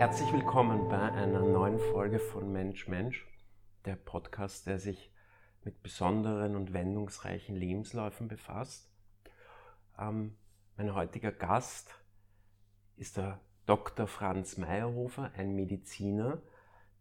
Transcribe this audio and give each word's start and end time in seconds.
Herzlich 0.00 0.32
willkommen 0.32 0.88
bei 0.88 1.12
einer 1.12 1.42
neuen 1.42 1.78
Folge 1.78 2.20
von 2.20 2.50
Mensch 2.50 2.88
Mensch, 2.88 3.28
der 3.84 3.96
Podcast, 3.96 4.66
der 4.66 4.78
sich 4.78 5.12
mit 5.62 5.82
besonderen 5.82 6.56
und 6.56 6.72
wendungsreichen 6.72 7.54
Lebensläufen 7.54 8.26
befasst. 8.26 8.90
Ähm, 9.98 10.38
mein 10.78 10.94
heutiger 10.94 11.32
Gast 11.32 11.94
ist 12.96 13.18
der 13.18 13.42
Dr. 13.66 14.06
Franz 14.06 14.56
Meyerhofer, 14.56 15.32
ein 15.36 15.54
Mediziner, 15.54 16.40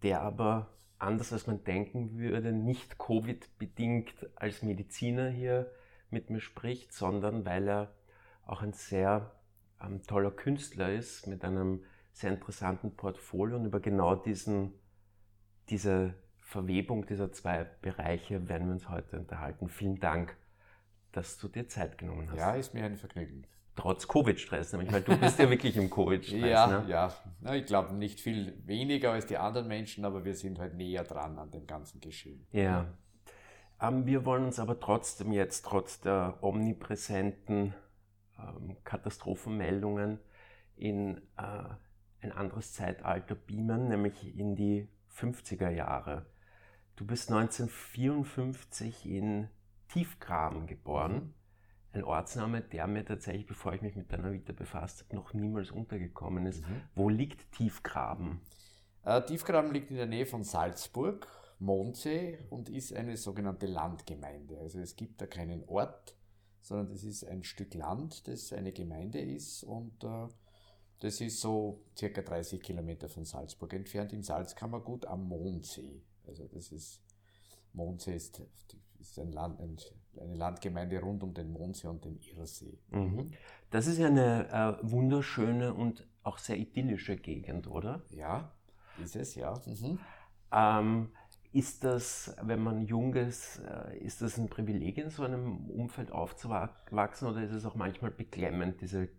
der 0.04 0.20
aber 0.20 0.68
anders 0.98 1.32
als 1.32 1.48
man 1.48 1.64
denken 1.64 2.18
würde, 2.18 2.52
nicht 2.52 3.00
Covid-bedingt 3.00 4.14
als 4.36 4.62
Mediziner 4.62 5.30
hier 5.30 5.72
mit 6.10 6.30
mir 6.30 6.42
spricht, 6.42 6.92
sondern 6.92 7.46
weil 7.46 7.66
er 7.66 7.96
auch 8.46 8.62
ein 8.62 8.74
sehr 8.74 9.40
ähm, 9.82 10.04
toller 10.04 10.32
Künstler 10.32 10.92
ist 10.92 11.28
mit 11.28 11.46
einem 11.46 11.86
sehr 12.20 12.32
interessanten 12.32 12.96
Portfolio 12.96 13.56
und 13.56 13.66
über 13.66 13.80
genau 13.80 14.14
diesen, 14.16 14.74
diese 15.70 16.16
Verwebung 16.42 17.06
dieser 17.06 17.32
zwei 17.32 17.64
Bereiche 17.82 18.50
werden 18.50 18.68
wir 18.68 18.74
uns 18.74 18.90
heute 18.90 19.20
unterhalten. 19.20 19.70
Vielen 19.70 20.00
Dank, 20.00 20.36
dass 21.14 21.38
du 21.38 21.48
dir 21.48 21.70
Zeit 21.70 21.98
genommen 21.98 22.30
hast. 22.30 22.38
Ja, 22.38 22.56
ist 22.56 22.74
mir 22.74 22.84
ein 22.84 22.98
Vergnügen. 22.98 23.46
Trotz 23.76 24.06
Covid-Stress, 24.10 24.74
nämlich, 24.74 24.92
weil 24.92 25.02
du 25.02 25.18
bist 25.18 25.40
ja 25.40 25.50
wirklich 25.50 25.78
im 25.78 25.90
Covid-Stress. 25.90 26.42
ja, 26.42 26.68
ne? 26.68 26.90
ja. 26.90 27.14
Na, 27.40 27.56
ich 27.56 27.66
glaube 27.66 27.94
nicht 27.94 28.20
viel 28.20 28.62
weniger 28.66 29.14
als 29.14 29.26
die 29.26 29.38
anderen 29.38 29.70
Menschen, 29.70 30.04
aber 30.04 30.26
wir 30.26 30.36
sind 30.36 30.60
halt 30.60 30.76
näher 30.76 31.06
dran 31.06 31.40
an 31.40 31.52
dem 31.52 31.66
ganzen 31.66 32.02
Geschehen. 32.02 32.46
Ja. 32.52 32.88
Ähm, 33.82 34.06
wir 34.06 34.26
wollen 34.26 34.44
uns 34.44 34.60
aber 34.60 34.82
trotzdem 34.82 35.32
jetzt, 35.32 35.64
trotz 35.64 36.02
der 36.02 36.40
omnipräsenten 36.42 37.74
ähm, 38.38 38.76
Katastrophenmeldungen, 38.84 40.20
in 40.76 41.18
äh, 41.38 41.64
ein 42.22 42.32
anderes 42.32 42.74
Zeitalter 42.74 43.36
beamen, 43.36 43.88
nämlich 43.88 44.38
in 44.38 44.56
die 44.56 44.88
50er 45.16 45.70
Jahre. 45.70 46.26
Du 46.96 47.06
bist 47.06 47.32
1954 47.32 49.06
in 49.06 49.48
Tiefgraben 49.88 50.68
geboren. 50.68 51.14
Mhm. 51.14 51.34
Ein 51.92 52.04
Ortsname, 52.04 52.62
der 52.62 52.86
mir 52.88 53.04
tatsächlich, 53.04 53.48
bevor 53.48 53.74
ich 53.74 53.82
mich 53.82 53.96
mit 53.96 54.12
deiner 54.12 54.32
Vita 54.32 54.54
befasst 54.54 55.04
habe, 55.04 55.16
noch 55.16 55.34
niemals 55.34 55.72
untergekommen 55.72 56.46
ist. 56.46 56.62
Mhm. 56.62 56.82
Wo 56.96 57.10
liegt 57.10 57.52
Tiefgraben? 57.54 58.42
Äh, 59.04 59.22
Tiefgraben 59.24 59.72
liegt 59.72 59.90
in 59.90 59.98
der 59.98 60.06
Nähe 60.06 60.26
von 60.26 60.44
Salzburg, 60.44 61.28
Mondsee 61.58 62.38
und 62.50 62.70
ist 62.70 62.94
eine 62.94 63.18
sogenannte 63.18 63.66
Landgemeinde. 63.66 64.60
Also 64.60 64.80
es 64.80 64.96
gibt 64.96 65.20
da 65.22 65.26
keinen 65.26 65.64
Ort, 65.68 66.16
sondern 66.62 66.90
das 66.90 67.04
ist 67.04 67.24
ein 67.24 67.44
Stück 67.44 67.74
Land, 67.74 68.28
das 68.28 68.54
eine 68.54 68.72
Gemeinde 68.72 69.20
ist 69.20 69.64
und 69.64 70.04
äh, 70.04 70.28
das 71.00 71.22
ist 71.22 71.40
so 71.40 71.86
circa 71.98 72.22
30 72.22 72.62
Kilometer 72.62 73.08
von 73.08 73.24
Salzburg 73.26 73.74
entfernt 73.74 74.14
im 74.14 74.22
Salzkammergut 74.22 75.06
am 75.06 75.28
Mondsee. 75.28 76.02
Also 76.28 76.48
das 76.48 76.72
ist, 76.72 77.02
Mondsee 77.74 78.16
ist, 78.16 78.42
ist 79.00 79.20
ein 79.20 79.32
Land, 79.32 79.60
ein, 79.62 79.78
eine 80.20 80.36
Landgemeinde 80.36 81.00
rund 81.00 81.24
um 81.24 81.34
den 81.34 81.52
Mondsee 81.52 81.88
und 81.88 82.04
den 82.04 82.20
Irrsee. 82.20 82.78
Mhm. 82.90 83.32
Das 83.72 83.88
ist 83.88 83.98
ja 83.98 84.08
eine 84.08 84.50
äh, 84.82 84.92
wunderschöne 84.92 85.74
und 85.74 86.06
auch 86.24 86.38
sehr 86.38 86.58
idyllische 86.58 87.16
Gegend, 87.16 87.68
oder? 87.68 88.04
Ja, 88.10 88.52
ist 89.02 89.16
es, 89.16 89.36
ja. 89.36 89.54
Mhm. 89.66 90.00
Ähm, 90.52 91.12
ist 91.52 91.84
das, 91.84 92.36
wenn 92.42 92.62
man 92.62 92.82
jung 92.82 93.16
ist, 93.16 93.60
äh, 93.60 93.98
ist 93.98 94.22
das 94.22 94.38
ein 94.38 94.50
Privileg, 94.50 94.98
in 94.98 95.10
so 95.10 95.24
einem 95.24 95.70
Umfeld 95.70 96.12
aufzuwachsen 96.12 97.28
oder 97.28 97.42
ist 97.42 97.54
es 97.54 97.66
auch 97.66 97.76
manchmal 97.76 98.12
beklemmend, 98.12 98.82
diese 98.82 99.10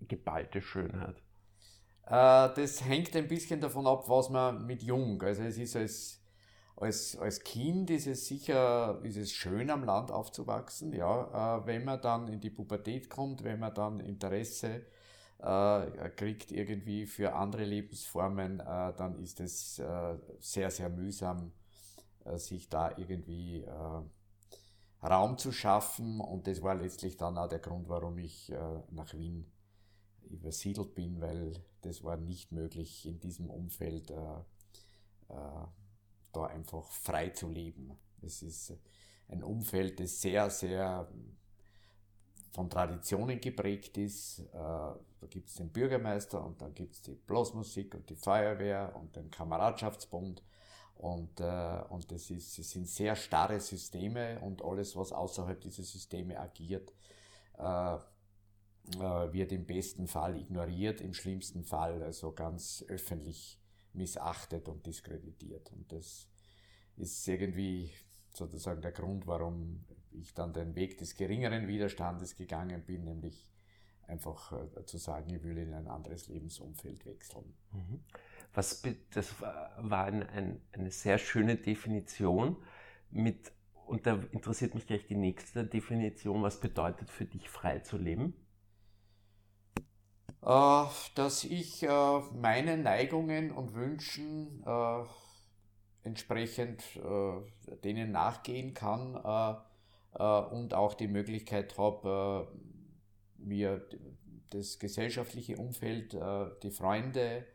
geballte 0.00 0.62
Schönheit? 0.62 1.23
Äh, 2.06 2.50
das 2.54 2.84
hängt 2.84 3.16
ein 3.16 3.28
bisschen 3.28 3.60
davon 3.60 3.86
ab, 3.86 4.08
was 4.08 4.28
man 4.30 4.66
mit 4.66 4.82
jung, 4.82 5.22
also 5.22 5.42
es 5.42 5.56
ist 5.58 5.76
als, 5.76 6.20
als, 6.76 7.16
als 7.16 7.42
Kind 7.44 7.90
ist 7.90 8.06
es 8.06 8.26
sicher, 8.26 9.00
ist 9.02 9.16
es 9.16 9.32
schön 9.32 9.70
am 9.70 9.84
Land 9.84 10.10
aufzuwachsen, 10.10 10.92
ja, 10.92 11.60
äh, 11.62 11.66
wenn 11.66 11.84
man 11.84 12.00
dann 12.02 12.28
in 12.28 12.40
die 12.40 12.50
Pubertät 12.50 13.08
kommt, 13.08 13.42
wenn 13.44 13.58
man 13.60 13.74
dann 13.74 14.00
Interesse 14.00 14.82
äh, 15.38 16.10
kriegt 16.10 16.52
irgendwie 16.52 17.06
für 17.06 17.34
andere 17.34 17.64
Lebensformen, 17.64 18.58
dann 18.58 19.18
ist 19.18 19.40
es 19.40 19.82
sehr, 20.40 20.70
sehr 20.70 20.88
mühsam, 20.88 21.52
sich 22.36 22.68
da 22.68 22.96
irgendwie 22.96 23.64
Raum 25.02 25.36
zu 25.38 25.52
schaffen. 25.52 26.20
Und 26.20 26.46
das 26.46 26.62
war 26.62 26.74
letztlich 26.74 27.16
dann 27.16 27.36
auch 27.36 27.48
der 27.48 27.58
Grund, 27.58 27.88
warum 27.88 28.16
ich 28.18 28.52
nach 28.90 29.12
Wien 29.14 29.50
übersiedelt 30.30 30.94
bin, 30.94 31.20
weil 31.20 31.52
das 31.84 32.02
war 32.02 32.16
nicht 32.16 32.52
möglich 32.52 33.06
in 33.06 33.20
diesem 33.20 33.50
Umfeld 33.50 34.10
äh, 34.10 34.14
äh, 35.28 35.66
da 36.32 36.46
einfach 36.46 36.90
frei 36.90 37.30
zu 37.30 37.48
leben. 37.48 37.96
Es 38.22 38.42
ist 38.42 38.72
ein 39.28 39.42
Umfeld, 39.42 40.00
das 40.00 40.20
sehr, 40.20 40.50
sehr 40.50 41.08
von 42.52 42.70
Traditionen 42.70 43.40
geprägt 43.40 43.96
ist. 43.98 44.40
Äh, 44.40 44.52
da 44.52 45.26
gibt 45.28 45.48
es 45.48 45.56
den 45.56 45.70
Bürgermeister 45.70 46.44
und 46.44 46.60
dann 46.60 46.74
gibt 46.74 46.94
es 46.94 47.02
die 47.02 47.14
Blasmusik 47.14 47.94
und 47.94 48.08
die 48.10 48.16
Feuerwehr 48.16 48.94
und 48.96 49.16
den 49.16 49.30
Kameradschaftsbund. 49.30 50.42
Und, 50.96 51.40
und 51.40 52.12
das, 52.12 52.30
ist, 52.30 52.56
das 52.56 52.70
sind 52.70 52.86
sehr 52.86 53.16
starre 53.16 53.58
Systeme 53.58 54.40
und 54.40 54.62
alles, 54.62 54.94
was 54.96 55.12
außerhalb 55.12 55.60
dieser 55.60 55.82
Systeme 55.82 56.38
agiert, 56.38 56.94
wird 58.86 59.52
im 59.52 59.64
besten 59.64 60.06
Fall 60.06 60.36
ignoriert, 60.36 61.00
im 61.00 61.14
schlimmsten 61.14 61.64
Fall 61.64 62.02
also 62.02 62.32
ganz 62.32 62.84
öffentlich 62.88 63.58
missachtet 63.92 64.68
und 64.68 64.84
diskreditiert. 64.86 65.72
Und 65.72 65.90
das 65.90 66.28
ist 66.96 67.26
irgendwie 67.26 67.90
sozusagen 68.30 68.82
der 68.82 68.92
Grund, 68.92 69.26
warum 69.26 69.84
ich 70.10 70.34
dann 70.34 70.52
den 70.52 70.74
Weg 70.74 70.98
des 70.98 71.16
geringeren 71.16 71.66
Widerstandes 71.66 72.36
gegangen 72.36 72.84
bin, 72.84 73.04
nämlich 73.04 73.48
einfach 74.06 74.52
äh, 74.52 74.84
zu 74.84 74.98
sagen, 74.98 75.32
ich 75.32 75.42
will 75.42 75.58
in 75.58 75.72
ein 75.72 75.88
anderes 75.88 76.28
Lebensumfeld 76.28 77.06
wechseln. 77.06 77.54
Mhm. 77.72 78.04
Was, 78.52 78.82
das 79.12 79.40
war 79.40 80.04
ein, 80.04 80.22
ein, 80.22 80.60
eine 80.72 80.90
sehr 80.90 81.18
schöne 81.18 81.56
Definition 81.56 82.56
mit, 83.10 83.52
und 83.86 84.06
da 84.06 84.22
interessiert 84.32 84.74
mich 84.74 84.86
gleich 84.86 85.06
die 85.06 85.16
nächste 85.16 85.64
Definition, 85.64 86.42
was 86.42 86.60
bedeutet 86.60 87.10
für 87.10 87.24
dich 87.24 87.48
frei 87.48 87.80
zu 87.80 87.96
leben? 87.96 88.34
Äh, 90.44 90.84
dass 91.14 91.44
ich 91.44 91.82
äh, 91.82 92.20
meinen 92.34 92.82
Neigungen 92.82 93.50
und 93.50 93.74
Wünschen 93.74 94.62
äh, 94.66 95.04
entsprechend 96.02 96.82
denen 97.82 98.12
nachgehen 98.12 98.74
kann 98.74 99.14
und 100.12 100.74
auch 100.74 100.92
die 100.92 101.08
Möglichkeit 101.08 101.78
habe, 101.78 102.52
mir 103.38 103.88
das 104.50 104.78
gesellschaftliche 104.78 105.56
Umfeld, 105.56 106.14
die 106.62 106.70
Freunde 106.70 107.46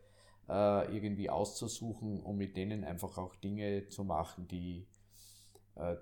irgendwie 0.47 1.29
auszusuchen, 1.29 2.23
um 2.23 2.37
mit 2.37 2.57
denen 2.57 2.83
einfach 2.83 3.19
auch 3.19 3.35
Dinge 3.35 3.87
zu 3.89 4.03
machen, 4.03 4.47
die, 4.47 4.87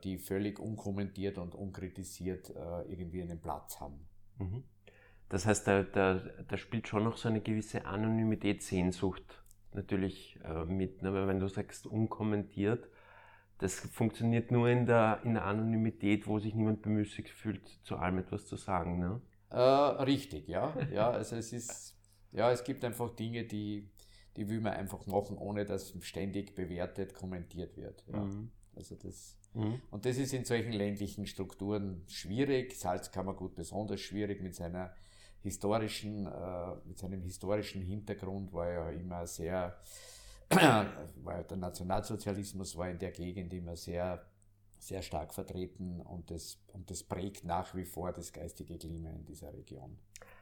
die 0.06 0.18
völlig 0.20 0.58
unkommentiert 0.58 1.38
und 1.38 1.54
unkritisiert 1.54 2.50
irgendwie 2.88 3.24
einen 3.24 3.42
Platz 3.42 3.82
haben. 3.82 4.08
Mhm. 4.38 4.64
Das 5.30 5.46
heißt, 5.46 5.68
da, 5.68 5.84
da, 5.84 6.22
da 6.48 6.58
spielt 6.58 6.88
schon 6.88 7.04
noch 7.04 7.18
so 7.18 7.28
eine 7.28 7.42
gewisse 7.42 7.86
Anonymität, 7.86 8.64
Sehnsucht 8.64 9.44
natürlich 9.74 10.40
äh, 10.44 10.66
mit. 10.66 11.02
Ne? 11.02 11.14
Weil 11.14 11.28
wenn 11.28 11.40
du 11.40 11.48
sagst 11.48 11.86
unkommentiert, 11.86 12.88
das 13.60 13.80
funktioniert 13.80 14.52
nur 14.52 14.70
in 14.70 14.86
der, 14.86 15.22
in 15.24 15.34
der 15.34 15.46
Anonymität, 15.46 16.28
wo 16.28 16.40
sich 16.40 16.54
niemand 16.54 16.82
bemüßigt 16.82 17.30
fühlt, 17.30 17.68
zu 17.84 17.98
allem 17.98 18.20
etwas 18.20 18.46
zu 18.46 18.56
sagen. 18.56 19.00
Ne? 19.00 19.22
Äh, 19.50 19.60
richtig, 19.60 20.48
ja. 20.48 20.76
ja 20.92 21.10
also 21.10 21.36
es 21.36 21.52
ist, 21.54 21.98
ja, 22.32 22.52
es 22.52 22.64
gibt 22.64 22.84
einfach 22.84 23.16
Dinge, 23.16 23.46
die, 23.46 23.90
die 24.36 24.48
will 24.50 24.62
man 24.62 24.74
einfach 24.74 25.06
machen, 25.08 25.38
ohne 25.38 25.66
dass 25.66 25.94
ständig 26.02 26.56
bewertet, 26.56 27.14
kommentiert 27.14 27.78
wird. 27.78 28.04
Ja. 28.12 28.20
Mhm. 28.20 28.52
Also 28.76 28.96
das, 28.96 29.38
mhm. 29.54 29.82
Und 29.90 30.06
das 30.06 30.18
ist 30.18 30.34
in 30.34 30.46
solchen 30.46 30.74
ländlichen 30.74 31.26
Strukturen 31.26 32.04
schwierig. 32.08 32.78
Salzkammergut 32.78 33.56
besonders 33.56 34.02
schwierig 34.02 34.42
mit 34.42 34.54
seiner 34.54 34.94
historischen, 35.44 36.28
äh, 36.28 36.76
mit 36.86 36.98
seinem 36.98 37.22
historischen 37.22 37.82
Hintergrund 37.82 38.54
war 38.54 38.68
er 38.68 38.92
immer 38.92 39.26
sehr, 39.28 39.78
war 40.50 41.44
der 41.44 41.58
Nationalsozialismus 41.58 42.78
war 42.78 42.90
in 42.90 43.00
der 43.00 43.12
Gegend 43.12 43.54
immer 43.54 43.76
sehr, 43.76 44.26
sehr 44.80 45.02
stark 45.02 45.34
vertreten 45.34 46.02
und 46.02 46.30
das, 46.32 46.60
und 46.74 46.90
das 46.90 47.04
prägt 47.04 47.44
nach 47.44 47.76
wie 47.76 47.86
vor 47.86 48.12
das 48.12 48.32
geistige 48.32 48.78
Klima 48.78 49.10
in 49.10 49.26
dieser 49.26 49.54
Region. 49.54 49.98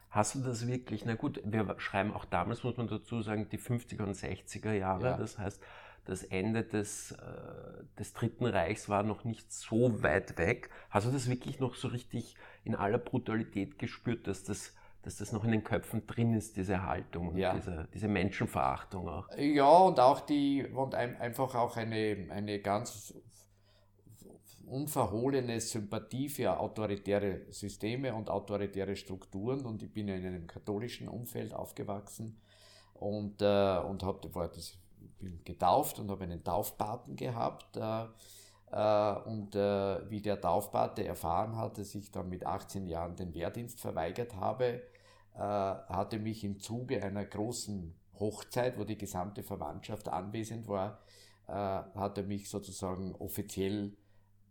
Hast 0.09 0.36
du 0.36 0.39
das 0.39 0.65
wirklich, 0.68 1.06
na 1.06 1.15
gut, 1.15 1.42
wir 1.44 1.75
schreiben 1.80 2.13
auch 2.13 2.25
damals, 2.25 2.63
muss 2.63 2.77
man 2.77 2.88
dazu 2.88 3.21
sagen, 3.21 3.50
die 3.50 3.59
50er 3.59 4.03
und 4.03 4.15
60er 4.15 4.71
Jahre, 4.71 5.07
ja. 5.07 5.18
das 5.18 5.38
heißt, 5.38 5.62
das 6.06 6.24
Ende 6.24 6.63
des, 6.63 7.12
äh, 7.12 7.83
des 8.00 8.13
Dritten 8.13 8.45
Reichs 8.45 8.88
war 8.88 9.03
noch 9.03 9.24
nicht 9.24 9.51
so 9.51 10.03
weit 10.03 10.38
weg. 10.38 10.69
Hast 10.89 11.07
du 11.07 11.12
das 11.12 11.27
wirklich 11.27 11.59
noch 11.59 11.75
so 11.75 11.88
richtig 11.88 12.36
in 12.63 12.75
aller 12.75 13.00
Brutalität 13.00 13.80
gespürt, 13.80 14.27
dass 14.27 14.44
das 14.44 14.74
dass 15.06 15.18
das 15.18 15.31
noch 15.31 15.44
in 15.44 15.52
den 15.52 15.63
Köpfen 15.63 16.07
drin 16.07 16.34
ist, 16.34 16.57
diese 16.57 16.84
Haltung 16.84 17.28
und 17.28 17.38
Ja. 17.38 17.54
diese, 17.54 17.88
diese 17.94 18.07
Menschenverachtung 18.07 19.07
auch. 19.07 19.28
Ja, 19.38 19.69
und 19.69 20.00
auch 20.00 20.22
die, 20.22 20.66
und 20.66 20.96
ein, 20.96 21.16
einfach 21.22 21.54
auch 21.54 21.78
eine, 21.78 22.28
eine 22.31 22.60
ganz 22.60 23.13
unverhohlene 24.66 25.62
Sympathie 25.62 26.28
für 26.28 26.60
autoritäre 26.60 27.42
Systeme 27.52 28.16
und 28.16 28.31
autoritäre 28.31 28.96
Strukturen. 28.96 29.63
Und 29.63 29.84
ich 29.84 29.94
bin 29.94 30.07
ja 30.07 30.16
in 30.16 30.25
einem 30.25 30.48
katholischen 30.48 31.07
Umfeld 31.07 31.54
aufgewachsen 31.54 32.42
und, 32.96 33.44
äh, 33.44 33.78
und 33.78 34.02
hab, 34.02 34.34
war 34.34 34.48
das, 34.48 34.75
bin 35.19 35.40
getauft 35.44 36.00
und 36.00 36.10
habe 36.10 36.24
einen 36.24 36.44
Taufpaten 36.44 37.16
gehabt. 37.16 37.78
Äh, 37.78 38.06
äh, 38.72 39.13
und 39.25 39.56
äh, 39.56 40.10
wie 40.10 40.19
der 40.22 40.42
Taufpate 40.42 41.06
erfahren 41.06 41.56
hat, 41.57 41.78
dass 41.78 41.94
ich 41.94 42.12
dann 42.12 42.28
mit 42.30 42.44
18 42.44 42.88
Jahren 42.88 43.16
den 43.16 43.36
Wehrdienst 43.36 43.80
verweigert 43.80 44.36
habe, 44.36 44.81
hatte 45.39 46.19
mich 46.19 46.43
im 46.43 46.59
Zuge 46.59 47.03
einer 47.03 47.25
großen 47.25 47.93
Hochzeit, 48.19 48.77
wo 48.77 48.83
die 48.85 48.97
gesamte 48.97 49.43
Verwandtschaft 49.43 50.07
anwesend 50.07 50.67
war, 50.67 50.99
äh, 51.47 51.51
hat 51.51 52.17
er 52.17 52.23
mich 52.23 52.49
sozusagen 52.49 53.13
offiziell 53.15 53.95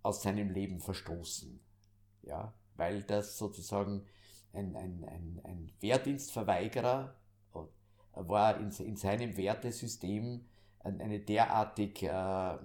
aus 0.02 0.22
seinem 0.22 0.50
Leben 0.50 0.80
verstoßen. 0.80 1.60
Ja, 2.22 2.54
weil 2.76 3.02
das 3.02 3.38
sozusagen 3.38 4.04
ein, 4.52 4.76
ein, 4.76 5.04
ein, 5.04 5.40
ein 5.44 5.72
Wehrdienstverweigerer 5.80 7.14
äh, 7.54 7.58
war 8.14 8.58
in, 8.58 8.70
in 8.70 8.96
seinem 8.96 9.36
Wertesystem 9.36 10.44
ein- 10.80 11.00
eine 11.00 11.20
derartig 11.20 12.02
äh, 12.04 12.58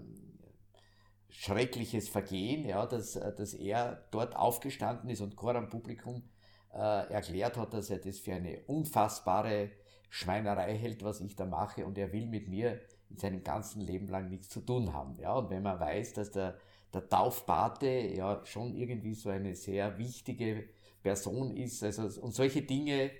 schreckliches 1.29 2.09
Vergehen, 2.09 2.65
ja, 2.65 2.85
dass, 2.85 3.15
äh, 3.15 3.33
dass 3.35 3.53
er 3.53 4.03
dort 4.11 4.35
aufgestanden 4.35 5.09
ist 5.09 5.21
und 5.21 5.35
vor 5.35 5.55
am 5.55 5.69
Publikum 5.69 6.23
äh, 6.73 7.11
erklärt 7.11 7.57
hat, 7.57 7.73
dass 7.73 7.89
er 7.89 7.99
das 7.99 8.19
für 8.19 8.33
eine 8.33 8.59
unfassbare 8.67 9.71
Schweinerei 10.09 10.77
hält, 10.77 11.03
was 11.03 11.21
ich 11.21 11.35
da 11.35 11.45
mache 11.45 11.85
und 11.85 11.97
er 11.97 12.11
will 12.11 12.25
mit 12.25 12.47
mir 12.47 12.79
in 13.09 13.17
seinem 13.17 13.43
ganzen 13.43 13.81
Leben 13.81 14.07
lang 14.07 14.29
nichts 14.29 14.49
zu 14.49 14.61
tun 14.61 14.93
haben. 14.93 15.15
Ja, 15.19 15.33
und 15.33 15.49
wenn 15.49 15.63
man 15.63 15.79
weiß, 15.79 16.13
dass 16.13 16.31
der, 16.31 16.57
der 16.93 17.07
Taufpate 17.07 17.87
ja 17.87 18.41
schon 18.45 18.75
irgendwie 18.75 19.13
so 19.13 19.29
eine 19.29 19.55
sehr 19.55 19.97
wichtige 19.97 20.69
Person 21.01 21.55
ist, 21.55 21.83
also 21.83 22.21
und 22.21 22.33
solche 22.33 22.61
Dinge 22.61 23.11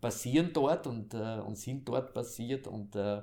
passieren 0.00 0.50
dort 0.52 0.86
und, 0.86 1.14
äh, 1.14 1.40
und 1.40 1.56
sind 1.56 1.88
dort 1.88 2.14
passiert 2.14 2.66
und, 2.66 2.96
äh, 2.96 3.22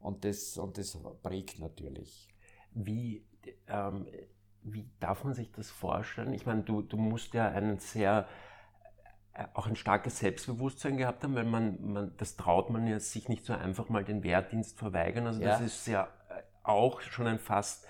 und, 0.00 0.24
das, 0.24 0.58
und 0.58 0.76
das 0.76 0.98
prägt 1.22 1.58
natürlich. 1.58 2.28
Wie, 2.72 3.24
ähm, 3.68 4.06
wie 4.64 4.88
darf 5.00 5.24
man 5.24 5.34
sich 5.34 5.52
das 5.52 5.70
vorstellen? 5.70 6.32
Ich 6.32 6.46
meine, 6.46 6.62
du, 6.62 6.82
du 6.82 6.96
musst 6.96 7.34
ja 7.34 7.48
einen 7.48 7.78
sehr, 7.78 8.26
äh, 9.34 9.44
auch 9.54 9.66
ein 9.66 9.76
starkes 9.76 10.18
Selbstbewusstsein 10.18 10.96
gehabt 10.96 11.22
haben, 11.24 11.34
weil 11.34 11.44
man, 11.44 11.78
man, 11.92 12.16
das 12.16 12.36
traut 12.36 12.70
man 12.70 12.86
ja 12.86 12.98
sich 13.00 13.28
nicht 13.28 13.44
so 13.44 13.52
einfach 13.52 13.88
mal 13.88 14.04
den 14.04 14.22
Wehrdienst 14.22 14.78
verweigern. 14.78 15.26
Also 15.26 15.40
das 15.40 15.60
Ja. 15.60 15.66
ist 15.66 15.86
ja 15.86 16.04
äh, 16.30 16.42
auch 16.62 17.00
schon 17.02 17.26
ein 17.26 17.38
fast 17.38 17.84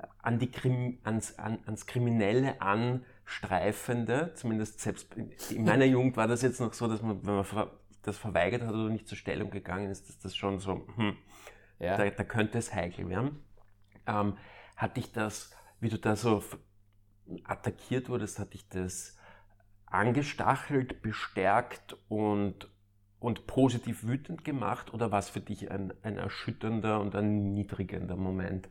äh, 0.00 0.06
an 0.22 0.38
die 0.38 0.50
Krim, 0.50 0.98
ans, 1.04 1.38
an, 1.38 1.58
ans 1.66 1.86
Kriminelle 1.86 2.60
anstreifende, 2.60 4.32
zumindest 4.34 4.80
selbst 4.80 5.14
in- 5.14 5.32
in 5.50 5.64
meiner 5.64 5.84
Jugend 5.86 6.16
war 6.16 6.28
das 6.28 6.42
jetzt 6.42 6.60
noch 6.60 6.72
so, 6.72 6.88
dass 6.88 7.02
man, 7.02 7.24
wenn 7.26 7.34
man 7.36 7.46
das 8.02 8.16
verweigert 8.18 8.62
hat 8.62 8.70
oder 8.70 8.88
nicht 8.88 9.06
zur 9.08 9.18
Stellung 9.18 9.50
gegangen 9.50 9.90
ist, 9.90 10.08
dass 10.08 10.18
das 10.18 10.34
schon 10.36 10.58
so, 10.58 10.86
hm, 10.96 11.16
Ja. 11.78 11.96
da, 11.96 12.08
da 12.10 12.24
könnte 12.24 12.58
es 12.58 12.74
heikel 12.74 13.08
werden. 13.08 13.42
Ähm, 14.06 14.36
hat 14.76 14.96
dich 14.96 15.12
das, 15.12 15.54
wie 15.80 15.88
du 15.88 15.98
da 15.98 16.16
so 16.16 16.42
attackiert 17.44 18.08
wurdest, 18.08 18.38
hat 18.38 18.54
dich 18.54 18.68
das 18.68 19.16
angestachelt, 19.86 21.02
bestärkt 21.02 21.96
und, 22.08 22.68
und 23.18 23.46
positiv 23.46 24.04
wütend 24.04 24.44
gemacht 24.44 24.92
oder 24.94 25.10
war 25.10 25.18
es 25.18 25.28
für 25.28 25.40
dich 25.40 25.70
ein, 25.70 25.92
ein 26.02 26.16
erschütternder 26.16 27.00
und 27.00 27.14
ein 27.14 27.52
niedrigender 27.52 28.16
Moment? 28.16 28.68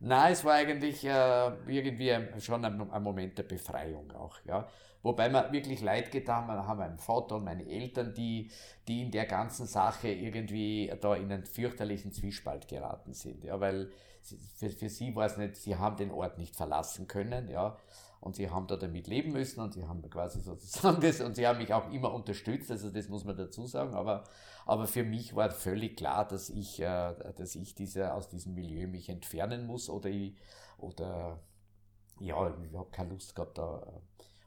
Nein, 0.00 0.32
es 0.32 0.44
war 0.44 0.54
eigentlich 0.54 1.04
äh, 1.04 1.50
irgendwie 1.66 2.12
schon 2.40 2.64
ein, 2.64 2.90
ein 2.90 3.02
Moment 3.02 3.38
der 3.38 3.44
Befreiung 3.44 4.12
auch, 4.12 4.38
ja. 4.44 4.68
Wobei 5.02 5.28
mir 5.28 5.52
wirklich 5.52 5.82
leid 5.82 6.10
getan 6.10 6.46
hat, 6.46 6.66
haben 6.66 6.78
meinen 6.78 6.98
Vater 6.98 7.36
und 7.36 7.44
meine 7.44 7.68
Eltern, 7.68 8.14
die, 8.14 8.50
die 8.88 9.02
in 9.02 9.10
der 9.10 9.26
ganzen 9.26 9.66
Sache 9.66 10.08
irgendwie 10.08 10.90
da 11.00 11.14
in 11.14 11.30
einen 11.30 11.44
fürchterlichen 11.44 12.10
Zwiespalt 12.12 12.68
geraten 12.68 13.12
sind, 13.12 13.44
ja, 13.44 13.60
weil 13.60 13.90
für, 14.56 14.70
für 14.70 14.88
sie 14.88 15.14
war 15.14 15.26
es 15.26 15.36
nicht, 15.36 15.56
sie 15.56 15.76
haben 15.76 15.96
den 15.96 16.10
Ort 16.10 16.38
nicht 16.38 16.56
verlassen 16.56 17.06
können, 17.06 17.48
ja, 17.48 17.76
und 18.20 18.36
sie 18.36 18.48
haben 18.48 18.66
da 18.66 18.76
damit 18.76 19.06
leben 19.06 19.32
müssen 19.32 19.60
und 19.60 19.74
sie 19.74 19.84
haben 19.84 20.08
quasi 20.08 20.40
sozusagen 20.40 21.00
das, 21.02 21.20
und 21.20 21.36
sie 21.36 21.46
haben 21.46 21.58
mich 21.58 21.74
auch 21.74 21.92
immer 21.92 22.12
unterstützt, 22.12 22.70
also 22.70 22.90
das 22.90 23.08
muss 23.08 23.24
man 23.24 23.36
dazu 23.36 23.66
sagen, 23.66 23.94
aber, 23.94 24.24
aber 24.64 24.86
für 24.86 25.04
mich 25.04 25.36
war 25.36 25.50
völlig 25.50 25.96
klar, 25.96 26.26
dass 26.26 26.48
ich, 26.48 26.80
äh, 26.80 27.14
dass 27.36 27.54
ich 27.54 27.74
diese, 27.74 28.14
aus 28.14 28.28
diesem 28.28 28.54
Milieu 28.54 28.86
mich 28.86 29.08
entfernen 29.08 29.66
muss 29.66 29.90
oder 29.90 30.08
ich, 30.08 30.36
oder 30.78 31.40
ja, 32.20 32.56
ich 32.62 32.74
habe 32.76 32.90
keine 32.90 33.10
Lust 33.10 33.34
gehabt 33.34 33.58
da. 33.58 34.00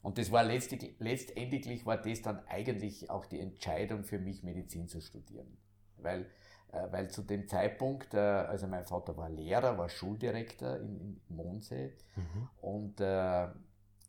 Und 0.03 0.17
das 0.17 0.31
war 0.31 0.43
letztlich, 0.43 0.95
letztendlich 0.99 1.85
war 1.85 1.97
das 1.97 2.21
dann 2.21 2.39
eigentlich 2.47 3.09
auch 3.09 3.25
die 3.25 3.39
Entscheidung 3.39 4.03
für 4.03 4.19
mich, 4.19 4.43
Medizin 4.43 4.87
zu 4.87 5.01
studieren. 5.01 5.57
Weil, 5.97 6.29
weil 6.91 7.09
zu 7.09 7.21
dem 7.21 7.47
Zeitpunkt, 7.47 8.13
äh, 8.13 8.17
also 8.17 8.67
mein 8.67 8.85
Vater 8.85 9.15
war 9.17 9.29
Lehrer, 9.29 9.77
war 9.77 9.89
Schuldirektor 9.89 10.77
in, 10.77 11.21
in 11.29 11.35
Mondsee 11.35 11.93
und, 12.61 12.99
äh, 12.99 13.47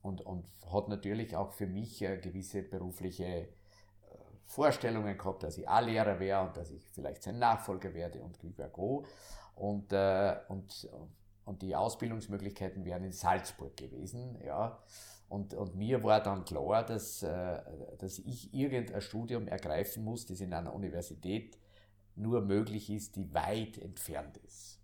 und, 0.03 0.21
und 0.23 0.47
hat 0.73 0.89
natürlich 0.89 1.37
auch 1.37 1.53
für 1.53 1.67
mich 1.67 2.03
äh, 2.03 2.19
gewisse 2.19 2.63
berufliche 2.63 3.25
äh, 3.25 3.47
Vorstellungen 4.45 5.17
gehabt, 5.17 5.43
dass 5.43 5.59
ich 5.59 5.69
auch 5.69 5.81
Lehrer 5.81 6.19
wäre 6.21 6.47
und 6.47 6.57
dass 6.57 6.71
ich 6.71 6.89
vielleicht 6.91 7.23
sein 7.23 7.39
Nachfolger 7.39 7.95
werde 7.95 8.21
und 8.23 8.39
go. 8.73 9.05
Und, 9.55 9.93
äh, 9.93 10.37
und, 10.49 10.89
und 11.45 11.63
die 11.63 11.75
Ausbildungsmöglichkeiten 11.75 12.85
wären 12.85 13.05
in 13.05 13.13
Salzburg 13.13 13.77
gewesen. 13.77 14.39
Ja. 14.45 14.79
Und, 15.29 15.53
und 15.55 15.75
mir 15.75 16.03
war 16.05 16.23
dann 16.23 16.45
klar, 16.45 16.85
dass, 16.85 17.23
äh, 17.23 17.61
dass 17.99 18.19
ich 18.21 18.55
irgendein 18.55 19.01
Studium 19.01 19.49
ergreifen 19.49 20.05
muss, 20.05 20.27
das 20.27 20.41
in 20.41 20.55
einer 20.55 20.73
Universität 20.73 21.59
nur 22.19 22.41
möglich 22.41 22.91
ist, 22.91 23.17
die 23.17 23.33
weit 23.33 23.79
entfernt 23.79 24.37
ist. 24.39 24.81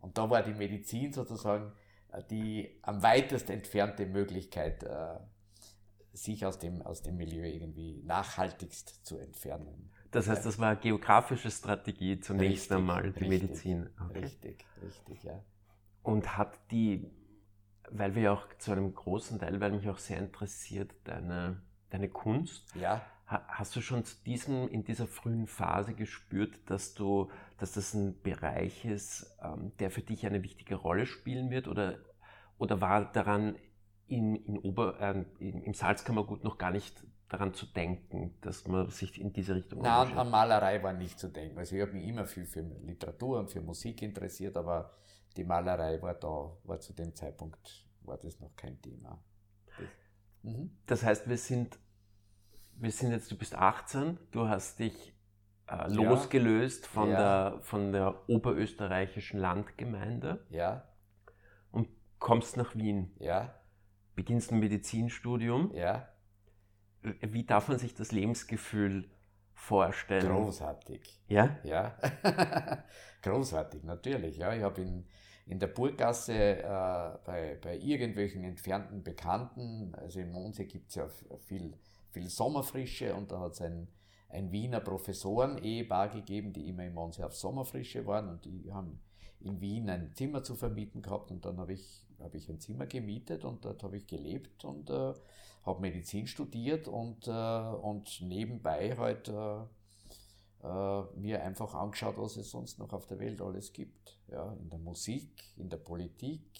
Und 0.00 0.16
da 0.16 0.30
war 0.30 0.42
die 0.42 0.54
Medizin 0.54 1.12
sozusagen 1.12 1.72
äh, 2.12 2.22
die 2.30 2.78
am 2.82 3.02
weitest 3.02 3.50
entfernte 3.50 4.06
Möglichkeit, 4.06 4.82
äh, 4.82 5.18
sich 6.12 6.44
aus 6.46 6.58
dem, 6.58 6.82
aus 6.82 7.02
dem 7.02 7.16
Milieu 7.16 7.44
irgendwie 7.46 8.02
nachhaltigst 8.04 9.06
zu 9.06 9.18
entfernen. 9.18 9.90
Das 10.10 10.26
heißt, 10.26 10.44
das 10.46 10.58
war 10.58 10.70
eine 10.70 10.80
geografische 10.80 11.50
Strategie 11.50 12.18
zunächst 12.18 12.70
Richtig, 12.70 12.76
einmal, 12.76 13.02
die 13.02 13.08
richtig, 13.08 13.28
Medizin. 13.28 13.90
Okay. 14.08 14.20
Richtig, 14.20 14.64
richtig, 14.82 15.22
ja. 15.22 15.44
Und 16.02 16.38
hat 16.38 16.58
die, 16.70 17.10
weil 17.90 18.14
wir 18.14 18.22
ja 18.22 18.32
auch 18.32 18.46
zu 18.56 18.72
einem 18.72 18.94
großen 18.94 19.38
Teil, 19.38 19.60
weil 19.60 19.72
mich 19.72 19.88
auch 19.88 19.98
sehr 19.98 20.18
interessiert, 20.18 20.94
deine, 21.04 21.60
deine 21.90 22.08
Kunst, 22.08 22.74
Ja, 22.74 23.04
hast 23.28 23.76
du 23.76 23.80
schon 23.80 24.04
zu 24.04 24.16
diesem, 24.24 24.68
in 24.68 24.84
dieser 24.84 25.06
frühen 25.06 25.46
Phase 25.46 25.94
gespürt, 25.94 26.58
dass 26.66 26.94
du, 26.94 27.30
dass 27.58 27.72
das 27.72 27.92
ein 27.94 28.20
Bereich 28.22 28.84
ist, 28.84 29.36
ähm, 29.42 29.72
der 29.78 29.90
für 29.90 30.00
dich 30.00 30.24
eine 30.26 30.42
wichtige 30.42 30.76
Rolle 30.76 31.06
spielen 31.06 31.50
wird? 31.50 31.68
Oder, 31.68 31.98
oder 32.56 32.80
war 32.80 33.12
daran 33.12 33.56
in, 34.06 34.34
in 34.34 34.58
Ober, 34.58 34.98
äh, 35.00 35.24
im 35.40 35.74
Salzkammergut 35.74 36.42
noch 36.42 36.56
gar 36.56 36.70
nicht 36.70 37.04
daran 37.28 37.52
zu 37.52 37.66
denken, 37.66 38.34
dass 38.40 38.66
man 38.66 38.88
sich 38.88 39.20
in 39.20 39.32
diese 39.32 39.54
Richtung 39.54 39.82
Nein, 39.82 40.12
an, 40.12 40.18
an 40.18 40.30
Malerei 40.30 40.82
war 40.82 40.94
nicht 40.94 41.18
zu 41.18 41.28
denken. 41.28 41.58
Also 41.58 41.76
ich 41.76 41.82
habe 41.82 41.92
mich 41.92 42.06
immer 42.06 42.26
viel 42.26 42.46
für 42.46 42.60
Literatur 42.60 43.40
und 43.40 43.50
für 43.50 43.60
Musik 43.60 44.00
interessiert, 44.00 44.56
aber 44.56 44.94
die 45.36 45.44
Malerei 45.44 46.00
war 46.00 46.14
da, 46.14 46.56
war 46.64 46.80
zu 46.80 46.94
dem 46.94 47.14
Zeitpunkt, 47.14 47.86
war 48.00 48.16
das 48.16 48.40
noch 48.40 48.56
kein 48.56 48.80
Thema. 48.80 49.22
Das, 49.66 49.86
mhm. 50.42 50.70
Das 50.86 51.04
heißt, 51.04 51.28
wir 51.28 51.36
sind, 51.36 51.78
wir 52.80 52.90
sind 52.92 53.10
jetzt, 53.12 53.30
du 53.30 53.36
bist 53.36 53.54
18, 53.54 54.18
du 54.30 54.48
hast 54.48 54.78
dich 54.78 55.14
äh, 55.66 55.88
losgelöst 55.92 56.86
von, 56.86 57.10
Ja. 57.10 57.50
der, 57.50 57.60
von 57.62 57.92
der 57.92 58.28
oberösterreichischen 58.28 59.38
Landgemeinde 59.40 60.44
Ja, 60.50 60.84
und 61.70 61.88
kommst 62.18 62.56
nach 62.56 62.74
Wien, 62.76 63.12
ja, 63.18 63.54
beginnst 64.14 64.52
ein 64.52 64.58
Medizinstudium. 64.60 65.72
ja, 65.74 66.08
Wie 67.02 67.44
darf 67.44 67.68
man 67.68 67.78
sich 67.78 67.94
das 67.94 68.12
Lebensgefühl 68.12 69.08
vorstellen? 69.54 70.26
großartig. 70.26 71.20
Ja? 71.28 71.56
Ja, 71.64 71.96
großartig, 73.22 73.84
natürlich. 73.84 74.36
Ja, 74.38 74.52
ich 74.54 74.62
habe 74.62 74.80
in, 74.82 75.06
in 75.46 75.58
der 75.58 75.68
Burggasse 75.68 76.34
äh, 76.62 77.18
bei, 77.24 77.58
bei 77.62 77.76
irgendwelchen 77.78 78.44
entfernten 78.44 79.02
Bekannten, 79.02 79.94
also 79.94 80.20
in 80.20 80.30
Mondsee 80.32 80.66
gibt 80.66 80.88
es 80.90 80.96
ja 80.96 81.08
viel, 81.46 81.76
viel 82.10 82.28
Sommerfrische 82.28 83.14
und 83.14 83.30
da 83.32 83.40
hat 83.40 83.52
es 83.52 83.60
ein, 83.60 83.88
ein 84.28 84.52
Wiener 84.52 84.80
Professoren-Ehepaar 84.80 86.08
gegeben, 86.08 86.52
die 86.52 86.68
immer 86.68 86.84
im 86.84 86.94
Monse 86.94 87.24
auf 87.24 87.34
Sommerfrische 87.34 88.06
waren 88.06 88.28
und 88.28 88.44
die 88.44 88.72
haben 88.72 89.00
in 89.40 89.60
Wien 89.60 89.88
ein 89.88 90.12
Zimmer 90.14 90.42
zu 90.42 90.54
vermieten 90.54 91.02
gehabt 91.02 91.30
und 91.30 91.44
dann 91.44 91.58
habe 91.58 91.72
ich, 91.72 92.06
hab 92.18 92.34
ich 92.34 92.48
ein 92.48 92.60
Zimmer 92.60 92.86
gemietet 92.86 93.44
und 93.44 93.64
dort 93.64 93.82
habe 93.82 93.96
ich 93.96 94.06
gelebt 94.06 94.64
und 94.64 94.90
äh, 94.90 95.14
habe 95.62 95.80
Medizin 95.80 96.26
studiert 96.26 96.88
und, 96.88 97.28
äh, 97.28 97.30
und 97.30 98.20
nebenbei 98.20 98.96
halt 98.96 99.28
äh, 99.28 99.60
äh, 100.62 101.02
mir 101.14 101.42
einfach 101.42 101.74
angeschaut, 101.74 102.16
was 102.18 102.36
es 102.36 102.50
sonst 102.50 102.78
noch 102.78 102.92
auf 102.92 103.06
der 103.06 103.18
Welt 103.20 103.40
alles 103.40 103.72
gibt. 103.72 104.18
Ja, 104.28 104.52
in 104.54 104.68
der 104.70 104.78
Musik, 104.78 105.30
in 105.56 105.68
der 105.68 105.76
Politik, 105.76 106.50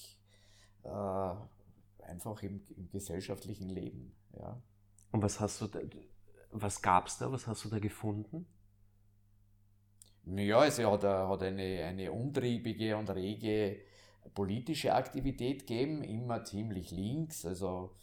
äh, 0.84 1.34
einfach 2.04 2.42
im, 2.42 2.62
im, 2.76 2.88
gesellschaftlichen 2.90 3.68
Leben. 3.68 4.14
Ja. 4.38 4.62
Und 5.10 5.22
was 5.22 5.40
hast 5.40 5.60
du 5.60 5.66
da, 5.66 5.80
was 6.50 6.82
gab 6.82 7.06
es 7.06 7.18
da, 7.18 7.30
was 7.30 7.46
hast 7.46 7.64
du 7.64 7.68
da 7.68 7.78
gefunden? 7.78 8.46
Ja, 10.24 10.58
also 10.58 10.82
er 10.82 10.90
hat, 10.92 11.04
hat 11.04 11.42
eine, 11.42 11.84
eine 11.84 12.12
umtriebige 12.12 12.96
und 12.96 13.08
rege 13.10 13.80
politische 14.34 14.94
Aktivität 14.94 15.66
gegeben, 15.66 16.02
immer 16.02 16.44
ziemlich 16.44 16.90
links, 16.90 17.46
also 17.46 17.96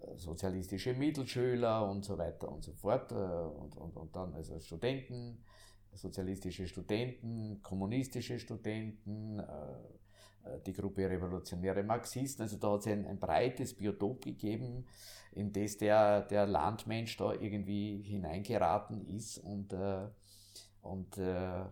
äh, 0.00 0.16
sozialistische 0.16 0.94
Mittelschüler 0.94 1.88
und 1.88 2.04
so 2.04 2.16
weiter 2.16 2.50
und 2.50 2.62
so 2.62 2.72
fort. 2.72 3.12
Äh, 3.12 3.14
und, 3.14 3.76
und, 3.76 3.96
und 3.96 4.14
dann 4.14 4.34
also 4.34 4.58
Studenten, 4.60 5.44
sozialistische 5.92 6.66
Studenten, 6.66 7.60
kommunistische 7.62 8.38
Studenten, 8.38 9.40
äh, 9.40 9.44
die 10.66 10.72
Gruppe 10.72 11.08
Revolutionäre 11.08 11.82
Marxisten. 11.82 12.42
Also 12.42 12.58
da 12.58 12.72
hat 12.72 12.80
es 12.80 12.86
ein, 12.86 13.06
ein 13.06 13.18
breites 13.18 13.74
Biotop 13.74 14.22
gegeben, 14.22 14.86
in 15.32 15.52
das 15.52 15.76
der, 15.78 16.22
der 16.22 16.46
Landmensch 16.46 17.16
da 17.16 17.32
irgendwie 17.32 18.02
hineingeraten 18.02 19.06
ist 19.06 19.38
und 19.38 19.74
und, 20.84 21.16
äh, 21.16 21.64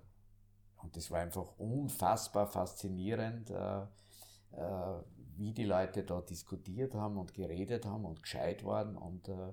und 0.83 0.97
das 0.97 1.11
war 1.11 1.21
einfach 1.21 1.59
unfassbar 1.59 2.47
faszinierend, 2.47 3.51
äh, 3.51 3.83
äh, 4.53 5.03
wie 5.37 5.53
die 5.53 5.65
Leute 5.65 6.03
da 6.03 6.21
diskutiert 6.23 6.95
haben 6.95 7.19
und 7.19 7.35
geredet 7.35 7.85
haben 7.85 8.07
und 8.07 8.23
gescheit 8.23 8.65
waren. 8.65 8.97
Und, 8.97 9.29
äh, 9.29 9.53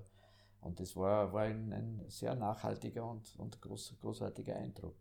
und 0.62 0.80
das 0.80 0.96
war, 0.96 1.32
war 1.32 1.42
ein, 1.42 1.72
ein 1.72 2.04
sehr 2.08 2.34
nachhaltiger 2.34 3.04
und, 3.04 3.38
und 3.38 3.60
groß, 3.60 3.96
großartiger 4.00 4.56
Eindruck. 4.56 4.96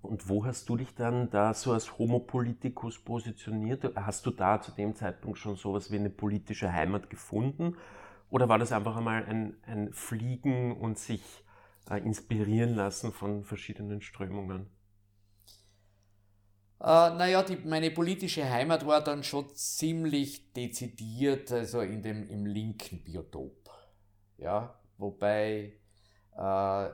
Und 0.00 0.28
wo 0.28 0.44
hast 0.44 0.68
du 0.68 0.76
dich 0.76 0.94
dann 0.94 1.28
da 1.30 1.52
so 1.54 1.72
als 1.72 1.98
Homo 1.98 2.20
politicus 2.20 2.98
positioniert? 2.98 3.84
Hast 3.96 4.24
du 4.26 4.30
da 4.30 4.60
zu 4.60 4.70
dem 4.72 4.94
Zeitpunkt 4.94 5.38
schon 5.38 5.56
sowas 5.56 5.90
wie 5.90 5.96
eine 5.96 6.10
politische 6.10 6.72
Heimat 6.72 7.10
gefunden? 7.10 7.76
Oder 8.30 8.48
war 8.48 8.58
das 8.58 8.72
einfach 8.72 8.96
einmal 8.96 9.24
ein, 9.24 9.56
ein 9.66 9.92
Fliegen 9.92 10.76
und 10.76 10.98
sich 10.98 11.22
äh, 11.90 11.98
inspirieren 11.98 12.74
lassen 12.74 13.12
von 13.12 13.44
verschiedenen 13.44 14.00
Strömungen? 14.00 14.70
Äh, 16.80 16.84
naja, 16.84 17.44
meine 17.64 17.90
politische 17.90 18.48
Heimat 18.48 18.86
war 18.86 19.02
dann 19.02 19.24
schon 19.24 19.52
ziemlich 19.54 20.52
dezidiert, 20.52 21.50
also 21.50 21.80
in 21.80 22.02
dem, 22.02 22.28
im 22.28 22.46
linken 22.46 23.02
Biotop. 23.02 23.68
Ja, 24.36 24.78
wobei 24.96 25.72
äh, 26.36 26.88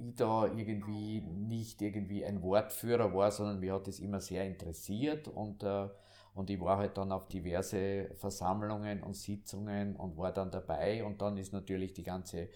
ich 0.00 0.16
da 0.16 0.46
irgendwie 0.46 1.20
nicht 1.20 1.82
irgendwie 1.82 2.24
ein 2.24 2.42
Wortführer 2.42 3.12
war, 3.14 3.30
sondern 3.30 3.60
mir 3.60 3.74
hat 3.74 3.88
es 3.88 4.00
immer 4.00 4.20
sehr 4.20 4.44
interessiert 4.46 5.28
und, 5.28 5.62
äh, 5.62 5.88
und 6.34 6.48
ich 6.50 6.60
war 6.60 6.78
halt 6.78 6.96
dann 6.96 7.12
auf 7.12 7.28
diverse 7.28 8.10
Versammlungen 8.16 9.02
und 9.02 9.14
Sitzungen 9.14 9.96
und 9.96 10.16
war 10.16 10.32
dann 10.32 10.50
dabei 10.50 11.04
und 11.04 11.20
dann 11.20 11.36
ist 11.36 11.52
natürlich 11.52 11.92
die 11.92 12.02
ganze 12.02 12.48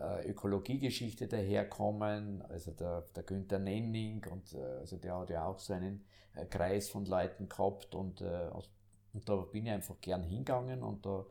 äh, 0.00 0.28
Ökologiegeschichte 0.28 1.28
daherkommen, 1.28 2.42
also 2.42 2.72
der, 2.72 3.02
der 3.14 3.22
Günther 3.22 3.58
Nenning 3.58 4.24
und 4.30 4.52
äh, 4.54 4.78
also 4.80 4.96
der 4.96 5.16
hat 5.18 5.30
ja 5.30 5.46
auch 5.46 5.58
so 5.58 5.72
einen 5.72 6.04
äh, 6.34 6.44
Kreis 6.46 6.90
von 6.90 7.06
Leuten 7.06 7.48
gehabt 7.48 7.94
und, 7.94 8.22
und 8.22 9.28
da 9.28 9.36
bin 9.36 9.66
ich 9.66 9.72
einfach 9.72 10.00
gern 10.00 10.22
hingegangen 10.22 10.82
und 10.82 11.04
da, 11.06 11.24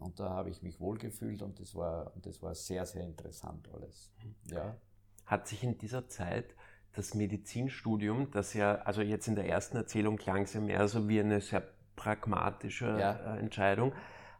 und 0.00 0.18
da 0.20 0.30
habe 0.30 0.50
ich 0.50 0.62
mich 0.62 0.80
wohlgefühlt 0.80 1.42
und 1.42 1.60
das 1.60 1.74
war, 1.74 2.14
und 2.14 2.24
das 2.26 2.40
war 2.42 2.54
sehr, 2.54 2.86
sehr 2.86 3.04
interessant 3.04 3.68
alles. 3.72 4.12
Ja. 4.50 4.76
Hat 5.28 5.46
sich 5.46 5.62
in 5.62 5.78
dieser 5.78 6.08
Zeit 6.08 6.56
das 6.94 7.14
Medizinstudium, 7.14 8.30
das 8.32 8.54
ja, 8.54 8.74
also 8.82 9.02
jetzt 9.02 9.28
in 9.28 9.36
der 9.36 9.48
ersten 9.48 9.76
Erzählung 9.76 10.16
klang 10.16 10.42
es 10.42 10.54
ja 10.54 10.60
mehr 10.60 10.88
so 10.88 11.08
wie 11.08 11.20
eine 11.20 11.40
sehr 11.40 11.62
pragmatische 11.94 12.86
ja. 12.98 13.36
Entscheidung, 13.36 13.92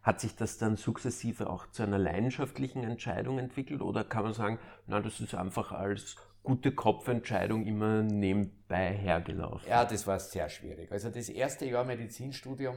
hat 0.02 0.20
sich 0.20 0.34
das 0.34 0.58
dann 0.58 0.76
sukzessive 0.76 1.50
auch 1.50 1.70
zu 1.70 1.82
einer 1.82 1.98
leidenschaftlichen 1.98 2.82
Entscheidung 2.82 3.38
entwickelt 3.38 3.82
oder 3.82 4.02
kann 4.02 4.24
man 4.24 4.32
sagen, 4.32 4.58
na, 4.86 5.00
das 5.00 5.20
ist 5.20 5.34
einfach 5.34 5.70
als 5.70 6.16
gute 6.42 6.72
Kopfentscheidung 6.72 7.66
immer 7.66 8.02
nebenbei 8.02 8.92
hergelaufen? 8.92 9.68
Ja, 9.68 9.84
das 9.84 10.06
war 10.06 10.18
sehr 10.18 10.48
schwierig. 10.48 10.90
Also 10.90 11.10
das 11.10 11.28
erste 11.28 11.66
Jahr 11.66 11.84
Medizinstudium, 11.84 12.76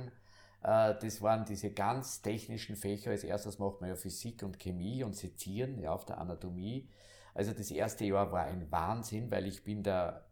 äh, 0.63 0.93
das 0.99 1.21
waren 1.21 1.45
diese 1.45 1.71
ganz 1.71 2.21
technischen 2.21 2.75
Fächer. 2.75 3.11
Als 3.11 3.23
erstes 3.23 3.59
macht 3.59 3.79
man 3.81 3.89
ja 3.89 3.95
Physik 3.95 4.43
und 4.43 4.59
Chemie 4.59 5.03
und 5.03 5.15
Sezieren 5.15 5.79
ja, 5.79 5.91
auf 5.91 6.05
der 6.05 6.17
Anatomie. 6.17 6.89
Also 7.33 7.53
das 7.53 7.71
erste 7.71 8.05
Jahr 8.05 8.31
war 8.31 8.43
ein 8.43 8.71
Wahnsinn, 8.71 9.31
weil 9.31 9.47
ich 9.47 9.63
bin 9.63 9.83
da 9.83 10.25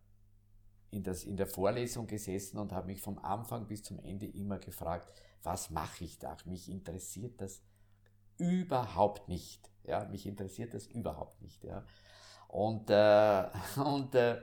in, 0.91 1.03
das, 1.03 1.24
in 1.24 1.38
der 1.38 1.48
Vorlesung 1.48 2.08
gesessen 2.08 2.58
und 2.58 2.72
habe 2.74 2.88
mich 2.88 3.01
vom 3.01 3.20
Anfang 3.20 3.68
bis 3.68 3.84
zum 3.84 4.00
Ende 4.00 4.25
immer 4.25 4.60
gefragt, 4.60 5.08
was 5.44 5.70
mache 5.70 6.03
ich 6.03 6.20
da? 6.20 6.36
Mich 6.46 6.70
interessiert 6.70 7.39
das 7.41 7.62
überhaupt 8.38 9.29
nicht. 9.29 9.70
Ja, 9.84 10.06
mich 10.06 10.25
interessiert 10.25 10.74
das 10.74 10.88
überhaupt 10.88 11.41
nicht. 11.41 11.63
Ja. 11.63 11.86
Und, 12.48 12.89
äh, 12.89 13.46
und 13.79 14.15
äh, 14.15 14.41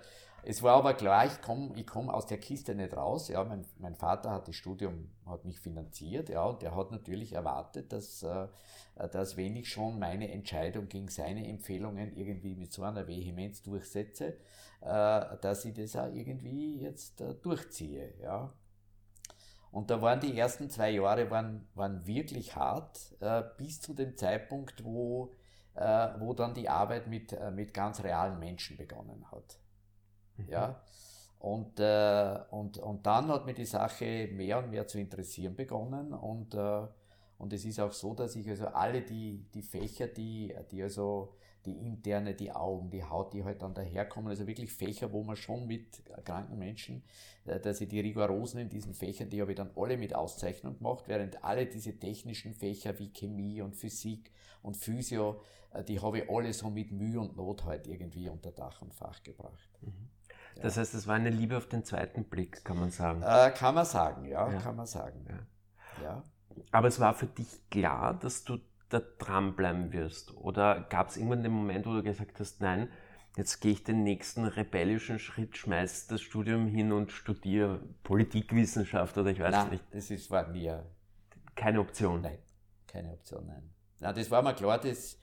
es 0.49 0.63
war 0.63 0.77
aber 0.77 0.95
klar, 0.95 1.27
ich 1.27 1.43
komme 1.43 1.73
ich 1.75 1.89
komm 1.89 2.09
aus 2.09 2.27
der 2.27 2.39
Kiste 2.39 2.77
nicht 2.77 2.97
raus. 2.97 3.27
Ja, 3.27 3.43
mein, 3.43 3.67
mein 3.79 3.97
Vater 3.97 4.31
hat 4.31 4.47
das 4.47 4.55
Studium, 4.55 5.11
hat 5.27 5.45
mich 5.45 5.59
finanziert, 5.59 6.29
ja, 6.29 6.45
und 6.45 6.63
der 6.63 6.77
hat 6.77 6.93
natürlich 6.93 7.33
erwartet, 7.33 7.93
dass, 7.93 8.23
äh, 8.23 8.47
dass 9.11 9.37
wenn 9.37 9.57
ich 9.57 9.69
schon 9.69 9.99
meine 9.99 10.31
Entscheidung 10.31 10.89
gegen 10.89 11.09
seine 11.09 11.49
Empfehlungen 11.49 12.17
irgendwie 12.17 12.55
mit 12.55 12.73
so 12.73 12.85
einer 12.85 13.09
Vehemenz 13.09 13.63
durchsetze, 13.65 14.37
äh, 14.83 15.37
dass 15.41 15.65
ich 15.65 15.75
das 15.75 15.97
auch 15.97 16.15
irgendwie 16.15 16.79
jetzt 16.81 17.21
äh, 17.21 17.35
durchziehe. 17.35 18.15
Ja. 18.23 18.53
Und 19.73 19.91
da 19.91 20.01
waren 20.01 20.21
die 20.21 20.39
ersten 20.39 20.71
zwei 20.71 20.91
Jahre 20.91 21.29
waren, 21.29 21.67
waren 21.75 22.07
wirklich 22.07 22.55
hart, 22.55 23.15
bis 23.59 23.81
zu 23.83 23.93
dem 23.93 24.17
Zeitpunkt, 24.17 24.83
wo, 24.85 25.35
wo 25.75 26.33
dann 26.33 26.55
die 26.55 26.71
Arbeit 26.71 27.09
mit, 27.09 27.37
mit 27.53 27.75
ganz 27.75 28.03
realen 28.03 28.39
Menschen 28.39 28.79
begonnen 28.79 29.31
hat. 29.31 29.59
Mhm. 30.39 30.49
Ja? 30.49 30.83
Und, 31.39 31.79
äh, 31.81 32.39
und, 32.51 32.79
und 32.79 33.07
dann 33.07 33.29
hat 33.29 33.47
mir 33.47 33.55
die 33.55 33.67
Sache 33.67 34.29
mehr 34.33 34.59
und 34.59 34.71
mehr 34.71 34.87
zu 34.87 34.99
interessieren 34.99 35.55
begonnen. 35.55 36.13
Und, 36.13 36.55
äh, 36.55 36.87
und 37.39 37.53
es 37.53 37.65
ist 37.65 37.79
auch 37.79 37.93
so, 37.93 38.15
dass 38.15 38.37
ich 38.37 38.49
also 38.49 38.67
alle 38.69 39.03
die, 39.03 39.45
die 39.53 39.63
Fächer, 39.63 40.09
die, 40.09 40.55
die 40.71 40.83
also 40.83 41.35
die 41.67 41.87
interne, 41.87 42.35
die 42.35 42.53
Augen, 42.53 42.91
die 42.91 43.05
Haut, 43.05 43.35
die 43.35 43.45
halt 43.45 43.61
dann 43.63 43.75
daherkommen. 43.75 44.31
Also 44.31 44.47
wirklich 44.47 44.73
Fächer, 44.73 45.13
wo 45.13 45.23
man 45.25 45.37
schon 45.37 45.67
mit 45.67 46.03
kranken 46.25 46.59
Menschen, 46.59 47.03
äh, 47.45 47.61
dass 47.61 47.81
ich 47.81 47.89
die 47.89 48.01
Rigorosen 48.01 48.61
in 48.61 48.69
diesen 48.69 48.95
Fächern, 48.95 49.29
die 49.29 49.41
habe 49.41 49.53
ich 49.53 49.57
dann 49.57 49.71
alle 49.77 49.97
mit 49.97 50.15
Auszeichnung 50.15 50.79
gemacht, 50.79 51.05
während 51.09 51.45
alle 51.45 51.67
diese 51.67 51.99
technischen 51.99 52.55
Fächer 52.55 52.99
wie 52.99 53.13
Chemie 53.13 53.61
und 53.61 53.77
Physik 53.77 54.33
und 54.63 54.77
Physio, 54.77 55.43
äh, 55.73 55.85
die 55.85 56.01
habe 56.01 56.21
ich 56.21 56.31
alle 56.31 56.53
so 56.53 56.71
mit 56.71 56.93
Mühe 56.93 57.21
und 57.21 57.37
Not 57.37 57.65
halt 57.65 57.87
irgendwie 57.87 58.29
unter 58.29 58.53
Dach 58.53 58.81
und 58.81 58.95
Fach 58.95 59.23
gebracht. 59.23 59.69
Mhm. 59.83 60.09
Das 60.63 60.77
heißt, 60.77 60.95
es 60.95 61.07
war 61.07 61.17
eine 61.17 61.31
Liebe 61.31 61.57
auf 61.57 61.69
den 61.69 61.85
zweiten 61.85 62.25
Blick, 62.25 62.65
kann 62.65 62.79
man 62.79 62.91
sagen. 62.91 63.23
Äh, 63.23 63.51
kann 63.51 63.75
man 63.75 63.85
sagen, 63.85 64.25
ja, 64.25 64.51
ja. 64.51 64.59
kann 64.59 64.77
man 64.77 64.87
sagen. 64.87 65.27
Ja. 65.29 66.03
ja. 66.03 66.23
Aber 66.73 66.89
es 66.89 66.99
war 66.99 67.15
für 67.15 67.27
dich 67.27 67.69
klar, 67.71 68.15
dass 68.15 68.45
du 68.45 68.59
da 68.89 69.01
dranbleiben 69.01 69.93
wirst? 69.93 70.35
Oder 70.37 70.81
gab 70.89 71.09
es 71.09 71.17
irgendwann 71.17 71.43
den 71.43 71.53
Moment, 71.53 71.87
wo 71.87 71.95
du 71.95 72.03
gesagt 72.03 72.39
hast, 72.41 72.61
nein, 72.61 72.89
jetzt 73.37 73.61
gehe 73.61 73.73
ich 73.73 73.85
den 73.85 74.03
nächsten 74.03 74.45
rebellischen 74.45 75.19
Schritt, 75.19 75.57
schmeiß 75.57 76.07
das 76.07 76.23
Studium 76.23 76.67
hin 76.67 76.93
und 76.93 77.13
studiere 77.13 77.81
Politikwissenschaft 78.03 79.19
oder 79.19 79.31
ich 79.31 79.41
weiß 79.41 79.53
nein, 79.53 79.71
nicht. 79.71 79.85
das 79.91 80.11
ist, 80.11 80.31
war 80.31 80.49
mir 80.49 80.87
keine 81.55 81.81
Option. 81.81 82.23
Nein, 82.23 82.39
keine 82.87 83.13
Option, 83.13 83.47
nein. 83.47 83.71
Na, 83.99 84.13
das 84.13 84.31
war 84.31 84.43
mir 84.43 84.55
klar, 84.55 84.79
das, 84.79 85.19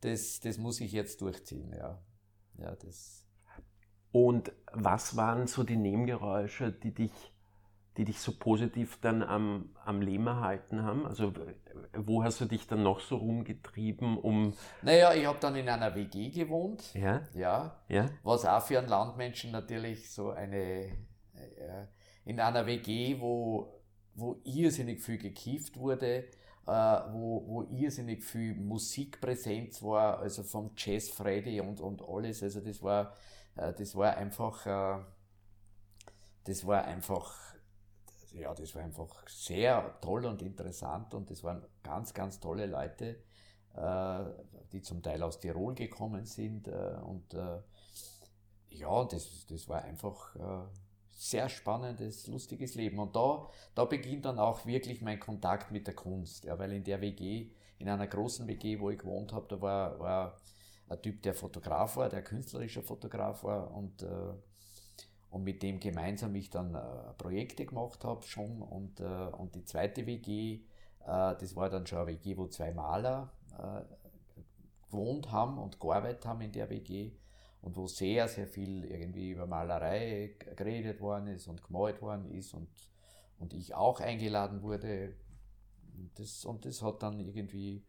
das, 0.00 0.40
das 0.40 0.58
muss 0.58 0.80
ich 0.80 0.92
jetzt 0.92 1.20
durchziehen, 1.20 1.72
ja. 1.72 2.00
Ja, 2.58 2.74
das. 2.76 3.21
Und 4.12 4.52
was 4.72 5.16
waren 5.16 5.46
so 5.46 5.62
die 5.64 5.76
Nebengeräusche, 5.76 6.70
die 6.70 6.92
dich 6.92 7.12
die 7.98 8.04
dich 8.06 8.20
so 8.20 8.32
positiv 8.32 8.98
dann 9.02 9.22
am, 9.22 9.68
am 9.84 10.00
Leben 10.00 10.26
erhalten 10.26 10.82
haben? 10.82 11.06
Also 11.06 11.32
wo 11.92 12.24
hast 12.24 12.40
du 12.40 12.46
dich 12.46 12.66
dann 12.66 12.82
noch 12.82 13.00
so 13.00 13.16
rumgetrieben, 13.16 14.16
um... 14.16 14.54
Naja, 14.80 15.12
ich 15.12 15.26
habe 15.26 15.38
dann 15.40 15.56
in 15.56 15.68
einer 15.68 15.94
WG 15.94 16.30
gewohnt. 16.30 16.94
Ja? 16.94 17.22
Ja. 17.34 17.82
ja. 17.88 18.08
Was 18.22 18.46
auch 18.46 18.62
für 18.62 18.78
einen 18.78 18.88
Landmenschen 18.88 19.50
natürlich 19.50 20.10
so 20.10 20.30
eine... 20.30 20.86
Äh, 21.34 21.86
in 22.24 22.40
einer 22.40 22.64
WG, 22.64 23.20
wo, 23.20 23.82
wo 24.14 24.40
irrsinnig 24.44 25.02
viel 25.02 25.18
gekifft 25.18 25.76
wurde 25.76 26.24
wo, 26.64 27.42
wo 27.46 27.62
irrsinnig 27.72 28.22
viel 28.22 28.54
Musikpräsenz 28.54 29.82
war, 29.82 30.20
also 30.20 30.42
vom 30.42 30.70
Jazz 30.76 31.08
Freddy 31.08 31.60
und, 31.60 31.80
und 31.80 32.02
alles. 32.02 32.42
Also 32.42 32.60
das 32.60 32.82
war, 32.82 33.14
das 33.54 33.94
war 33.94 34.16
einfach, 34.16 35.04
das 36.44 36.66
war 36.66 36.84
einfach, 36.84 37.34
ja, 38.32 38.54
das 38.54 38.74
war 38.74 38.82
einfach 38.82 39.28
sehr 39.28 39.98
toll 40.00 40.24
und 40.26 40.42
interessant 40.42 41.14
und 41.14 41.30
das 41.30 41.44
waren 41.44 41.62
ganz, 41.82 42.14
ganz 42.14 42.40
tolle 42.40 42.66
Leute, 42.66 43.16
die 44.72 44.82
zum 44.82 45.02
Teil 45.02 45.22
aus 45.22 45.40
Tirol 45.40 45.74
gekommen 45.74 46.24
sind 46.24 46.68
und 46.68 47.34
ja, 48.74 49.04
das, 49.04 49.46
das 49.46 49.68
war 49.68 49.82
einfach 49.82 50.34
äh, 50.36 50.66
sehr 51.12 51.48
spannendes, 51.48 52.26
lustiges 52.26 52.74
Leben. 52.74 52.98
Und 52.98 53.14
da, 53.14 53.48
da 53.74 53.84
beginnt 53.84 54.24
dann 54.24 54.38
auch 54.38 54.66
wirklich 54.66 55.02
mein 55.02 55.20
Kontakt 55.20 55.70
mit 55.70 55.86
der 55.86 55.94
Kunst, 55.94 56.44
ja, 56.44 56.58
weil 56.58 56.72
in 56.72 56.84
der 56.84 57.00
WG, 57.00 57.50
in 57.78 57.88
einer 57.88 58.06
großen 58.06 58.46
WG, 58.46 58.80
wo 58.80 58.90
ich 58.90 58.98
gewohnt 58.98 59.32
habe, 59.32 59.46
da 59.48 59.60
war, 59.60 59.98
war 59.98 60.40
ein 60.92 61.02
Typ, 61.02 61.22
der 61.22 61.34
Fotograf 61.34 61.96
war, 61.96 62.08
der 62.08 62.22
künstlerischer 62.22 62.82
Fotograf 62.82 63.44
war 63.44 63.74
und, 63.74 64.02
äh, 64.02 64.34
und 65.30 65.44
mit 65.44 65.62
dem 65.62 65.80
gemeinsam 65.80 66.34
ich 66.34 66.50
dann 66.50 66.74
äh, 66.74 67.14
Projekte 67.18 67.66
gemacht 67.66 68.04
habe 68.04 68.22
schon 68.24 68.62
und, 68.62 69.00
äh, 69.00 69.04
und 69.04 69.54
die 69.54 69.64
zweite 69.64 70.06
WG, 70.06 70.54
äh, 70.54 70.60
das 71.06 71.56
war 71.56 71.70
dann 71.70 71.86
schon 71.86 71.98
eine 71.98 72.08
WG, 72.08 72.36
wo 72.36 72.46
zwei 72.48 72.72
Maler 72.72 73.32
äh, 73.58 73.82
gewohnt 74.90 75.32
haben 75.32 75.58
und 75.58 75.80
gearbeitet 75.80 76.26
haben 76.26 76.42
in 76.42 76.52
der 76.52 76.68
WG 76.68 77.12
und 77.62 77.76
wo 77.76 77.86
sehr, 77.86 78.28
sehr 78.28 78.46
viel 78.46 78.84
irgendwie 78.84 79.30
über 79.30 79.46
Malerei 79.46 80.36
geredet 80.56 81.00
worden 81.00 81.28
ist 81.28 81.46
und 81.46 81.62
gemalt 81.62 82.02
worden 82.02 82.26
ist 82.26 82.52
und, 82.52 82.68
und 83.38 83.54
ich 83.54 83.74
auch 83.74 84.00
eingeladen 84.00 84.62
wurde. 84.62 85.14
Und 85.96 86.18
das, 86.18 86.44
und 86.44 86.64
das 86.64 86.82
hat 86.82 87.02
dann 87.02 87.20
irgendwie, 87.20 87.84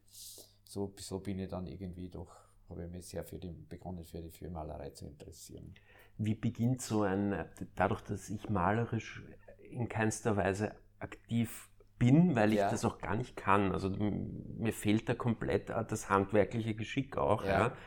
so, 0.64 0.94
so 0.98 1.20
bin 1.20 1.40
ich 1.40 1.50
dann 1.50 1.66
irgendwie 1.66 2.10
doch, 2.10 2.36
habe 2.74 2.86
ich 2.86 2.92
mich 2.92 3.08
sehr 3.08 3.24
für 3.24 3.38
die, 3.38 3.52
begonnen 3.70 4.04
für 4.04 4.22
die 4.22 4.30
für 4.30 4.50
Malerei 4.50 4.90
zu 4.90 5.08
interessieren. 5.08 5.74
Wie 6.18 6.36
beginnt 6.36 6.82
so 6.82 7.04
ein, 7.04 7.46
dadurch, 7.76 8.02
dass 8.02 8.30
ich 8.30 8.50
malerisch 8.50 9.24
in 9.70 9.88
keinster 9.90 10.36
Weise 10.36 10.76
aktiv 11.00 11.70
bin, 12.00 12.36
weil 12.36 12.52
ich 12.52 12.60
ja. 12.60 12.70
das 12.70 12.86
auch 12.86 12.98
gar 12.98 13.16
nicht 13.16 13.36
kann. 13.36 13.72
Also 13.72 13.90
mir 13.90 14.74
fehlt 14.74 15.08
da 15.08 15.14
komplett 15.14 15.70
das 15.70 16.10
handwerkliche 16.10 16.76
Geschick 16.76 17.18
auch. 17.18 17.44
Ja. 17.44 17.68
ja. 17.68 17.78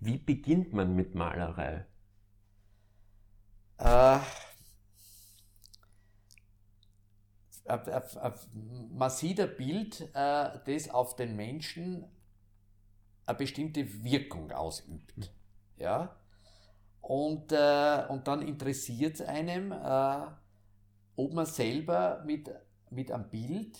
Wie 0.00 0.18
beginnt 0.18 0.72
man 0.72 0.94
mit 0.96 1.14
Malerei? 1.14 1.86
Äh, 3.78 4.18
man 8.90 9.10
sieht 9.10 9.40
ein 9.40 9.56
Bild, 9.56 10.00
äh, 10.14 10.58
das 10.64 10.90
auf 10.90 11.16
den 11.16 11.36
Menschen 11.36 12.04
eine 13.30 13.38
bestimmte 13.38 14.04
Wirkung 14.04 14.52
ausübt. 14.52 15.14
Hm. 15.16 15.24
Ja? 15.76 16.16
Und, 17.00 17.52
äh, 17.52 18.06
und 18.08 18.28
dann 18.28 18.42
interessiert 18.42 19.14
es 19.14 19.22
einem, 19.22 19.72
äh, 19.72 20.26
ob 21.16 21.32
man 21.32 21.46
selber 21.46 22.22
mit, 22.24 22.50
mit 22.90 23.10
einem 23.10 23.28
Bild 23.28 23.78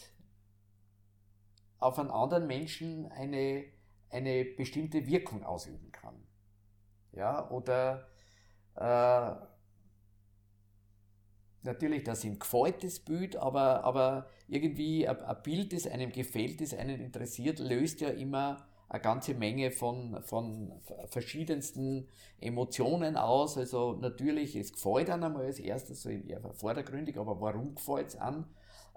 auf 1.78 1.98
einen 1.98 2.10
anderen 2.10 2.46
Menschen 2.46 3.10
eine 3.12 3.64
eine 4.10 4.44
bestimmte 4.44 5.06
Wirkung 5.06 5.44
ausüben 5.44 5.90
kann. 5.92 6.14
Ja, 7.12 7.48
oder 7.50 8.06
äh, 8.74 9.34
natürlich, 11.62 12.04
das 12.04 12.20
sind 12.20 12.40
gefällt 12.40 13.00
Bild, 13.00 13.36
aber, 13.36 13.84
aber 13.84 14.28
irgendwie 14.48 15.08
ein, 15.08 15.20
ein, 15.22 15.42
Bild, 15.42 15.72
das 15.72 15.86
einem 15.86 16.12
gefällt, 16.12 16.60
das 16.60 16.74
einen 16.74 17.00
interessiert, 17.00 17.58
löst 17.58 18.00
ja 18.00 18.10
immer 18.10 18.66
eine 18.90 19.00
ganze 19.00 19.34
Menge 19.34 19.70
von, 19.70 20.20
von 20.24 20.72
verschiedensten 21.06 22.08
Emotionen 22.40 23.16
aus. 23.16 23.56
Also 23.56 23.92
natürlich, 23.92 24.56
es 24.56 24.72
gefällt 24.72 25.08
einem 25.08 25.22
einmal 25.22 25.44
als 25.46 25.60
erstes, 25.60 26.02
so 26.02 26.10
eher 26.10 26.40
vordergründig, 26.54 27.16
aber 27.16 27.40
warum 27.40 27.76
gefällt 27.76 28.08
es 28.08 28.16
an? 28.16 28.46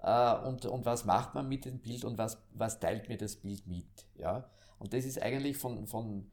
Äh, 0.02 0.34
und, 0.48 0.66
und 0.66 0.84
was 0.84 1.04
macht 1.04 1.36
man 1.36 1.48
mit 1.48 1.64
dem 1.64 1.78
Bild 1.78 2.04
und 2.04 2.18
was, 2.18 2.44
was 2.54 2.80
teilt 2.80 3.08
mir 3.08 3.16
das 3.16 3.36
Bild 3.36 3.68
mit? 3.68 3.86
Ja? 4.16 4.50
Und 4.80 4.92
das 4.92 5.04
ist 5.04 5.22
eigentlich 5.22 5.56
von, 5.56 5.86
von 5.86 6.28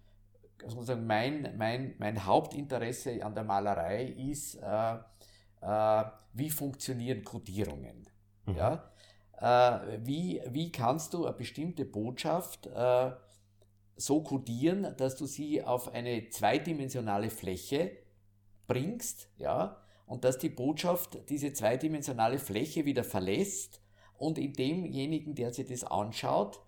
sozusagen 0.66 1.06
mein, 1.06 1.54
mein, 1.56 1.94
mein 2.00 2.26
Hauptinteresse 2.26 3.24
an 3.24 3.36
der 3.36 3.44
Malerei 3.44 4.06
ist, 4.06 4.56
äh, 4.56 4.96
äh, 5.62 6.04
wie 6.34 6.50
funktionieren 6.50 7.24
Kodierungen. 7.24 8.10
Mhm. 8.48 8.56
Ja? 8.56 8.92
Äh, 9.38 10.00
wie, 10.04 10.42
wie 10.50 10.72
kannst 10.72 11.14
du 11.14 11.28
eine 11.28 11.36
bestimmte 11.36 11.86
Botschaft 11.86 12.66
äh, 12.66 13.12
so 14.02 14.22
kodieren, 14.22 14.96
dass 14.98 15.16
du 15.16 15.26
sie 15.26 15.64
auf 15.64 15.94
eine 15.94 16.30
zweidimensionale 16.30 17.30
Fläche 17.30 17.98
bringst, 18.68 19.30
ja, 19.38 19.82
und 20.06 20.24
dass 20.26 20.38
die 20.38 20.50
Botschaft 20.50 21.30
diese 21.30 21.54
zweidimensionale 21.54 22.40
Fläche 22.40 22.86
wieder 22.86 23.04
verlässt 23.04 23.82
und 24.18 24.38
in 24.38 24.54
demjenigen, 24.54 25.36
der 25.36 25.54
sich 25.54 25.68
das 25.68 25.84
anschaut, 25.84 26.62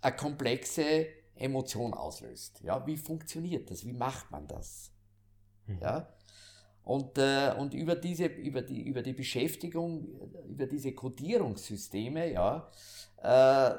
eine 0.00 0.16
komplexe 0.16 1.06
Emotion 1.34 1.92
auslöst. 1.92 2.60
Ja, 2.62 2.86
wie 2.86 2.96
funktioniert 2.96 3.70
das? 3.70 3.84
Wie 3.84 3.92
macht 3.92 4.30
man 4.30 4.46
das? 4.46 4.92
Mhm. 5.66 5.78
Ja, 5.80 6.14
und, 6.84 7.16
äh, 7.16 7.54
und 7.58 7.72
über, 7.72 7.96
diese, 7.96 8.26
über, 8.26 8.60
die, 8.60 8.82
über 8.82 9.02
die 9.02 9.14
Beschäftigung, 9.14 10.06
über 10.46 10.66
diese 10.66 10.92
Codierungssysteme, 10.92 12.30
ja, 12.30 12.70
äh, 13.22 13.74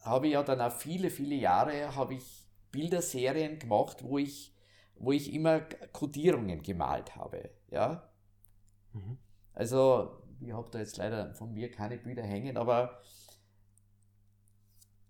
habe 0.00 0.26
ich 0.26 0.32
ja 0.34 0.42
dann 0.42 0.60
auch 0.60 0.72
viele, 0.72 1.10
viele 1.10 1.34
Jahre 1.34 1.94
habe 1.94 2.14
ich 2.14 2.46
Bilderserien 2.70 3.58
gemacht, 3.58 4.02
wo 4.02 4.18
ich, 4.18 4.54
wo 4.94 5.12
ich 5.12 5.32
immer 5.32 5.60
Codierungen 5.92 6.62
gemalt 6.62 7.16
habe. 7.16 7.50
Ja? 7.70 8.10
Mhm. 8.92 9.18
Also, 9.52 10.22
ich 10.40 10.52
habe 10.52 10.70
da 10.70 10.78
jetzt 10.78 10.96
leider 10.96 11.34
von 11.34 11.52
mir 11.52 11.70
keine 11.70 11.98
Bilder 11.98 12.22
hängen, 12.22 12.56
aber 12.56 13.02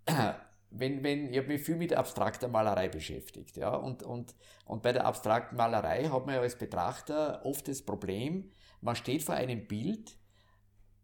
wenn, 0.70 1.04
wenn, 1.04 1.32
ich 1.32 1.38
habe 1.38 1.48
mich 1.48 1.62
viel 1.62 1.76
mit 1.76 1.92
abstrakter 1.92 2.48
Malerei 2.48 2.88
beschäftigt. 2.88 3.56
Ja? 3.56 3.74
Und, 3.74 4.02
und, 4.02 4.34
und 4.64 4.82
bei 4.82 4.92
der 4.92 5.04
abstrakten 5.04 5.56
Malerei 5.56 6.04
hat 6.04 6.26
man 6.26 6.34
ja 6.34 6.40
als 6.40 6.58
Betrachter 6.58 7.44
oft 7.44 7.68
das 7.68 7.82
Problem, 7.82 8.50
man 8.80 8.96
steht 8.96 9.22
vor 9.22 9.34
einem 9.34 9.66
Bild 9.66 10.16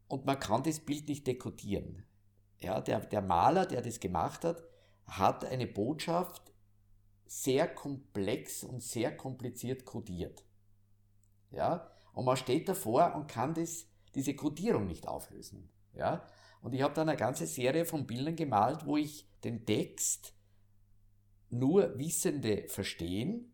und 0.09 0.25
man 0.25 0.40
kann 0.40 0.62
das 0.62 0.81
Bild 0.81 1.09
nicht 1.09 1.27
dekodieren. 1.27 2.06
Ja, 2.61 2.81
der, 2.81 3.01
der 3.01 3.23
Maler, 3.23 3.66
der 3.66 3.83
das 3.83 4.01
gemacht 4.01 4.45
hat, 4.45 4.62
hat 5.07 5.45
eine 5.45 5.66
Botschaft 5.66 6.53
sehr 7.27 7.69
komplex 7.69 8.64
und 8.64 8.83
sehr 8.83 9.16
kompliziert 9.16 9.85
kodiert. 9.85 10.45
Ja, 11.51 11.90
und 12.12 12.25
man 12.25 12.37
steht 12.37 12.69
davor 12.69 13.14
und 13.14 13.29
kann 13.29 13.55
das, 13.55 13.87
diese 14.14 14.35
Kodierung 14.35 14.87
nicht 14.87 15.07
auflösen. 15.07 15.71
Ja, 15.92 16.27
und 16.61 16.75
ich 16.75 16.83
habe 16.83 16.95
dann 16.95 17.09
eine 17.09 17.19
ganze 17.19 17.47
Serie 17.47 17.85
von 17.85 18.07
Bildern 18.07 18.37
gemalt, 18.37 18.87
wo 18.87 18.97
ich 18.97 19.29
den 19.45 19.64
Text 19.66 20.35
nur 21.51 21.99
Wissende 21.99 22.66
verstehen, 22.69 23.53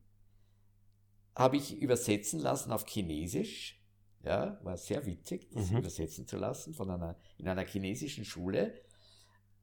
habe 1.35 1.57
ich 1.57 1.81
übersetzen 1.81 2.41
lassen 2.41 2.73
auf 2.73 2.87
Chinesisch. 2.87 3.79
Ja, 4.25 4.61
war 4.63 4.77
sehr 4.77 5.05
witzig, 5.05 5.51
das 5.51 5.71
mhm. 5.71 5.79
übersetzen 5.79 6.29
zu 6.29 6.37
lassen 6.37 6.75
von 6.75 6.91
einer, 6.91 7.17
in 7.39 7.49
einer 7.49 7.67
chinesischen 7.67 8.25
Schule. 8.25 8.81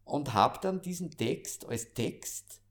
Und 0.10 0.34
habe 0.34 0.60
dann 0.62 0.82
diesen 0.82 1.12
Text 1.12 1.66
als 1.68 1.94
Text 1.94 2.62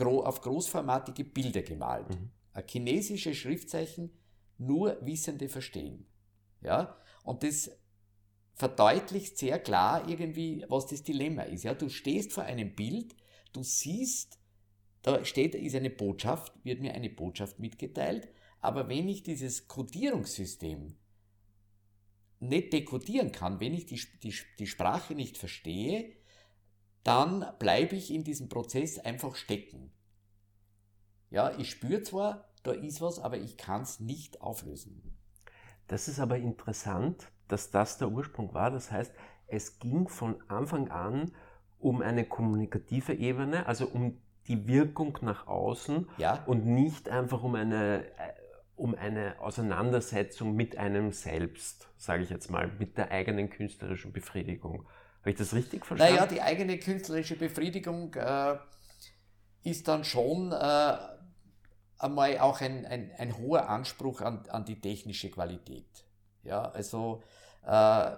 auf 0.00 0.40
großformatige 0.42 1.24
Bilder 1.24 1.62
gemalt. 1.62 2.08
Mhm. 2.10 2.30
Ein 2.52 2.64
chinesisches 2.68 3.36
Schriftzeichen 3.36 4.12
nur 4.58 4.96
Wissende 5.04 5.48
verstehen. 5.48 6.06
Ja, 6.60 6.96
und 7.24 7.42
das 7.42 7.70
verdeutlicht 8.54 9.38
sehr 9.38 9.58
klar 9.58 10.08
irgendwie, 10.08 10.64
was 10.68 10.86
das 10.86 11.02
Dilemma 11.02 11.42
ist. 11.42 11.64
Ja, 11.64 11.74
du 11.74 11.88
stehst 11.88 12.32
vor 12.32 12.44
einem 12.44 12.74
Bild, 12.74 13.14
du 13.52 13.62
siehst, 13.62 14.38
da 15.02 15.24
steht, 15.24 15.54
ist 15.54 15.76
eine 15.76 15.90
Botschaft, 15.90 16.52
wird 16.64 16.80
mir 16.80 16.92
eine 16.94 17.10
Botschaft 17.10 17.58
mitgeteilt, 17.58 18.28
aber 18.60 18.88
wenn 18.88 19.08
ich 19.08 19.22
dieses 19.22 19.68
Codierungssystem 19.68 20.96
nicht 22.40 22.72
dekodieren 22.72 23.32
kann, 23.32 23.60
wenn 23.60 23.74
ich 23.74 23.86
die, 23.86 24.00
die, 24.22 24.34
die 24.58 24.66
Sprache 24.66 25.14
nicht 25.14 25.38
verstehe, 25.38 26.12
dann 27.02 27.44
bleibe 27.58 27.96
ich 27.96 28.12
in 28.12 28.24
diesem 28.24 28.48
Prozess 28.48 28.98
einfach 28.98 29.34
stecken. 29.34 29.90
Ja, 31.30 31.56
ich 31.58 31.70
spüre 31.70 32.02
zwar, 32.02 32.48
da 32.62 32.72
ist 32.72 33.00
was, 33.00 33.18
aber 33.18 33.38
ich 33.38 33.56
kann 33.56 33.82
es 33.82 34.00
nicht 34.00 34.40
auflösen. 34.40 35.16
Das 35.86 36.08
ist 36.08 36.20
aber 36.20 36.36
interessant, 36.36 37.30
dass 37.48 37.70
das 37.70 37.98
der 37.98 38.10
Ursprung 38.10 38.52
war. 38.54 38.70
Das 38.70 38.90
heißt, 38.90 39.12
es 39.46 39.78
ging 39.78 40.08
von 40.08 40.42
Anfang 40.48 40.90
an 40.90 41.32
um 41.78 42.02
eine 42.02 42.24
kommunikative 42.24 43.14
Ebene, 43.14 43.66
also 43.66 43.86
um 43.86 44.20
die 44.46 44.66
Wirkung 44.66 45.18
nach 45.22 45.46
außen 45.46 46.08
ja. 46.18 46.42
und 46.46 46.66
nicht 46.66 47.08
einfach 47.08 47.42
um 47.42 47.54
eine, 47.54 48.04
äh, 48.04 48.32
um 48.78 48.94
eine 48.94 49.38
Auseinandersetzung 49.40 50.54
mit 50.54 50.76
einem 50.76 51.12
selbst, 51.12 51.88
sage 51.96 52.22
ich 52.22 52.30
jetzt 52.30 52.50
mal, 52.50 52.70
mit 52.78 52.96
der 52.96 53.10
eigenen 53.10 53.50
künstlerischen 53.50 54.12
Befriedigung. 54.12 54.86
Habe 55.20 55.30
ich 55.30 55.36
das 55.36 55.52
richtig 55.52 55.84
verstanden? 55.84 56.14
Naja, 56.14 56.26
die 56.26 56.40
eigene 56.40 56.78
künstlerische 56.78 57.36
Befriedigung 57.36 58.14
äh, 58.14 58.56
ist 59.64 59.88
dann 59.88 60.04
schon 60.04 60.52
äh, 60.52 60.96
einmal 61.98 62.38
auch 62.38 62.60
ein, 62.60 62.86
ein, 62.86 63.10
ein 63.18 63.36
hoher 63.36 63.68
Anspruch 63.68 64.20
an, 64.20 64.46
an 64.48 64.64
die 64.64 64.80
technische 64.80 65.30
Qualität. 65.30 66.06
Ja, 66.44 66.62
also 66.70 67.22
äh, 67.66 68.12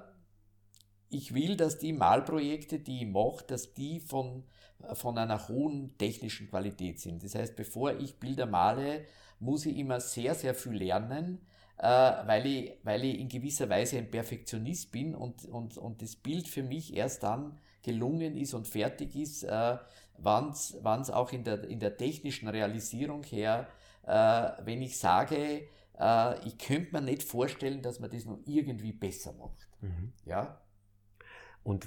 ich 1.09 1.35
will, 1.35 1.57
dass 1.57 1.79
die 1.79 1.95
Malprojekte, 1.95 2.79
die 2.79 3.03
ich 3.03 3.09
mache, 3.09 3.45
dass 3.47 3.73
die 3.73 4.01
von, 4.01 4.45
von 4.93 5.17
einer 5.17 5.49
hohen 5.49 5.97
technischen 5.97 6.51
Qualität 6.51 7.01
sind. 7.01 7.25
Das 7.25 7.35
heißt, 7.35 7.57
bevor 7.57 7.95
ich 7.95 8.21
Bilder 8.21 8.47
male, 8.47 9.07
muss 9.41 9.67
ich 9.67 9.77
immer 9.77 10.01
sehr, 10.01 10.35
sehr 10.35 10.55
viel 10.55 10.73
lernen, 10.73 11.41
äh, 11.79 11.83
weil, 11.83 12.47
ich, 12.47 12.73
weil 12.83 13.05
ich 13.05 13.19
in 13.19 13.29
gewisser 13.29 13.69
Weise 13.69 13.99
ein 13.99 14.11
Perfektionist 14.11 14.93
bin 14.93 15.15
und, 15.15 15.45
und, 15.47 15.77
und 15.79 16.03
das 16.03 16.15
Bild 16.15 16.47
für 16.47 16.63
mich 16.63 16.95
erst 16.95 17.23
dann 17.23 17.59
gelungen 17.83 18.37
ist 18.37 18.55
und 18.55 18.69
fertig 18.69 19.17
ist, 19.17 19.45
äh, 19.45 19.79
wann 20.19 20.51
es 20.51 21.11
auch 21.11 21.33
in 21.33 21.45
der, 21.45 21.65
in 21.65 21.81
der 21.81 21.97
technischen 21.97 22.49
Realisierung 22.49 23.23
her, 23.25 23.67
äh, 24.07 24.65
wenn 24.65 24.83
ich 24.83 24.99
sage, 24.99 25.69
äh, 25.99 26.47
ich 26.47 26.59
könnte 26.59 26.93
mir 26.93 27.01
nicht 27.01 27.23
vorstellen, 27.23 27.83
dass 27.83 28.01
man 28.01 28.11
das 28.11 28.25
noch 28.25 28.39
irgendwie 28.47 28.93
besser 28.93 29.33
macht. 29.33 29.69
Mhm. 29.81 30.13
Ja? 30.27 30.61
Und 31.63 31.87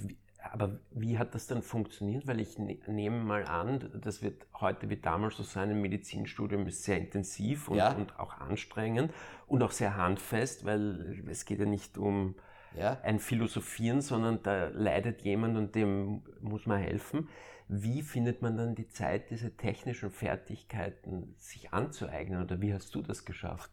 aber 0.51 0.79
wie 0.91 1.17
hat 1.17 1.35
das 1.35 1.47
dann 1.47 1.61
funktioniert? 1.61 2.27
Weil 2.27 2.39
ich 2.39 2.57
ne, 2.57 2.79
nehme 2.87 3.23
mal 3.23 3.45
an, 3.45 3.89
das 4.01 4.21
wird 4.21 4.45
heute 4.59 4.89
wie 4.89 4.97
damals 4.97 5.37
so 5.37 5.43
sein, 5.43 5.69
ein 5.69 5.81
Medizinstudium 5.81 6.67
ist 6.67 6.83
sehr 6.83 6.97
intensiv 6.97 7.69
und, 7.69 7.77
ja. 7.77 7.93
und 7.93 8.19
auch 8.19 8.33
anstrengend 8.33 9.13
und 9.47 9.63
auch 9.63 9.71
sehr 9.71 9.95
handfest, 9.95 10.65
weil 10.65 11.23
es 11.29 11.45
geht 11.45 11.59
ja 11.59 11.65
nicht 11.65 11.97
um 11.97 12.35
ja. 12.77 12.99
ein 13.03 13.19
Philosophieren, 13.19 14.01
sondern 14.01 14.43
da 14.43 14.67
leidet 14.67 15.21
jemand 15.21 15.57
und 15.57 15.75
dem 15.75 16.23
muss 16.41 16.65
man 16.65 16.79
helfen. 16.79 17.29
Wie 17.67 18.01
findet 18.01 18.41
man 18.41 18.57
dann 18.57 18.75
die 18.75 18.89
Zeit, 18.89 19.29
diese 19.29 19.55
technischen 19.55 20.11
Fertigkeiten 20.11 21.35
sich 21.37 21.71
anzueignen 21.71 22.43
oder 22.43 22.59
wie 22.61 22.73
hast 22.73 22.93
du 22.93 23.01
das 23.01 23.23
geschafft? 23.23 23.71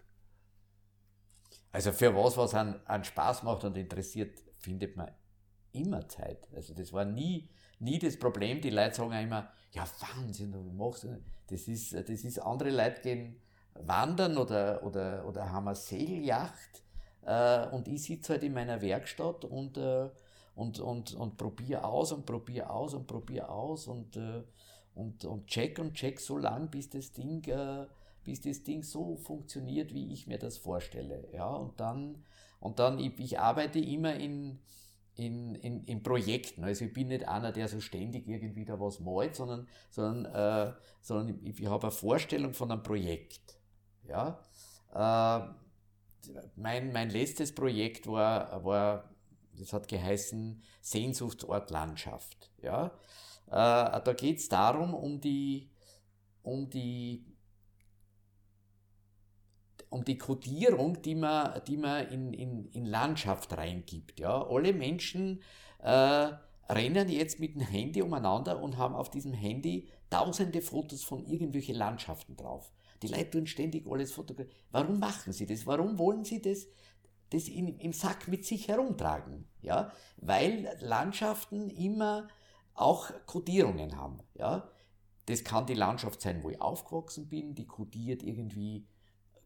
Also 1.72 1.92
für 1.92 2.14
was, 2.14 2.36
was 2.36 2.54
einen, 2.54 2.84
einen 2.86 3.04
Spaß 3.04 3.42
macht 3.42 3.64
und 3.64 3.76
interessiert, 3.76 4.38
findet 4.58 4.96
man 4.96 5.10
immer 5.72 6.08
Zeit. 6.08 6.48
Also 6.54 6.74
das 6.74 6.92
war 6.92 7.04
nie, 7.04 7.48
nie 7.78 7.98
das 7.98 8.18
Problem. 8.18 8.60
Die 8.60 8.70
Leute 8.70 8.96
sagen 8.96 9.12
immer, 9.12 9.50
ja 9.72 9.84
Wahnsinn, 10.00 10.52
du 10.52 10.62
machst 10.72 11.06
das 11.48 11.66
ist, 11.66 11.92
das 11.94 12.08
ist 12.08 12.38
andere 12.38 12.70
Leute 12.70 13.00
gehen 13.02 13.40
wandern 13.74 14.36
oder, 14.36 14.82
oder, 14.84 15.24
oder 15.26 15.50
haben 15.50 15.68
eine 15.68 15.76
Segelyacht 15.76 16.82
äh, 17.24 17.68
und 17.68 17.88
ich 17.88 18.04
sitze 18.04 18.34
halt 18.34 18.42
in 18.42 18.52
meiner 18.52 18.80
Werkstatt 18.82 19.44
und, 19.44 19.76
äh, 19.76 20.08
und, 20.54 20.80
und, 20.80 21.14
und 21.14 21.36
probiere 21.36 21.84
aus 21.84 22.12
und 22.12 22.26
probiere 22.26 22.70
aus 22.70 22.94
und 22.94 23.06
probiere 23.06 23.48
aus 23.48 23.86
und, 23.86 24.16
äh, 24.16 24.42
und, 24.94 25.24
und 25.24 25.46
check 25.46 25.78
und 25.78 25.94
check 25.94 26.20
so 26.20 26.36
lang, 26.36 26.68
bis 26.70 26.90
das 26.90 27.12
Ding, 27.12 27.44
äh, 27.44 27.86
bis 28.24 28.40
das 28.40 28.62
Ding 28.62 28.82
so 28.82 29.16
funktioniert, 29.16 29.94
wie 29.94 30.12
ich 30.12 30.26
mir 30.26 30.38
das 30.38 30.58
vorstelle. 30.58 31.28
Ja, 31.32 31.48
und 31.48 31.80
dann, 31.80 32.24
und 32.58 32.78
dann 32.78 32.98
ich, 32.98 33.18
ich 33.18 33.38
arbeite 33.38 33.78
immer 33.78 34.14
in, 34.14 34.58
in, 35.14 35.54
in, 35.56 35.84
in 35.84 36.02
Projekten. 36.02 36.64
Also 36.64 36.84
ich 36.84 36.92
bin 36.92 37.08
nicht 37.08 37.28
einer, 37.28 37.52
der 37.52 37.68
so 37.68 37.80
ständig 37.80 38.26
irgendwie 38.26 38.64
da 38.64 38.78
was 38.78 39.00
malt, 39.00 39.34
sondern, 39.36 39.68
sondern, 39.90 40.24
äh, 40.34 40.72
sondern 41.00 41.40
ich, 41.44 41.60
ich 41.60 41.66
habe 41.66 41.84
eine 41.84 41.90
Vorstellung 41.92 42.54
von 42.54 42.70
einem 42.70 42.82
Projekt. 42.82 43.58
Ja? 44.08 44.40
Äh, 44.94 45.54
mein, 46.56 46.92
mein 46.92 47.10
letztes 47.10 47.54
Projekt 47.54 48.06
war, 48.06 48.64
war, 48.64 49.10
das 49.56 49.72
hat 49.72 49.88
geheißen 49.88 50.62
Sehnsuchtsort 50.80 51.70
Landschaft. 51.70 52.50
Ja? 52.62 52.86
Äh, 53.46 54.00
da 54.02 54.14
geht 54.16 54.38
es 54.38 54.48
darum, 54.48 54.94
um 54.94 55.20
die, 55.20 55.70
um 56.42 56.70
die 56.70 57.29
um 59.90 60.04
die 60.04 60.16
Kodierung, 60.16 61.02
die 61.02 61.16
man, 61.16 61.60
die 61.66 61.76
man 61.76 62.08
in, 62.08 62.32
in, 62.32 62.66
in 62.66 62.86
Landschaft 62.86 63.52
reingibt. 63.56 64.20
Ja? 64.20 64.46
Alle 64.48 64.72
Menschen 64.72 65.42
äh, 65.80 66.30
rennen 66.68 67.08
jetzt 67.08 67.40
mit 67.40 67.56
dem 67.56 67.62
Handy 67.62 68.00
umeinander 68.00 68.62
und 68.62 68.78
haben 68.78 68.94
auf 68.94 69.10
diesem 69.10 69.34
Handy 69.34 69.88
tausende 70.08 70.62
Fotos 70.62 71.02
von 71.02 71.26
irgendwelchen 71.26 71.74
Landschaften 71.74 72.36
drauf. 72.36 72.72
Die 73.02 73.08
Leute 73.08 73.30
tun 73.30 73.46
ständig 73.46 73.86
alles 73.90 74.12
fotografieren. 74.12 74.56
Warum 74.70 75.00
machen 75.00 75.32
sie 75.32 75.46
das? 75.46 75.66
Warum 75.66 75.98
wollen 75.98 76.24
sie 76.24 76.40
das, 76.40 76.66
das 77.30 77.48
in, 77.48 77.76
im 77.78 77.92
Sack 77.92 78.28
mit 78.28 78.44
sich 78.44 78.68
herumtragen? 78.68 79.48
Ja? 79.60 79.90
Weil 80.18 80.76
Landschaften 80.80 81.68
immer 81.68 82.28
auch 82.74 83.10
Kodierungen 83.26 83.96
haben. 83.96 84.20
Ja? 84.34 84.68
Das 85.26 85.42
kann 85.42 85.66
die 85.66 85.74
Landschaft 85.74 86.20
sein, 86.20 86.44
wo 86.44 86.50
ich 86.50 86.60
aufgewachsen 86.60 87.28
bin, 87.28 87.56
die 87.56 87.66
kodiert 87.66 88.22
irgendwie 88.22 88.86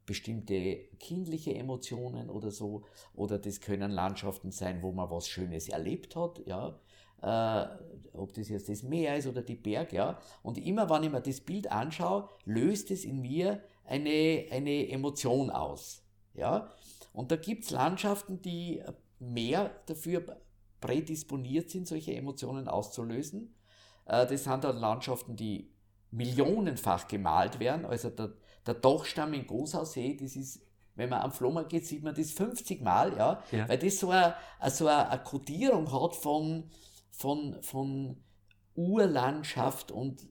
bestimmte 0.07 0.77
kindliche 0.99 1.55
Emotionen 1.55 2.31
oder 2.31 2.51
so, 2.51 2.85
oder 3.15 3.39
das 3.39 3.61
können 3.61 3.91
Landschaften 3.91 4.51
sein, 4.51 4.83
wo 4.83 4.93
man 4.93 5.11
was 5.11 5.29
Schönes 5.29 5.69
erlebt 5.69 6.17
hat, 6.17 6.43
ja, 6.47 6.79
äh, 7.23 7.67
ob 8.13 8.33
das 8.35 8.49
jetzt 8.49 8.69
das 8.69 8.83
Meer 8.83 9.17
ist 9.17 9.27
oder 9.27 9.43
die 9.43 9.57
Berge, 9.57 9.97
ja, 9.97 10.19
und 10.43 10.59
immer 10.59 10.89
wenn 10.91 11.05
ich 11.05 11.11
mir 11.11 11.21
das 11.21 11.41
Bild 11.41 11.71
anschaue, 11.71 12.29
löst 12.45 12.91
es 12.91 13.05
in 13.05 13.21
mir 13.21 13.63
eine, 13.85 14.47
eine 14.51 14.89
Emotion 14.89 15.51
aus, 15.51 16.03
ja, 16.35 16.71
und 17.13 17.31
da 17.31 17.37
gibt 17.37 17.65
es 17.65 17.71
Landschaften, 17.71 18.43
die 18.43 18.83
mehr 19.19 19.71
dafür 19.87 20.41
prädisponiert 20.81 21.71
sind, 21.71 21.87
solche 21.87 22.15
Emotionen 22.15 22.69
auszulösen. 22.69 23.55
Äh, 24.05 24.27
das 24.27 24.45
sind 24.45 24.65
dann 24.65 24.77
Landschaften, 24.77 25.37
die 25.37 25.73
millionenfach 26.11 27.09
gemalt 27.09 27.59
werden, 27.59 27.87
also 27.87 28.11
der, 28.11 28.35
der 28.67 28.75
Dachstamm 28.75 29.35
in 29.35 29.47
Großaussee, 29.47 30.17
das 30.17 30.37
ist, 30.37 30.61
wenn 30.95 31.11
man 31.11 31.23
am 31.23 31.33
Flohmarkt 31.33 31.71
geht, 31.71 31.87
sieht 31.87 32.03
man 32.03 32.15
das 32.15 32.31
50 32.31 32.81
Mal, 32.83 33.17
ja, 33.17 33.43
ja. 33.53 33.69
weil 33.69 33.79
das 33.79 33.99
so 33.99 34.11
eine, 34.11 34.35
so 34.69 34.87
eine 34.87 35.23
Kodierung 35.23 35.91
hat 35.93 36.17
von, 36.17 36.71
von, 37.11 37.63
von 37.63 38.23
Urlandschaft 38.75 39.91
und, 39.91 40.27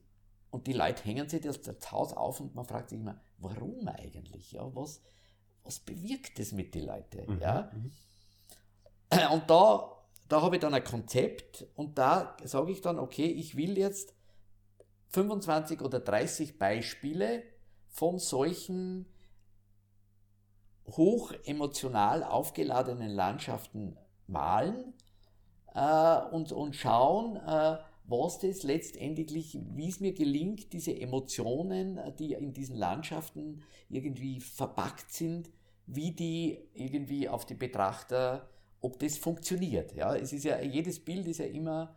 und 0.50 0.66
die 0.66 0.72
Leute 0.72 1.04
hängen 1.04 1.28
sich 1.28 1.42
das, 1.42 1.60
das 1.60 1.92
Haus 1.92 2.12
auf 2.12 2.40
und 2.40 2.54
man 2.54 2.64
fragt 2.64 2.90
sich 2.90 2.98
immer, 2.98 3.20
warum 3.38 3.86
eigentlich, 3.88 4.52
ja, 4.52 4.74
was, 4.74 5.02
was 5.62 5.80
bewirkt 5.80 6.38
das 6.38 6.52
mit 6.52 6.74
den 6.74 6.86
Leuten, 6.86 7.34
mhm. 7.34 7.40
ja. 7.40 7.70
Mhm. 7.72 7.92
Und 9.32 9.48
da, 9.48 9.94
da 10.28 10.42
habe 10.42 10.56
ich 10.56 10.60
dann 10.60 10.74
ein 10.74 10.82
Konzept 10.82 11.66
und 11.76 11.98
da 11.98 12.36
sage 12.42 12.72
ich 12.72 12.80
dann, 12.80 12.98
okay, 12.98 13.26
ich 13.26 13.56
will 13.56 13.78
jetzt 13.78 14.14
25 15.10 15.80
oder 15.82 16.00
30 16.00 16.58
Beispiele 16.58 17.44
von 17.94 18.18
solchen 18.18 19.06
hoch 20.88 21.32
emotional 21.44 22.24
aufgeladenen 22.24 23.10
Landschaften 23.12 23.96
malen 24.26 24.94
äh, 25.74 26.18
und, 26.32 26.50
und 26.50 26.74
schauen, 26.74 27.36
äh, 27.36 27.78
was 28.06 28.40
das 28.40 28.64
letztendlich, 28.64 29.58
wie 29.76 29.88
es 29.88 30.00
mir 30.00 30.12
gelingt, 30.12 30.72
diese 30.72 31.00
Emotionen, 31.00 32.00
die 32.18 32.32
in 32.32 32.52
diesen 32.52 32.76
Landschaften 32.76 33.62
irgendwie 33.88 34.40
verpackt 34.40 35.12
sind, 35.12 35.50
wie 35.86 36.10
die 36.10 36.58
irgendwie 36.74 37.28
auf 37.28 37.46
die 37.46 37.54
Betrachter, 37.54 38.50
ob 38.80 38.98
das 38.98 39.16
funktioniert. 39.18 39.94
Ja, 39.94 40.16
es 40.16 40.32
ist 40.32 40.44
ja, 40.44 40.60
jedes 40.60 41.02
Bild 41.02 41.28
ist 41.28 41.38
ja 41.38 41.46
immer 41.46 41.94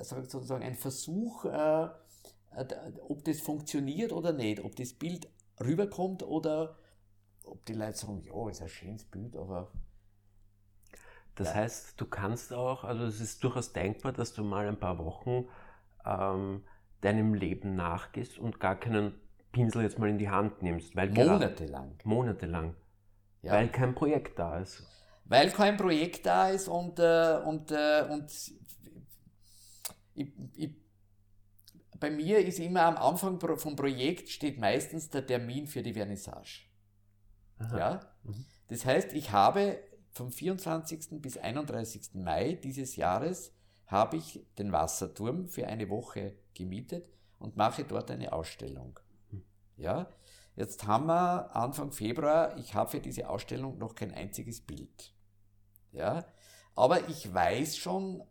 sozusagen 0.00 0.64
ein 0.64 0.74
Versuch, 0.74 1.44
äh, 1.44 1.84
äh, 1.84 1.88
ob 3.08 3.24
das 3.24 3.40
funktioniert 3.40 4.12
oder 4.12 4.32
nicht, 4.32 4.64
ob 4.64 4.76
das 4.76 4.92
Bild 4.92 5.28
rüberkommt 5.60 6.22
oder 6.22 6.76
ob 7.44 7.64
die 7.66 7.74
Leute 7.74 7.96
sagen, 7.98 8.22
ja, 8.22 8.48
ist 8.50 8.62
ein 8.62 8.68
schönes 8.68 9.04
Bild, 9.04 9.36
aber. 9.36 9.70
Das 11.34 11.54
heißt, 11.54 12.00
du 12.00 12.06
kannst 12.06 12.52
auch, 12.54 12.82
also 12.82 13.04
es 13.04 13.20
ist 13.20 13.44
durchaus 13.44 13.72
denkbar, 13.74 14.12
dass 14.12 14.32
du 14.32 14.42
mal 14.42 14.66
ein 14.66 14.80
paar 14.80 14.98
Wochen 14.98 15.46
ähm, 16.06 16.64
deinem 17.02 17.34
Leben 17.34 17.76
nachgehst 17.76 18.38
und 18.38 18.58
gar 18.58 18.80
keinen 18.80 19.20
Pinsel 19.52 19.82
jetzt 19.82 19.98
mal 19.98 20.08
in 20.08 20.16
die 20.16 20.30
Hand 20.30 20.62
nimmst. 20.62 20.96
Weil 20.96 21.10
monatelang. 21.10 21.98
Monatelang. 22.04 22.74
Ja. 23.42 23.52
Weil 23.52 23.68
kein 23.68 23.94
Projekt 23.94 24.38
da 24.38 24.58
ist. 24.58 24.82
Weil 25.26 25.50
kein 25.50 25.76
Projekt 25.76 26.24
da 26.24 26.48
ist 26.48 26.68
und, 26.68 26.98
äh, 26.98 27.38
und, 27.44 27.70
äh, 27.70 28.06
und 28.10 28.30
ich, 30.14 30.32
ich 30.54 30.85
bei 32.00 32.10
mir 32.10 32.38
ist 32.38 32.58
immer 32.58 32.82
am 32.82 32.96
Anfang 32.96 33.40
vom 33.40 33.76
Projekt 33.76 34.28
steht 34.28 34.58
meistens 34.58 35.10
der 35.10 35.26
Termin 35.26 35.66
für 35.66 35.82
die 35.82 35.92
Vernissage. 35.92 36.66
Aha. 37.58 37.78
Ja? 37.78 38.00
Mhm. 38.24 38.44
Das 38.68 38.84
heißt, 38.84 39.12
ich 39.12 39.30
habe 39.32 39.78
vom 40.10 40.30
24. 40.30 41.20
bis 41.20 41.38
31. 41.38 42.14
Mai 42.14 42.54
dieses 42.54 42.96
Jahres 42.96 43.52
habe 43.86 44.16
ich 44.16 44.44
den 44.58 44.72
Wasserturm 44.72 45.48
für 45.48 45.66
eine 45.66 45.88
Woche 45.88 46.36
gemietet 46.54 47.06
und 47.38 47.56
mache 47.56 47.84
dort 47.84 48.10
eine 48.10 48.32
Ausstellung. 48.32 48.98
Mhm. 49.30 49.44
Ja? 49.76 50.08
Jetzt 50.56 50.86
haben 50.86 51.06
wir 51.06 51.54
Anfang 51.54 51.92
Februar, 51.92 52.56
ich 52.56 52.74
habe 52.74 52.90
für 52.90 53.00
diese 53.00 53.28
Ausstellung 53.28 53.78
noch 53.78 53.94
kein 53.94 54.12
einziges 54.12 54.60
Bild. 54.60 55.14
Ja? 55.92 56.24
Aber 56.74 57.08
ich 57.08 57.32
weiß 57.32 57.76
schon 57.76 58.22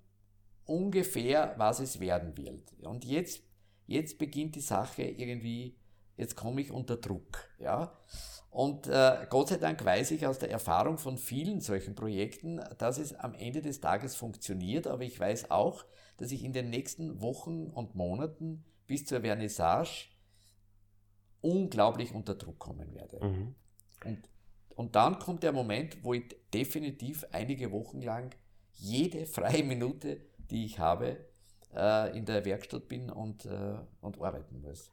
ungefähr, 0.66 1.54
was 1.58 1.80
es 1.80 2.00
werden 2.00 2.36
wird. 2.36 2.74
Und 2.82 3.06
jetzt, 3.06 3.42
jetzt 3.86 4.18
beginnt 4.18 4.56
die 4.56 4.62
Sache 4.62 5.04
irgendwie, 5.04 5.78
jetzt 6.18 6.36
komme 6.36 6.62
ich 6.62 6.72
unter 6.72 6.98
Druck. 6.98 7.50
Ja? 7.60 7.98
Und 8.50 8.88
äh, 8.88 9.28
Gott 9.30 9.50
sei 9.50 9.58
Dank 9.58 9.84
weiß 9.84 10.12
ich 10.12 10.26
aus 10.26 10.40
der 10.40 10.50
Erfahrung 10.50 10.98
von 10.98 11.18
vielen 11.18 11.60
solchen 11.62 11.94
Projekten, 11.96 12.62
dass 12.78 12.98
es 12.98 13.14
am 13.14 13.34
Ende 13.34 13.62
des 13.62 13.82
Tages 13.82 14.16
funktioniert, 14.16 14.88
aber 14.88 15.04
ich 15.04 15.20
weiß 15.20 15.52
auch, 15.52 15.86
dass 16.18 16.32
ich 16.32 16.44
in 16.44 16.54
den 16.54 16.70
nächsten 16.70 17.22
Wochen 17.22 17.68
und 17.68 17.96
Monaten 17.96 18.64
bis 18.88 19.06
zur 19.06 19.22
Vernissage 19.22 20.08
unglaublich 21.42 22.14
unter 22.14 22.36
Druck 22.36 22.60
kommen 22.60 22.94
werde. 22.94 23.24
Mhm. 23.24 23.56
Und, 24.06 24.30
und 24.76 24.96
dann 24.96 25.20
kommt 25.20 25.44
der 25.44 25.52
Moment, 25.52 26.04
wo 26.04 26.14
ich 26.14 26.24
definitiv 26.54 27.26
einige 27.32 27.72
Wochen 27.72 28.02
lang 28.02 28.36
jede 28.72 29.26
freie 29.26 29.64
Minute, 29.64 30.22
die 30.50 30.66
ich 30.66 30.80
habe, 30.80 31.18
äh, 31.76 32.18
in 32.18 32.26
der 32.26 32.46
Werkstatt 32.46 32.88
bin 32.88 33.10
und, 33.10 33.46
äh, 33.46 33.76
und 34.02 34.22
arbeiten 34.22 34.62
muss. 34.62 34.92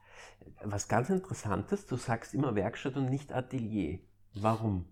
Was 0.63 0.89
ganz 0.89 1.11
Interessantes, 1.11 1.87
du 1.87 1.97
sagst 1.97 2.35
immer 2.35 2.55
Werkstatt 2.55 2.97
und 2.97 3.09
nicht 3.09 3.33
Atelier. 3.33 4.01
Warum? 4.35 4.87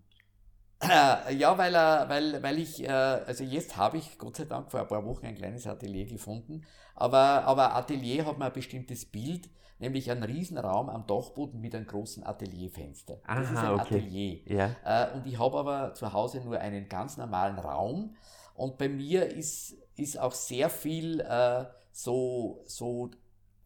Äh, 0.81 1.35
ja, 1.35 1.57
weil, 1.57 1.73
weil, 1.73 2.41
weil 2.41 2.57
ich, 2.57 2.89
also 2.89 3.43
jetzt 3.43 3.77
habe 3.77 3.97
ich 3.97 4.17
Gott 4.17 4.37
sei 4.37 4.45
Dank 4.45 4.71
vor 4.71 4.79
ein 4.79 4.87
paar 4.87 5.05
Wochen 5.05 5.25
ein 5.25 5.35
kleines 5.35 5.67
Atelier 5.67 6.05
gefunden, 6.05 6.65
aber, 6.95 7.43
aber 7.43 7.75
Atelier 7.75 8.25
hat 8.25 8.39
mir 8.39 8.45
ein 8.45 8.53
bestimmtes 8.53 9.05
Bild, 9.05 9.49
nämlich 9.77 10.09
einen 10.09 10.23
Riesenraum 10.23 10.89
am 10.89 11.05
Dachboden 11.05 11.61
mit 11.61 11.75
einem 11.75 11.85
großen 11.85 12.23
Atelierfenster. 12.23 13.19
Das 13.27 13.27
Aha, 13.27 13.41
ist 13.41 13.57
ein 13.57 13.71
okay. 13.73 13.81
Atelier. 13.81 14.39
Ja. 14.45 15.11
Und 15.13 15.27
ich 15.27 15.37
habe 15.37 15.57
aber 15.57 15.93
zu 15.93 16.13
Hause 16.13 16.41
nur 16.41 16.59
einen 16.59 16.89
ganz 16.89 17.17
normalen 17.17 17.59
Raum 17.59 18.15
und 18.61 18.77
bei 18.77 18.89
mir 18.89 19.25
ist, 19.25 19.75
ist 19.95 20.19
auch 20.19 20.33
sehr 20.33 20.69
viel 20.69 21.19
äh, 21.21 21.65
so, 21.91 22.63
so 22.65 23.11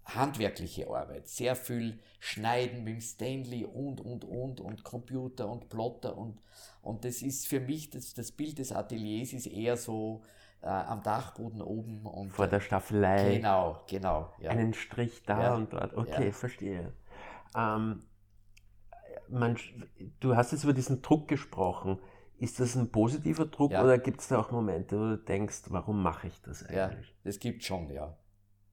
handwerkliche 0.05 0.87
Arbeit, 0.87 1.27
sehr 1.27 1.55
viel 1.55 1.99
Schneiden 2.19 2.83
mit 2.83 2.93
dem 2.95 3.01
Stanley 3.01 3.65
und, 3.65 4.01
und, 4.01 4.23
und, 4.23 4.61
und 4.61 4.83
Computer 4.83 5.49
und 5.49 5.69
Plotter 5.69 6.15
und, 6.15 6.39
und 6.81 7.05
das 7.05 7.21
ist 7.21 7.47
für 7.47 7.59
mich, 7.59 7.89
das, 7.89 8.13
das 8.13 8.31
Bild 8.31 8.59
des 8.59 8.71
Ateliers 8.71 9.33
ist 9.33 9.47
eher 9.47 9.77
so 9.77 10.23
äh, 10.61 10.67
am 10.67 11.01
Dachboden 11.03 11.61
oben. 11.61 12.05
Und, 12.05 12.31
Vor 12.31 12.47
der 12.47 12.59
Staffelei. 12.59 13.35
Genau, 13.37 13.83
genau. 13.87 14.33
Ja. 14.39 14.51
Einen 14.51 14.73
Strich 14.73 15.23
da 15.23 15.41
ja. 15.41 15.55
und 15.55 15.73
dort, 15.73 15.93
okay, 15.95 16.27
ja. 16.27 16.31
verstehe. 16.31 16.93
Ähm, 17.55 18.03
man, 19.29 19.57
du 20.19 20.35
hast 20.35 20.51
jetzt 20.51 20.63
über 20.63 20.73
diesen 20.73 21.01
Druck 21.01 21.27
gesprochen. 21.27 21.99
Ist 22.45 22.59
das 22.59 22.75
ein 22.75 22.91
positiver 22.91 23.47
Druck 23.47 23.71
ja. 23.71 23.83
oder 23.83 23.97
gibt 23.97 24.21
es 24.21 24.27
da 24.27 24.37
auch 24.37 24.51
Momente, 24.51 24.99
wo 24.99 25.05
du 25.05 25.17
denkst, 25.17 25.63
warum 25.69 26.03
mache 26.03 26.27
ich 26.27 26.39
das 26.41 26.61
eigentlich? 26.61 27.07
Ja, 27.07 27.15
das 27.23 27.39
gibt 27.39 27.63
schon, 27.63 27.89
ja. 27.89 28.15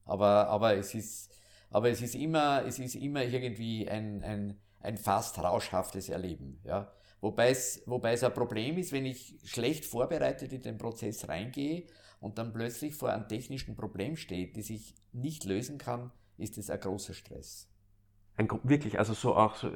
Aber, 0.04 0.48
aber, 0.48 0.76
es, 0.76 0.94
ist, 0.94 1.32
aber 1.70 1.88
es, 1.88 2.02
ist 2.02 2.14
immer, 2.14 2.66
es 2.66 2.78
ist 2.78 2.96
immer 2.96 3.24
irgendwie 3.24 3.88
ein, 3.88 4.22
ein, 4.22 4.60
ein 4.80 4.98
fast 4.98 5.38
rauschhaftes 5.38 6.10
Erleben. 6.10 6.60
Ja. 6.64 6.92
Wobei 7.22 7.48
es, 7.48 7.82
wobei 7.86 8.12
es 8.12 8.22
ein 8.22 8.34
Problem 8.34 8.76
ist, 8.76 8.92
wenn 8.92 9.06
ich 9.06 9.38
schlecht 9.42 9.86
vorbereitet 9.86 10.52
in 10.52 10.60
den 10.60 10.76
Prozess 10.76 11.26
reingehe 11.26 11.86
und 12.20 12.36
dann 12.36 12.52
plötzlich 12.52 12.94
vor 12.94 13.08
einem 13.08 13.26
technischen 13.26 13.74
Problem 13.74 14.16
steht, 14.16 14.58
das 14.58 14.68
ich 14.68 14.94
nicht 15.12 15.44
lösen 15.44 15.78
kann, 15.78 16.12
ist 16.36 16.58
das 16.58 16.68
ein 16.68 16.78
großer 16.78 17.14
Stress. 17.14 17.70
Ein, 18.36 18.50
wirklich, 18.64 18.98
also 18.98 19.14
so 19.14 19.34
auch 19.34 19.56
so, 19.56 19.72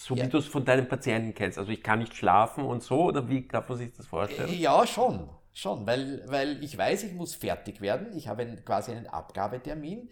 so 0.00 0.14
ja. 0.14 0.24
wie 0.24 0.28
du 0.28 0.38
es 0.38 0.46
von 0.46 0.64
deinen 0.64 0.88
Patienten 0.88 1.34
kennst. 1.34 1.58
Also 1.58 1.70
ich 1.70 1.82
kann 1.82 1.98
nicht 1.98 2.14
schlafen 2.14 2.64
und 2.64 2.82
so, 2.82 3.04
oder 3.04 3.28
wie 3.28 3.46
darf 3.46 3.68
man 3.68 3.76
sich 3.76 3.92
das 3.92 4.06
vorstellen? 4.06 4.52
Ja, 4.58 4.86
schon. 4.86 5.28
Schon, 5.52 5.86
weil, 5.86 6.22
weil 6.26 6.62
ich 6.64 6.78
weiß, 6.78 7.02
ich 7.02 7.12
muss 7.12 7.34
fertig 7.34 7.80
werden. 7.80 8.16
Ich 8.16 8.28
habe 8.28 8.42
einen, 8.42 8.64
quasi 8.64 8.92
einen 8.92 9.08
Abgabetermin. 9.08 10.08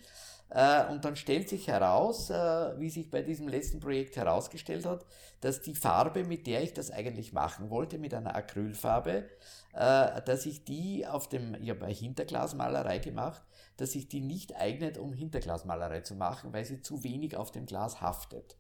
Äh, 0.51 0.87
und 0.91 1.05
dann 1.05 1.17
stellt 1.17 1.49
sich 1.49 1.69
heraus, 1.69 2.29
äh, 2.29 2.35
wie 2.79 2.91
sich 2.91 3.11
bei 3.11 3.23
diesem 3.23 3.49
letzten 3.49 3.81
Projekt 3.81 4.17
herausgestellt 4.17 4.85
hat, 4.85 5.07
dass 5.41 5.63
die 5.63 5.75
Farbe, 5.75 6.25
mit 6.25 6.47
der 6.47 6.63
ich 6.63 6.75
das 6.75 6.91
eigentlich 6.91 7.33
machen 7.33 7.71
wollte, 7.71 7.99
mit 7.99 8.13
einer 8.13 8.35
Acrylfarbe, 8.35 9.29
äh, 9.75 10.23
dass 10.23 10.45
ich 10.45 10.65
die 10.65 11.07
auf 11.07 11.29
dem, 11.29 11.55
ich 11.63 11.71
habe 11.71 11.87
Hinterglasmalerei 11.87 12.99
gemacht, 12.99 13.43
dass 13.77 13.93
sich 13.93 14.09
die 14.09 14.21
nicht 14.21 14.57
eignet, 14.57 14.99
um 14.99 15.13
Hinterglasmalerei 15.15 16.01
zu 16.01 16.15
machen, 16.15 16.53
weil 16.53 16.65
sie 16.65 16.83
zu 16.83 17.05
wenig 17.05 17.37
auf 17.37 17.53
dem 17.53 17.65
Glas 17.65 18.01
haftet. 18.01 18.57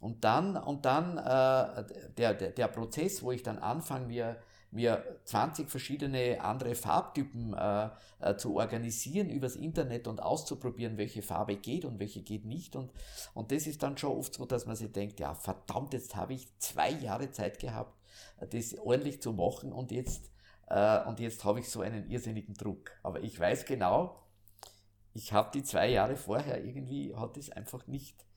Und 0.00 0.24
dann, 0.24 0.56
und 0.56 0.84
dann 0.84 1.18
äh, 1.18 1.84
der, 2.16 2.34
der, 2.34 2.50
der 2.50 2.68
Prozess, 2.68 3.22
wo 3.22 3.32
ich 3.32 3.42
dann 3.42 3.58
anfange, 3.58 4.06
mir, 4.06 4.36
mir 4.70 5.02
20 5.24 5.68
verschiedene 5.68 6.40
andere 6.40 6.74
Farbtypen 6.74 7.54
äh, 7.54 7.88
äh, 8.20 8.36
zu 8.36 8.56
organisieren 8.56 9.28
übers 9.28 9.56
Internet 9.56 10.06
und 10.06 10.22
auszuprobieren, 10.22 10.98
welche 10.98 11.22
Farbe 11.22 11.56
geht 11.56 11.84
und 11.84 11.98
welche 11.98 12.22
geht 12.22 12.44
nicht. 12.44 12.76
Und, 12.76 12.92
und 13.34 13.50
das 13.50 13.66
ist 13.66 13.82
dann 13.82 13.98
schon 13.98 14.16
oft 14.16 14.34
so, 14.34 14.44
dass 14.44 14.66
man 14.66 14.76
sich 14.76 14.92
denkt, 14.92 15.18
ja 15.18 15.34
verdammt, 15.34 15.92
jetzt 15.94 16.14
habe 16.14 16.34
ich 16.34 16.46
zwei 16.58 16.90
Jahre 16.90 17.30
Zeit 17.32 17.58
gehabt, 17.58 17.98
das 18.50 18.78
ordentlich 18.78 19.20
zu 19.20 19.32
machen 19.32 19.72
und 19.72 19.90
jetzt, 19.90 20.30
äh, 20.68 21.04
und 21.06 21.18
jetzt 21.18 21.44
habe 21.44 21.58
ich 21.58 21.68
so 21.68 21.80
einen 21.80 22.08
irrsinnigen 22.08 22.54
Druck. 22.54 22.92
Aber 23.02 23.20
ich 23.20 23.38
weiß 23.38 23.64
genau, 23.64 24.22
ich 25.12 25.32
habe 25.32 25.50
die 25.52 25.64
zwei 25.64 25.88
Jahre 25.88 26.16
vorher 26.16 26.64
irgendwie, 26.64 27.16
hat 27.16 27.36
es 27.36 27.50
einfach 27.50 27.86
nicht 27.88 28.27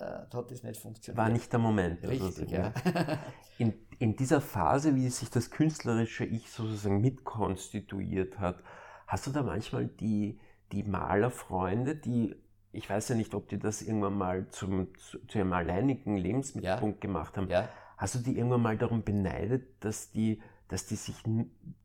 hat 0.00 0.50
das 0.50 0.62
nicht 0.62 0.80
funktioniert. 0.80 1.18
War 1.18 1.28
nicht 1.28 1.52
der 1.52 1.60
Moment. 1.60 2.04
Also 2.04 2.26
Richtig, 2.26 2.50
ja. 2.50 2.72
In, 3.58 3.72
in 4.00 4.16
dieser 4.16 4.40
Phase, 4.40 4.96
wie 4.96 5.08
sich 5.08 5.30
das 5.30 5.50
künstlerische 5.50 6.24
Ich 6.24 6.50
sozusagen 6.50 7.00
mitkonstituiert 7.00 8.40
hat, 8.40 8.64
hast 9.06 9.28
du 9.28 9.30
da 9.30 9.44
manchmal 9.44 9.86
die, 9.86 10.40
die 10.72 10.82
Malerfreunde, 10.82 11.94
die, 11.94 12.34
ich 12.72 12.90
weiß 12.90 13.10
ja 13.10 13.14
nicht, 13.14 13.32
ob 13.32 13.48
die 13.48 13.60
das 13.60 13.80
irgendwann 13.80 14.18
mal 14.18 14.48
zum, 14.48 14.88
zu, 14.96 15.24
zu 15.26 15.38
ihrem 15.38 15.52
alleinigen 15.52 16.16
Lebensmittelpunkt 16.16 16.96
ja. 16.96 17.08
gemacht 17.08 17.36
haben, 17.36 17.48
ja. 17.48 17.68
hast 17.96 18.16
du 18.16 18.18
die 18.18 18.36
irgendwann 18.36 18.62
mal 18.62 18.76
darum 18.76 19.04
beneidet, 19.04 19.84
dass 19.84 20.10
die, 20.10 20.42
dass 20.66 20.86
die 20.86 20.96
sich 20.96 21.22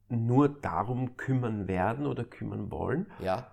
nur 0.07 0.49
darum 0.49 1.17
kümmern 1.17 1.67
werden 1.67 2.07
oder 2.07 2.23
kümmern 2.23 2.71
wollen? 2.71 3.11
Ja. 3.19 3.51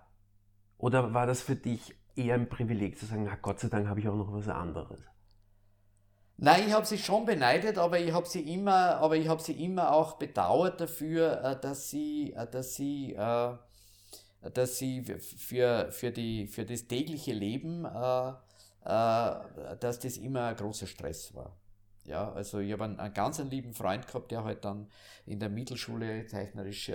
Oder 0.79 1.13
war 1.13 1.27
das 1.27 1.43
für 1.43 1.57
dich 1.57 1.95
eher 2.17 2.35
ein 2.35 2.49
Privileg 2.49 2.99
zu 2.99 3.07
sagen, 3.07 3.25
na 3.25 3.37
Gott 3.37 3.61
sei 3.61 3.69
Dank 3.69 3.89
habe 3.89 4.01
ich 4.01 4.09
auch 4.09 4.17
noch 4.17 4.33
was 4.33 4.49
anderes? 4.49 5.01
Nein, 6.39 6.65
ich 6.67 6.73
habe 6.75 6.85
sie 6.85 6.99
schon 6.99 7.25
beneidet, 7.25 7.79
aber 7.79 7.99
ich 7.99 8.13
habe 8.13 8.27
sie 8.27 8.53
immer, 8.53 8.97
aber 8.97 9.17
ich 9.17 9.27
habe 9.27 9.43
sie 9.43 9.65
immer 9.65 9.93
auch 9.93 10.19
bedauert 10.19 10.81
dafür, 10.81 11.43
äh, 11.43 11.59
dass 11.59 11.89
sie, 11.89 12.35
äh, 12.35 12.47
dass 12.47 12.75
sie, 12.75 13.15
äh, 13.15 13.57
dass 14.53 14.77
sie 14.77 15.03
für, 15.03 15.91
für, 15.91 16.11
die, 16.11 16.47
für 16.47 16.67
das 16.67 16.87
tägliche 16.87 17.33
Leben, 17.33 17.83
dass 18.85 19.99
das 19.99 20.17
immer 20.19 20.49
ein 20.49 20.57
großer 20.57 20.87
Stress 20.87 21.35
war. 21.35 21.57
Ja, 22.05 22.31
also 22.31 22.61
ich 22.61 22.73
habe 22.73 22.85
einen, 22.85 23.01
einen 23.01 23.15
ganz 23.15 23.41
einen 23.41 23.51
lieben 23.51 23.73
Freund 23.73 24.07
gehabt, 24.07 24.31
der 24.31 24.45
halt 24.45 24.65
dann 24.65 24.89
in 25.25 25.41
der 25.41 25.49
Mittelschule 25.49 26.27
zeichnerisch, 26.27 26.93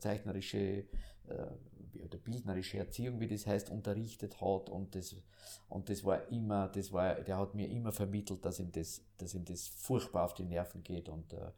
zeichnerische 0.00 0.84
oder 2.04 2.18
bildnerische 2.18 2.78
Erziehung, 2.78 3.20
wie 3.20 3.28
das 3.28 3.46
heißt, 3.46 3.70
unterrichtet 3.70 4.40
hat 4.40 4.68
und 4.68 4.94
das, 4.94 5.14
und 5.68 5.88
das 5.88 6.04
war 6.04 6.28
immer, 6.30 6.68
das 6.68 6.92
war, 6.92 7.14
der 7.14 7.38
hat 7.38 7.54
mir 7.54 7.68
immer 7.68 7.92
vermittelt, 7.92 8.44
dass 8.44 8.58
ihm 8.60 8.72
das, 8.72 9.02
dass 9.18 9.34
ihm 9.34 9.44
das 9.44 9.68
furchtbar 9.68 10.24
auf 10.24 10.34
die 10.34 10.44
Nerven 10.44 10.82
geht 10.82 11.08
und, 11.08 11.32
äh, 11.32 11.50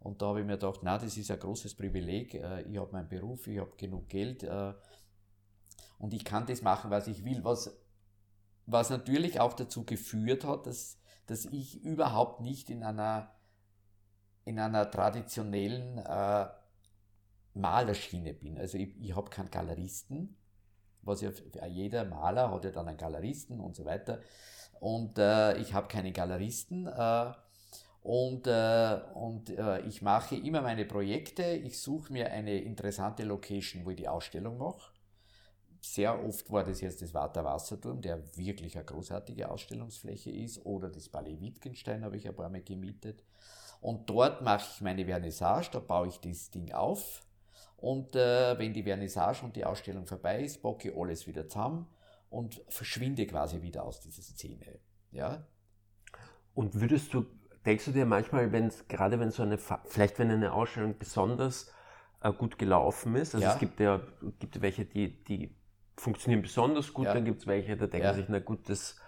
und 0.00 0.22
da 0.22 0.26
habe 0.26 0.40
ich 0.40 0.46
mir 0.46 0.52
gedacht, 0.52 0.80
na, 0.82 0.98
das 0.98 1.16
ist 1.16 1.30
ein 1.30 1.38
großes 1.38 1.74
Privileg, 1.74 2.34
äh, 2.34 2.62
ich 2.62 2.78
habe 2.78 2.92
meinen 2.92 3.08
Beruf, 3.08 3.46
ich 3.46 3.58
habe 3.58 3.72
genug 3.76 4.08
Geld 4.08 4.42
äh, 4.42 4.74
und 5.98 6.12
ich 6.14 6.24
kann 6.24 6.46
das 6.46 6.62
machen, 6.62 6.90
was 6.90 7.06
ich 7.06 7.24
will, 7.24 7.42
was, 7.44 7.76
was 8.66 8.90
natürlich 8.90 9.40
auch 9.40 9.54
dazu 9.54 9.84
geführt 9.84 10.44
hat, 10.44 10.66
dass, 10.66 10.98
dass 11.26 11.46
ich 11.46 11.82
überhaupt 11.82 12.40
nicht 12.40 12.68
in 12.70 12.82
einer, 12.82 13.32
in 14.44 14.58
einer 14.58 14.90
traditionellen 14.90 15.98
äh, 15.98 16.46
Malerschiene 17.56 18.34
bin. 18.34 18.58
Also 18.58 18.78
ich, 18.78 18.96
ich 19.00 19.14
habe 19.16 19.30
keinen 19.30 19.50
Galeristen, 19.50 20.36
was 21.02 21.20
ja 21.20 21.30
jeder 21.66 22.04
Maler 22.04 22.50
hat 22.50 22.64
ja 22.64 22.70
dann 22.70 22.88
einen 22.88 22.98
Galeristen 22.98 23.60
und 23.60 23.76
so 23.76 23.84
weiter. 23.84 24.20
Und 24.80 25.18
äh, 25.18 25.56
ich 25.58 25.72
habe 25.72 25.88
keine 25.88 26.12
Galeristen. 26.12 26.86
Äh, 26.86 27.32
und, 28.02 28.46
äh, 28.46 29.00
und 29.14 29.50
äh, 29.50 29.80
ich 29.80 30.00
mache 30.02 30.36
immer 30.36 30.62
meine 30.62 30.84
Projekte. 30.84 31.42
Ich 31.42 31.80
suche 31.80 32.12
mir 32.12 32.30
eine 32.30 32.60
interessante 32.60 33.24
Location, 33.24 33.84
wo 33.84 33.90
ich 33.90 33.96
die 33.96 34.08
Ausstellung 34.08 34.58
mache. 34.58 34.92
Sehr 35.80 36.24
oft 36.24 36.50
war 36.50 36.64
das 36.64 36.80
jetzt 36.80 37.02
das 37.02 37.14
Water 37.14 37.44
Wasserturm, 37.44 38.00
der 38.00 38.36
wirklich 38.36 38.76
eine 38.76 38.84
großartige 38.84 39.48
Ausstellungsfläche 39.50 40.30
ist, 40.30 40.64
oder 40.64 40.88
das 40.88 41.08
Ballet 41.08 41.40
Wittgenstein 41.40 42.04
habe 42.04 42.16
ich 42.16 42.28
ein 42.28 42.34
paar 42.34 42.48
Mal 42.48 42.62
gemietet. 42.62 43.24
Und 43.80 44.08
dort 44.08 44.42
mache 44.42 44.66
ich 44.72 44.80
meine 44.80 45.04
Vernissage, 45.04 45.70
da 45.72 45.80
baue 45.80 46.08
ich 46.08 46.18
das 46.18 46.50
Ding 46.50 46.72
auf 46.72 47.25
und 47.76 48.16
äh, 48.16 48.58
wenn 48.58 48.72
die 48.72 48.82
Vernissage 48.82 49.44
und 49.44 49.54
die 49.56 49.64
Ausstellung 49.64 50.06
vorbei 50.06 50.42
ist, 50.42 50.62
bocke 50.62 50.90
ich 50.90 50.96
alles 50.96 51.26
wieder 51.26 51.48
zusammen 51.48 51.86
und 52.30 52.62
verschwinde 52.68 53.26
quasi 53.26 53.62
wieder 53.62 53.84
aus 53.84 54.00
dieser 54.00 54.22
Szene. 54.22 54.78
Ja? 55.10 55.46
Und 56.54 56.80
würdest 56.80 57.12
du, 57.12 57.26
denkst 57.64 57.84
du 57.84 57.92
dir 57.92 58.06
manchmal, 58.06 58.50
wenn 58.52 58.66
es, 58.66 58.88
gerade 58.88 59.20
wenn 59.20 59.30
so 59.30 59.42
eine, 59.42 59.58
vielleicht 59.58 60.18
wenn 60.18 60.30
eine 60.30 60.52
Ausstellung 60.52 60.98
besonders 60.98 61.72
äh, 62.22 62.32
gut 62.32 62.58
gelaufen 62.58 63.14
ist. 63.16 63.34
Also 63.34 63.46
Ja. 63.46 63.52
es 63.52 63.58
gibt 63.58 63.80
ja 63.80 64.00
gibt 64.38 64.60
welche, 64.62 64.84
die, 64.84 65.22
die 65.24 65.54
funktionieren 65.96 66.42
besonders 66.42 66.92
gut, 66.92 67.06
Ja. 67.06 67.14
dann 67.14 67.24
gibt 67.24 67.40
es 67.40 67.46
welche, 67.46 67.76
da 67.76 67.86
denken 67.86 68.06
Ja. 68.06 68.14
sich, 68.14 68.26
na 68.28 68.38
gut, 68.38 68.68
das, 68.68 68.98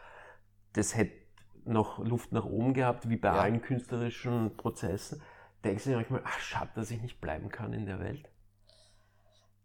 das 0.74 0.94
hätte 0.96 1.16
noch 1.64 1.98
Luft 1.98 2.32
nach 2.32 2.44
oben 2.44 2.72
gehabt, 2.74 3.08
wie 3.08 3.16
bei 3.16 3.30
allen 3.30 3.60
künstlerischen 3.60 4.56
Prozessen. 4.56 5.22
Denken 5.64 5.80
sie 5.80 5.94
manchmal, 5.94 6.22
ach 6.24 6.38
schade, 6.38 6.70
dass 6.74 6.90
ich 6.90 7.02
nicht 7.02 7.20
bleiben 7.20 7.48
kann 7.50 7.72
in 7.72 7.84
der 7.86 7.98
Welt. 8.00 8.30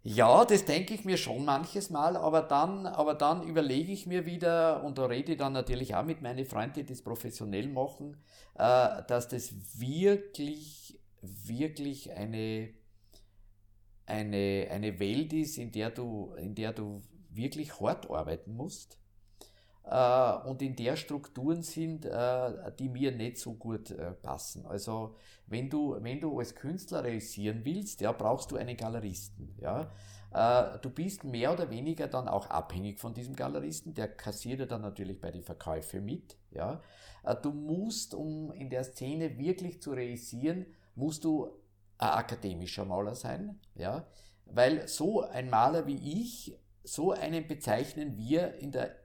Ja, 0.06 0.44
das 0.44 0.66
denke 0.66 0.94
ich 0.94 1.06
mir 1.06 1.18
schon 1.18 1.46
manches 1.46 1.90
Mal, 1.90 2.18
aber 2.18 2.42
dann, 2.42 2.86
aber 2.88 3.14
dann 3.16 3.48
überlege 3.48 3.94
ich 3.94 4.06
mir 4.06 4.26
wieder, 4.26 4.84
und 4.84 4.98
da 4.98 5.06
rede 5.06 5.32
ich 5.34 5.38
dann 5.38 5.54
natürlich 5.54 5.96
auch 5.96 6.04
mit 6.04 6.22
meinen 6.22 6.46
Freunden, 6.46 6.76
die 6.76 6.86
das 6.86 7.02
professionell 7.02 7.70
machen, 7.70 8.18
äh, 8.56 9.02
dass 9.08 9.30
das 9.30 9.54
wirklich, 9.80 11.00
wirklich 11.22 12.12
eine, 12.12 12.74
eine, 14.06 14.68
eine 14.72 15.00
Welt 15.00 15.32
ist, 15.32 15.58
in 15.58 15.72
der 15.72 15.90
du, 15.90 16.34
in 16.38 16.54
der 16.54 16.74
du 16.74 17.02
wirklich 17.30 17.80
hart 17.80 18.10
arbeiten 18.10 18.56
musst 18.56 18.98
und 19.84 20.62
in 20.62 20.76
der 20.76 20.96
Strukturen 20.96 21.62
sind, 21.62 22.06
äh, 22.06 22.72
die 22.80 22.88
mir 22.88 23.12
nicht 23.12 23.38
so 23.38 23.54
gut 23.54 23.92
äh, 23.92 24.12
passen. 24.12 24.66
Also 24.66 25.18
wenn 25.48 25.70
du, 25.70 25.98
wenn 26.00 26.22
du 26.22 26.40
als 26.40 26.56
Künstler 26.56 27.04
realisieren 27.04 27.62
willst, 27.64 28.02
ja, 28.02 28.12
brauchst 28.12 28.52
du 28.52 28.56
einen 28.56 28.78
Galeristen. 28.78 29.56
Ja? 29.60 29.92
Äh, 30.34 30.80
du 30.80 30.90
bist 30.90 31.24
mehr 31.24 31.54
oder 31.54 31.70
weniger 31.70 32.08
dann 32.08 32.28
auch 32.28 32.50
abhängig 32.50 33.00
von 33.00 33.14
diesem 33.14 33.36
Galeristen, 33.36 33.94
der 33.94 34.08
kassiert 34.08 34.60
ja 34.60 34.66
dann 34.66 34.82
natürlich 34.82 35.20
bei 35.20 35.32
den 35.32 35.44
Verkäufen 35.44 36.06
mit. 36.06 36.38
Ja? 36.52 36.82
Äh, 37.24 37.36
du 37.42 37.52
musst, 37.52 38.16
um 38.16 38.52
in 38.54 38.70
der 38.70 38.84
Szene 38.84 39.38
wirklich 39.38 39.82
zu 39.82 39.92
realisieren, 39.92 40.66
musst 40.96 41.24
du 41.24 41.46
ein 41.98 42.10
akademischer 42.10 42.86
Maler 42.86 43.16
sein, 43.16 43.60
ja? 43.76 44.08
weil 44.46 44.88
so 44.88 45.22
ein 45.22 45.50
Maler 45.50 45.86
wie 45.88 46.22
ich, 46.22 46.58
so 46.84 47.12
einen 47.12 47.48
bezeichnen 47.48 48.18
wir 48.18 48.56
in 48.56 48.72
der, 48.72 48.96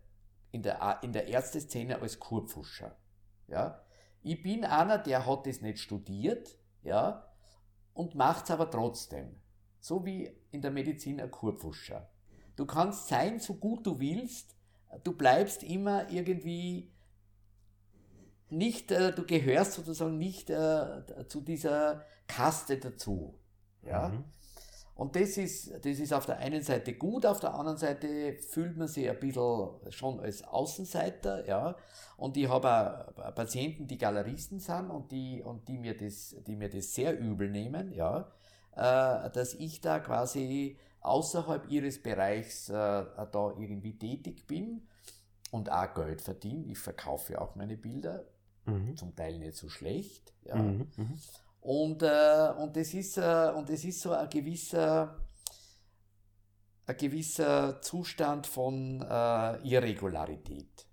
in 0.51 0.63
der, 0.63 0.99
in 1.03 1.13
der 1.13 1.29
Ärzteszene 1.29 2.01
als 2.01 2.19
Kurpfuscher. 2.19 2.97
Ja? 3.47 3.83
Ich 4.23 4.43
bin 4.43 4.65
einer, 4.65 4.99
der 4.99 5.27
hat 5.27 5.47
das 5.47 5.61
nicht 5.61 5.79
studiert, 5.79 6.59
ja, 6.83 7.29
und 7.95 8.15
macht 8.15 8.45
es 8.45 8.51
aber 8.51 8.71
trotzdem. 8.71 9.41
So 9.81 10.05
wie 10.05 10.31
in 10.51 10.61
der 10.61 10.71
Medizin 10.71 11.21
ein 11.21 11.31
Kurpfuscher. 11.31 12.11
Du 12.57 12.67
kannst 12.67 13.09
sein, 13.09 13.39
so 13.39 13.55
gut 13.55 13.87
du 13.87 14.01
willst, 14.01 14.57
du 15.05 15.13
bleibst 15.13 15.63
immer 15.63 16.11
irgendwie 16.11 16.91
nicht, 18.51 18.91
äh, 18.91 19.13
du 19.13 19.25
gehörst 19.25 19.75
sozusagen 19.75 20.19
nicht 20.19 20.51
äh, 20.51 21.03
zu 21.29 21.41
dieser 21.41 22.05
Kaste 22.27 22.79
dazu. 22.79 23.39
Ja? 23.83 24.09
Mhm. 24.09 24.25
Und 24.99 25.15
das 25.15 25.39
ist, 25.39 25.71
das 25.75 26.01
ist 26.01 26.13
auf 26.13 26.27
der 26.27 26.39
einen 26.39 26.61
Seite 26.61 26.93
gut, 26.95 27.25
auf 27.25 27.39
der 27.39 27.55
anderen 27.55 27.79
Seite 27.79 28.35
fühlt 28.35 28.77
man 28.77 28.89
sich 28.89 29.09
ein 29.09 29.21
bisschen 29.21 29.69
schon 29.91 30.19
als 30.19 30.43
Außenseiter, 30.43 31.47
ja. 31.47 31.77
Und 32.17 32.37
ich 32.37 32.49
habe 32.49 33.15
auch 33.17 33.33
Patienten, 33.33 33.87
die 33.87 33.97
Galeristen 33.97 34.59
sind 34.59 34.91
und 34.91 35.13
die, 35.13 35.41
und 35.41 35.69
die 35.69 35.79
mir 35.79 35.97
das, 35.97 36.35
die 36.45 36.57
mir 36.57 36.69
das 36.69 36.93
sehr 36.97 37.17
übel 37.17 37.49
nehmen, 37.49 37.93
ja, 37.93 38.33
äh, 38.73 39.31
dass 39.31 39.55
ich 39.55 39.81
da 39.81 40.01
quasi 40.01 40.77
außerhalb 41.01 41.71
ihres 41.71 42.03
Bereichs 42.03 42.69
äh, 42.69 42.73
da 42.73 43.55
irgendwie 43.57 43.97
tätig 43.97 44.49
bin 44.49 44.89
und 45.53 45.71
auch 45.71 45.95
Geld 45.95 46.23
verdiene. 46.23 46.65
Ich 46.73 46.79
verkaufe 46.81 47.41
auch 47.41 47.55
meine 47.55 47.77
Bilder, 47.77 48.25
Mhm. 48.65 48.97
zum 48.97 49.15
Teil 49.15 49.39
nicht 49.39 49.55
so 49.55 49.69
schlecht, 49.69 50.35
ja. 50.45 50.57
Mhm. 50.57 50.89
Mhm. 50.97 51.19
Und, 51.61 52.03
äh, 52.03 52.53
und, 52.59 52.77
das 52.77 52.95
ist, 52.95 53.19
äh, 53.19 53.53
und 53.55 53.69
das 53.69 53.85
ist 53.85 54.01
so 54.01 54.13
ein 54.13 54.29
gewisser, 54.31 55.19
ein 56.87 56.97
gewisser 56.97 57.81
Zustand 57.83 58.47
von 58.47 59.03
äh, 59.03 59.69
Irregularität. 59.69 60.87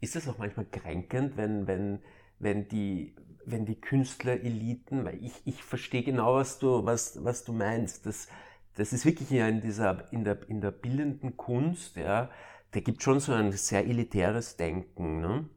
Ist 0.00 0.16
das 0.16 0.28
auch 0.28 0.38
manchmal 0.38 0.66
kränkend, 0.66 1.36
wenn, 1.36 1.66
wenn, 1.66 2.00
wenn, 2.38 2.68
die, 2.68 3.14
wenn 3.46 3.64
die 3.64 3.80
Künstlereliten, 3.80 5.04
weil 5.04 5.24
ich, 5.24 5.32
ich 5.44 5.62
verstehe 5.62 6.02
genau, 6.02 6.34
was 6.34 6.58
du, 6.58 6.84
was, 6.84 7.24
was 7.24 7.44
du 7.44 7.52
meinst. 7.52 8.04
Das, 8.04 8.26
das 8.74 8.92
ist 8.92 9.04
wirklich 9.04 9.30
ja 9.30 9.46
in 9.46 9.60
dieser, 9.60 10.12
in 10.12 10.24
der, 10.24 10.48
in 10.48 10.60
der 10.60 10.72
bildenden 10.72 11.36
Kunst, 11.36 11.96
ja, 11.96 12.30
da 12.72 12.80
gibt 12.80 13.02
schon 13.02 13.20
so 13.20 13.32
ein 13.32 13.52
sehr 13.52 13.86
elitäres 13.86 14.56
Denken. 14.56 15.20
Ne? 15.20 15.48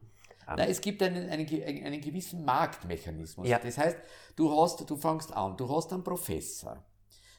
Nein, 0.47 0.69
es 0.69 0.81
gibt 0.81 1.01
einen, 1.01 1.29
einen, 1.29 1.47
einen 1.47 2.01
gewissen 2.01 2.45
Marktmechanismus. 2.45 3.47
Ja. 3.47 3.59
Das 3.59 3.77
heißt, 3.77 3.97
du 4.35 4.51
hast, 4.51 4.87
du 4.89 4.95
fängst 4.95 5.33
an, 5.33 5.57
du 5.57 5.69
hast 5.75 5.91
einen 5.91 6.03
Professor. 6.03 6.83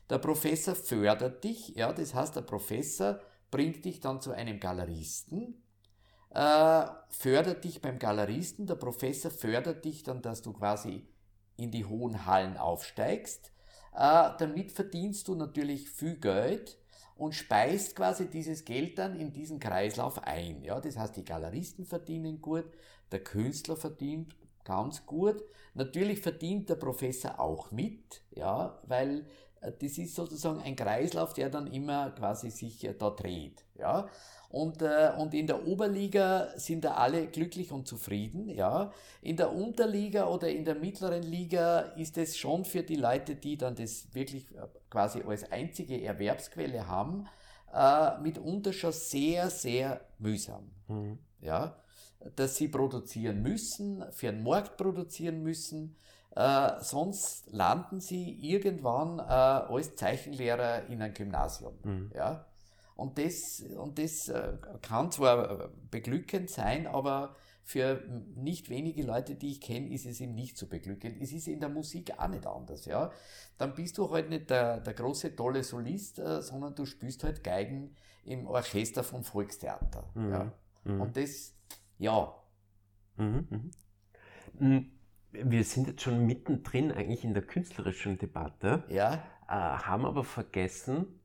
Der 0.08 0.18
Professor 0.18 0.74
fördert 0.74 1.42
dich, 1.42 1.68
ja, 1.70 1.92
das 1.92 2.14
heißt, 2.14 2.36
der 2.36 2.42
Professor 2.42 3.20
bringt 3.50 3.84
dich 3.84 4.00
dann 4.00 4.20
zu 4.20 4.32
einem 4.32 4.60
Galeristen, 4.60 5.62
äh, 6.30 6.86
fördert 7.08 7.64
dich 7.64 7.80
beim 7.80 7.98
Galeristen, 7.98 8.66
der 8.66 8.76
Professor 8.76 9.30
fördert 9.30 9.84
dich 9.84 10.02
dann, 10.02 10.22
dass 10.22 10.42
du 10.42 10.52
quasi 10.52 11.08
in 11.56 11.70
die 11.70 11.84
hohen 11.84 12.26
Hallen 12.26 12.56
aufsteigst. 12.56 13.52
Äh, 13.94 14.30
damit 14.38 14.72
verdienst 14.72 15.26
du 15.28 15.34
natürlich 15.34 15.88
viel 15.90 16.16
Geld 16.16 16.78
und 17.16 17.34
speist 17.34 17.96
quasi 17.96 18.28
dieses 18.28 18.64
Geld 18.64 18.98
dann 18.98 19.18
in 19.18 19.32
diesen 19.32 19.58
Kreislauf 19.58 20.22
ein. 20.22 20.62
Ja, 20.62 20.80
das 20.80 20.96
heißt, 20.96 21.16
die 21.16 21.24
Galeristen 21.24 21.86
verdienen 21.86 22.40
gut, 22.40 22.66
der 23.10 23.24
Künstler 23.24 23.76
verdient 23.76 24.36
ganz 24.64 25.06
gut. 25.06 25.42
Natürlich 25.74 26.20
verdient 26.20 26.68
der 26.68 26.74
Professor 26.76 27.40
auch 27.40 27.70
mit, 27.70 28.22
ja, 28.30 28.80
weil 28.86 29.26
das 29.60 29.98
ist 29.98 30.14
sozusagen 30.14 30.60
ein 30.60 30.76
Kreislauf, 30.76 31.32
der 31.34 31.50
dann 31.50 31.66
immer 31.66 32.10
quasi 32.10 32.50
sich 32.50 32.84
äh, 32.84 32.94
da 32.94 33.10
dreht, 33.10 33.64
ja. 33.78 34.08
Und, 34.48 34.80
äh, 34.80 35.12
und 35.18 35.34
in 35.34 35.46
der 35.48 35.66
Oberliga 35.66 36.48
sind 36.56 36.84
da 36.84 36.94
alle 36.94 37.26
glücklich 37.26 37.72
und 37.72 37.86
zufrieden, 37.88 38.48
ja. 38.48 38.92
In 39.22 39.36
der 39.36 39.52
Unterliga 39.52 40.26
oder 40.28 40.48
in 40.48 40.64
der 40.64 40.76
mittleren 40.76 41.22
Liga 41.22 41.80
ist 41.96 42.16
es 42.16 42.36
schon 42.36 42.64
für 42.64 42.82
die 42.82 42.96
Leute, 42.96 43.34
die 43.36 43.56
dann 43.58 43.74
das 43.74 44.06
wirklich 44.14 44.54
äh, 44.54 44.66
quasi 44.88 45.22
als 45.22 45.50
einzige 45.50 46.00
Erwerbsquelle 46.02 46.86
haben, 46.86 47.26
äh, 47.74 48.18
mitunter 48.20 48.72
schon 48.72 48.92
sehr, 48.92 49.50
sehr 49.50 50.00
mühsam, 50.18 50.70
Mhm. 50.88 51.18
ja. 51.40 51.76
Dass 52.34 52.56
sie 52.56 52.68
produzieren 52.68 53.42
müssen, 53.42 54.04
für 54.10 54.32
den 54.32 54.42
Markt 54.42 54.76
produzieren 54.76 55.42
müssen, 55.42 55.96
äh, 56.36 56.80
sonst 56.80 57.50
landen 57.50 58.00
sie 58.00 58.38
irgendwann 58.40 59.18
äh, 59.18 59.22
als 59.22 59.96
Zeichenlehrer 59.96 60.86
in 60.86 61.02
einem 61.02 61.14
Gymnasium. 61.14 61.74
Mhm. 61.82 62.12
Ja? 62.14 62.46
Und 62.94 63.18
das, 63.18 63.62
und 63.76 63.98
das 63.98 64.28
äh, 64.28 64.54
kann 64.82 65.10
zwar 65.10 65.50
äh, 65.50 65.68
beglückend 65.90 66.50
sein, 66.50 66.86
aber 66.86 67.34
für 67.64 68.02
nicht 68.36 68.70
wenige 68.70 69.02
Leute, 69.02 69.34
die 69.34 69.50
ich 69.50 69.60
kenne, 69.60 69.92
ist 69.92 70.06
es 70.06 70.20
eben 70.20 70.34
nicht 70.34 70.56
so 70.56 70.68
beglückend. 70.68 71.16
Es 71.20 71.32
ist 71.32 71.48
in 71.48 71.58
der 71.58 71.68
Musik 71.68 72.12
auch 72.18 72.28
nicht 72.28 72.46
anders. 72.46 72.84
Ja? 72.84 73.10
Dann 73.58 73.74
bist 73.74 73.98
du 73.98 74.10
halt 74.10 74.30
nicht 74.30 74.50
der, 74.50 74.80
der 74.80 74.94
große, 74.94 75.34
tolle 75.34 75.64
Solist, 75.64 76.20
äh, 76.20 76.42
sondern 76.42 76.74
du 76.74 76.86
spielst 76.86 77.24
halt 77.24 77.42
Geigen 77.42 77.96
im 78.24 78.46
Orchester 78.46 79.02
vom 79.02 79.24
Volkstheater. 79.24 80.08
Mhm. 80.14 80.30
Ja? 80.30 80.52
Mhm. 80.84 81.00
Und 81.00 81.16
das, 81.16 81.54
ja, 81.98 82.32
Mhm, 83.16 83.46
mhm. 83.50 83.70
Mm, 84.58 84.90
Wir 85.32 85.64
sind 85.64 85.86
jetzt 85.88 86.02
schon 86.02 86.26
mittendrin 86.26 86.92
eigentlich 86.92 87.24
in 87.24 87.34
der 87.34 87.42
künstlerischen 87.42 88.18
Debatte, 88.18 88.84
ja, 88.88 89.14
äh, 89.48 89.52
haben 89.52 90.04
aber 90.06 90.24
vergessen, 90.24 91.20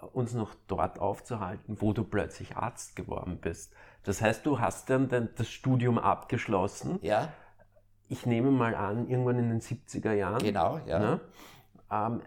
äh, 0.00 0.06
uns 0.06 0.32
noch 0.34 0.54
dort 0.68 0.98
aufzuhalten, 0.98 1.76
wo 1.80 1.92
du 1.92 2.04
plötzlich 2.04 2.56
Arzt 2.56 2.96
geworden 2.96 3.38
bist. 3.40 3.74
Das 4.04 4.20
heißt, 4.22 4.46
du 4.46 4.58
hast 4.58 4.88
dann 4.90 5.08
das 5.36 5.48
Studium 5.48 5.98
abgeschlossen. 5.98 6.98
ja, 7.02 7.32
Ich 8.08 8.26
nehme 8.26 8.50
mal 8.50 8.74
an, 8.74 9.08
irgendwann 9.08 9.38
in 9.38 9.48
den 9.50 9.60
70er 9.60 10.12
Jahren. 10.12 10.42
genau, 10.42 10.78
ja. 10.86 10.98
Ne? 10.98 11.20
Ähm, 11.90 12.22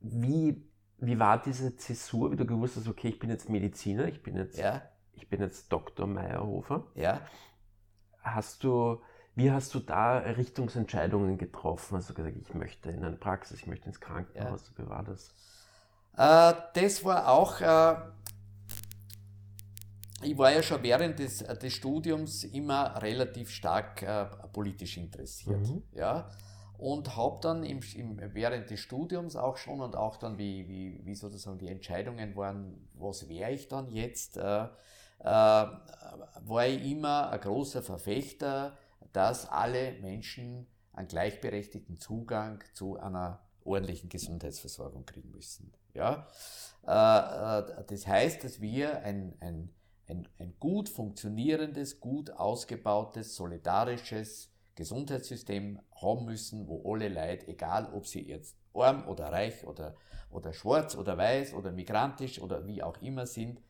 wie, 0.00 0.62
wie 0.98 1.18
war 1.18 1.40
diese 1.40 1.76
Zäsur, 1.76 2.32
wie 2.32 2.36
du 2.36 2.46
gewusst 2.46 2.76
hast, 2.76 2.88
okay, 2.88 3.08
ich 3.08 3.18
bin 3.18 3.30
jetzt 3.30 3.48
Mediziner, 3.48 4.06
ich 4.06 4.22
bin 4.22 4.36
jetzt, 4.36 4.58
Ja, 4.58 4.82
ich 5.12 5.28
bin 5.28 5.40
jetzt 5.40 5.72
Dr. 5.72 6.06
Meyerhofer. 6.06 6.86
ja. 6.94 7.20
Hast 8.22 8.64
du, 8.64 9.00
wie 9.34 9.50
hast 9.50 9.74
du 9.74 9.80
da 9.80 10.18
Richtungsentscheidungen 10.18 11.38
getroffen? 11.38 11.96
Hast 11.96 12.10
du 12.10 12.14
gesagt, 12.14 12.36
ich 12.36 12.54
möchte 12.54 12.90
in 12.90 13.04
eine 13.04 13.16
Praxis, 13.16 13.60
ich 13.60 13.66
möchte 13.66 13.86
ins 13.86 14.00
Krankenhaus? 14.00 14.72
Wie 14.76 14.88
war 14.88 15.04
das? 15.04 15.34
Äh, 16.16 16.54
das 16.74 17.04
war 17.04 17.28
auch, 17.28 17.60
äh, 17.60 17.94
ich 20.22 20.36
war 20.36 20.52
ja 20.52 20.62
schon 20.62 20.82
während 20.82 21.18
des, 21.18 21.38
des 21.38 21.72
Studiums 21.72 22.44
immer 22.44 23.00
relativ 23.00 23.50
stark 23.50 24.02
äh, 24.02 24.26
politisch 24.52 24.96
interessiert. 24.96 25.60
Mhm. 25.60 25.82
Ja? 25.92 26.28
Und 26.76 27.16
habe 27.16 27.38
dann 27.42 27.62
im, 27.62 27.80
im, 27.94 28.20
während 28.34 28.70
des 28.70 28.80
Studiums 28.80 29.36
auch 29.36 29.56
schon 29.56 29.80
und 29.80 29.96
auch 29.96 30.16
dann, 30.16 30.38
wie, 30.38 30.66
wie, 30.68 31.00
wie 31.04 31.14
sozusagen 31.14 31.58
die 31.58 31.68
Entscheidungen 31.68 32.34
waren, 32.36 32.88
was 32.94 33.28
wäre 33.28 33.52
ich 33.52 33.68
dann 33.68 33.90
jetzt, 33.90 34.36
äh, 34.36 34.64
äh, 34.64 34.68
war 35.24 36.66
ich 36.66 36.90
immer 36.90 37.30
ein 37.30 37.40
großer 37.40 37.82
Verfechter, 37.82 38.76
dass 39.12 39.48
alle 39.48 39.92
Menschen 40.00 40.66
einen 40.92 41.08
gleichberechtigten 41.08 41.98
Zugang 41.98 42.62
zu 42.74 42.98
einer 42.98 43.40
ordentlichen 43.64 44.08
Gesundheitsversorgung 44.08 45.06
kriegen 45.06 45.30
müssen. 45.30 45.72
Ja? 45.94 46.26
Äh, 46.82 47.84
das 47.86 48.06
heißt, 48.06 48.44
dass 48.44 48.60
wir 48.60 49.02
ein, 49.02 49.36
ein, 49.40 49.70
ein, 50.06 50.28
ein 50.38 50.54
gut 50.58 50.88
funktionierendes, 50.88 52.00
gut 52.00 52.30
ausgebautes, 52.30 53.36
solidarisches 53.36 54.52
Gesundheitssystem 54.74 55.80
haben 56.00 56.24
müssen, 56.24 56.66
wo 56.66 56.92
alle 56.92 57.08
Leute, 57.08 57.48
egal 57.48 57.92
ob 57.92 58.06
sie 58.06 58.26
jetzt 58.26 58.56
arm 58.72 59.06
oder 59.08 59.26
reich 59.26 59.64
oder, 59.64 59.94
oder 60.30 60.52
schwarz 60.52 60.96
oder 60.96 61.18
weiß 61.18 61.54
oder 61.54 61.72
migrantisch 61.72 62.40
oder 62.40 62.66
wie 62.66 62.82
auch 62.82 63.00
immer 63.02 63.26
sind, 63.26 63.60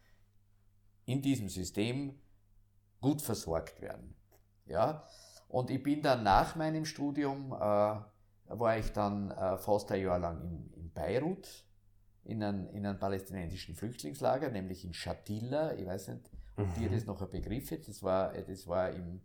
in 1.07 1.23
diesem 1.23 1.49
System 1.49 2.21
gut 3.01 3.23
versorgt 3.23 3.81
werden. 3.81 4.15
Ja? 4.67 5.07
Und 5.51 5.71
ich 5.71 5.83
bin 5.83 6.01
dann 6.01 6.23
nach 6.23 6.55
meinem 6.55 6.85
Studium, 6.85 7.53
äh, 7.53 7.57
war 7.57 8.79
ich 8.79 8.93
dann 8.93 9.31
äh, 9.33 9.59
fast 9.59 9.91
ein 9.93 10.03
Jahr 10.03 10.19
lang 10.19 10.41
in, 10.43 10.73
in 10.75 10.93
Beirut, 10.93 11.49
in 12.25 12.43
einem, 12.43 12.69
in 12.71 12.87
einem 12.87 12.99
palästinensischen 12.99 13.75
Flüchtlingslager, 13.75 14.51
nämlich 14.51 14.85
in 14.85 14.95
Shatila. 14.95 15.75
Ich 15.75 15.87
weiß 15.87 16.09
nicht, 16.09 16.31
ob 16.57 16.69
mhm. 16.69 16.75
dir 16.81 16.91
das 16.91 17.05
noch 17.05 17.21
ein 17.21 17.31
Begriff 17.31 17.73
ist. 17.73 17.89
Das 17.89 18.03
war, 18.03 18.33
das 18.33 18.67
war 18.69 18.91
im, 18.91 19.23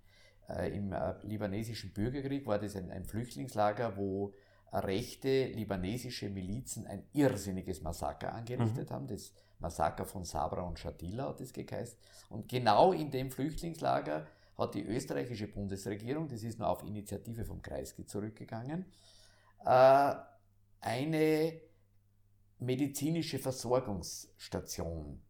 äh, 0.50 0.76
im 0.76 0.94
äh, 0.94 1.14
libanesischen 1.24 1.94
Bürgerkrieg, 1.94 2.48
war 2.48 2.58
das 2.58 2.76
ein, 2.76 2.90
ein 2.90 3.06
Flüchtlingslager, 3.06 3.96
wo 3.96 4.34
rechte 4.72 5.48
libanesische 5.48 6.30
Milizen 6.30 6.88
ein 6.88 7.04
irrsinniges 7.14 7.82
Massaker 7.82 8.34
angerichtet 8.34 8.90
mhm. 8.90 8.94
haben. 8.94 9.08
Das 9.08 9.32
Massaker 9.60 10.06
von 10.06 10.24
Sabra 10.26 10.64
und 10.64 10.80
Shatila 10.80 11.30
hat 11.30 11.42
es 11.42 11.54
geheißen. 11.54 11.98
Und 12.30 12.50
genau 12.50 12.94
in 12.94 13.12
dem 13.12 13.32
Flüchtlingslager 13.32 14.26
hat 14.58 14.76
die 14.76 14.84
österreichische 14.84 15.48
Bundesregierung, 15.48 16.28
das 16.28 16.44
ist 16.44 16.60
nur 16.60 16.70
auf 16.70 16.84
Initiative 16.84 17.46
vom 17.46 17.62
Kreisky 17.62 18.06
zurückgegangen, 18.06 18.86
äh, 19.66 20.16
eine 20.80 21.62
medizinische 22.60 23.40
Versorgungsstation 23.40 25.22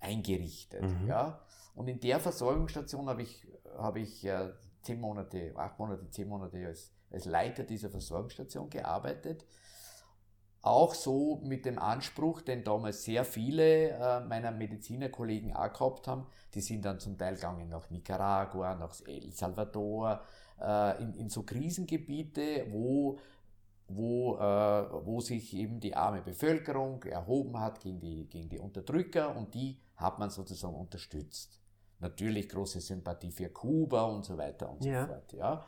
eingerichtet. 0.00 0.82
Mhm. 0.82 1.06
Ja? 1.06 1.44
Und 1.74 1.88
in 1.88 2.00
der 2.00 2.18
Versorgungsstation 2.18 3.08
habe 3.08 3.22
ich, 3.22 3.46
hab 3.76 3.96
ich 3.96 4.24
äh, 4.24 4.52
zehn 4.82 5.00
Monate, 5.00 5.52
acht 5.56 5.78
Monate, 5.78 6.10
zehn 6.10 6.28
Monate 6.28 6.66
als, 6.66 6.92
als 7.10 7.24
Leiter 7.26 7.64
dieser 7.64 7.90
Versorgungsstation 7.90 8.68
gearbeitet 8.70 9.46
auch 10.62 10.94
so 10.94 11.40
mit 11.42 11.64
dem 11.64 11.78
Anspruch, 11.78 12.42
den 12.42 12.64
damals 12.64 13.04
sehr 13.04 13.24
viele 13.24 13.90
äh, 13.90 14.20
meiner 14.20 14.50
Medizinerkollegen 14.50 15.54
auch 15.54 15.72
gehabt 15.72 16.06
haben, 16.06 16.26
die 16.54 16.60
sind 16.60 16.84
dann 16.84 17.00
zum 17.00 17.16
Teil 17.16 17.36
gegangen 17.36 17.68
nach 17.68 17.88
Nicaragua, 17.90 18.74
nach 18.74 18.94
El 19.06 19.32
Salvador, 19.32 20.20
äh, 20.60 21.02
in, 21.02 21.14
in 21.14 21.28
so 21.30 21.44
Krisengebiete, 21.44 22.66
wo, 22.70 23.18
wo, 23.88 24.36
äh, 24.36 25.06
wo 25.06 25.20
sich 25.20 25.54
eben 25.56 25.80
die 25.80 25.96
arme 25.96 26.20
Bevölkerung 26.20 27.02
erhoben 27.04 27.58
hat 27.58 27.80
gegen 27.80 28.00
die, 28.00 28.28
gegen 28.28 28.50
die 28.50 28.58
Unterdrücker 28.58 29.34
und 29.34 29.54
die 29.54 29.80
hat 29.96 30.18
man 30.18 30.28
sozusagen 30.28 30.74
unterstützt. 30.74 31.58
Natürlich 32.00 32.48
große 32.48 32.80
Sympathie 32.80 33.30
für 33.30 33.48
Kuba 33.48 34.02
und 34.02 34.24
so 34.24 34.36
weiter 34.36 34.70
und 34.70 34.84
ja. 34.84 35.02
so 35.02 35.12
fort. 35.12 35.32
Ja 35.32 35.66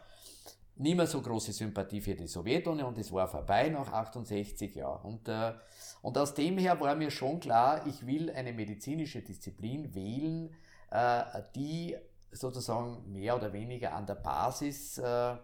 nicht 0.76 0.96
mehr 0.96 1.06
so 1.06 1.20
große 1.20 1.52
Sympathie 1.52 2.00
für 2.00 2.14
die 2.14 2.26
Sowjetunion 2.26 2.88
und 2.88 2.98
es 2.98 3.12
war 3.12 3.28
vorbei 3.28 3.68
nach 3.68 3.92
68 3.92 4.74
Jahren. 4.74 5.14
Und, 5.14 5.28
äh, 5.28 5.52
und 6.00 6.16
aus 6.18 6.34
dem 6.34 6.58
her 6.58 6.80
war 6.80 6.94
mir 6.94 7.10
schon 7.10 7.40
klar, 7.40 7.86
ich 7.86 8.06
will 8.06 8.30
eine 8.30 8.52
medizinische 8.52 9.22
Disziplin 9.22 9.94
wählen, 9.94 10.54
äh, 10.90 11.42
die 11.54 11.96
sozusagen 12.30 13.12
mehr 13.12 13.36
oder 13.36 13.52
weniger 13.52 13.92
an 13.92 14.06
der 14.06 14.14
Basis 14.14 14.98
äh, 14.98 15.36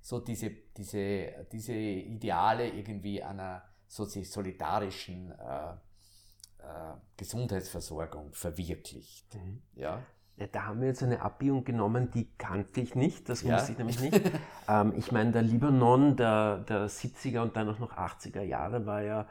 so 0.00 0.20
diese, 0.20 0.50
diese, 0.76 1.46
diese 1.52 1.74
Ideale 1.74 2.70
irgendwie 2.70 3.22
einer 3.22 3.62
solidarischen 3.86 5.32
äh, 5.32 5.72
äh, 6.58 6.94
Gesundheitsversorgung 7.16 8.32
verwirklicht. 8.32 9.34
Mhm. 9.34 9.62
Ja. 9.74 10.02
Da 10.46 10.66
haben 10.66 10.80
wir 10.80 10.88
jetzt 10.88 11.02
eine 11.02 11.20
Abbiegung 11.20 11.64
genommen, 11.64 12.10
die 12.12 12.28
kannte 12.38 12.80
ich 12.80 12.94
nicht, 12.94 13.28
das 13.28 13.42
ja. 13.42 13.56
wusste 13.56 13.72
ich 13.72 13.78
nämlich 13.78 14.00
nicht. 14.00 14.20
ähm, 14.68 14.92
ich 14.96 15.10
meine, 15.10 15.32
der 15.32 15.42
Libanon 15.42 16.16
der, 16.16 16.58
der 16.58 16.88
70er 16.88 17.40
und 17.40 17.56
dann 17.56 17.68
auch 17.68 17.78
noch 17.78 17.96
80er 17.96 18.42
Jahre 18.42 18.86
war 18.86 19.02
ja 19.02 19.26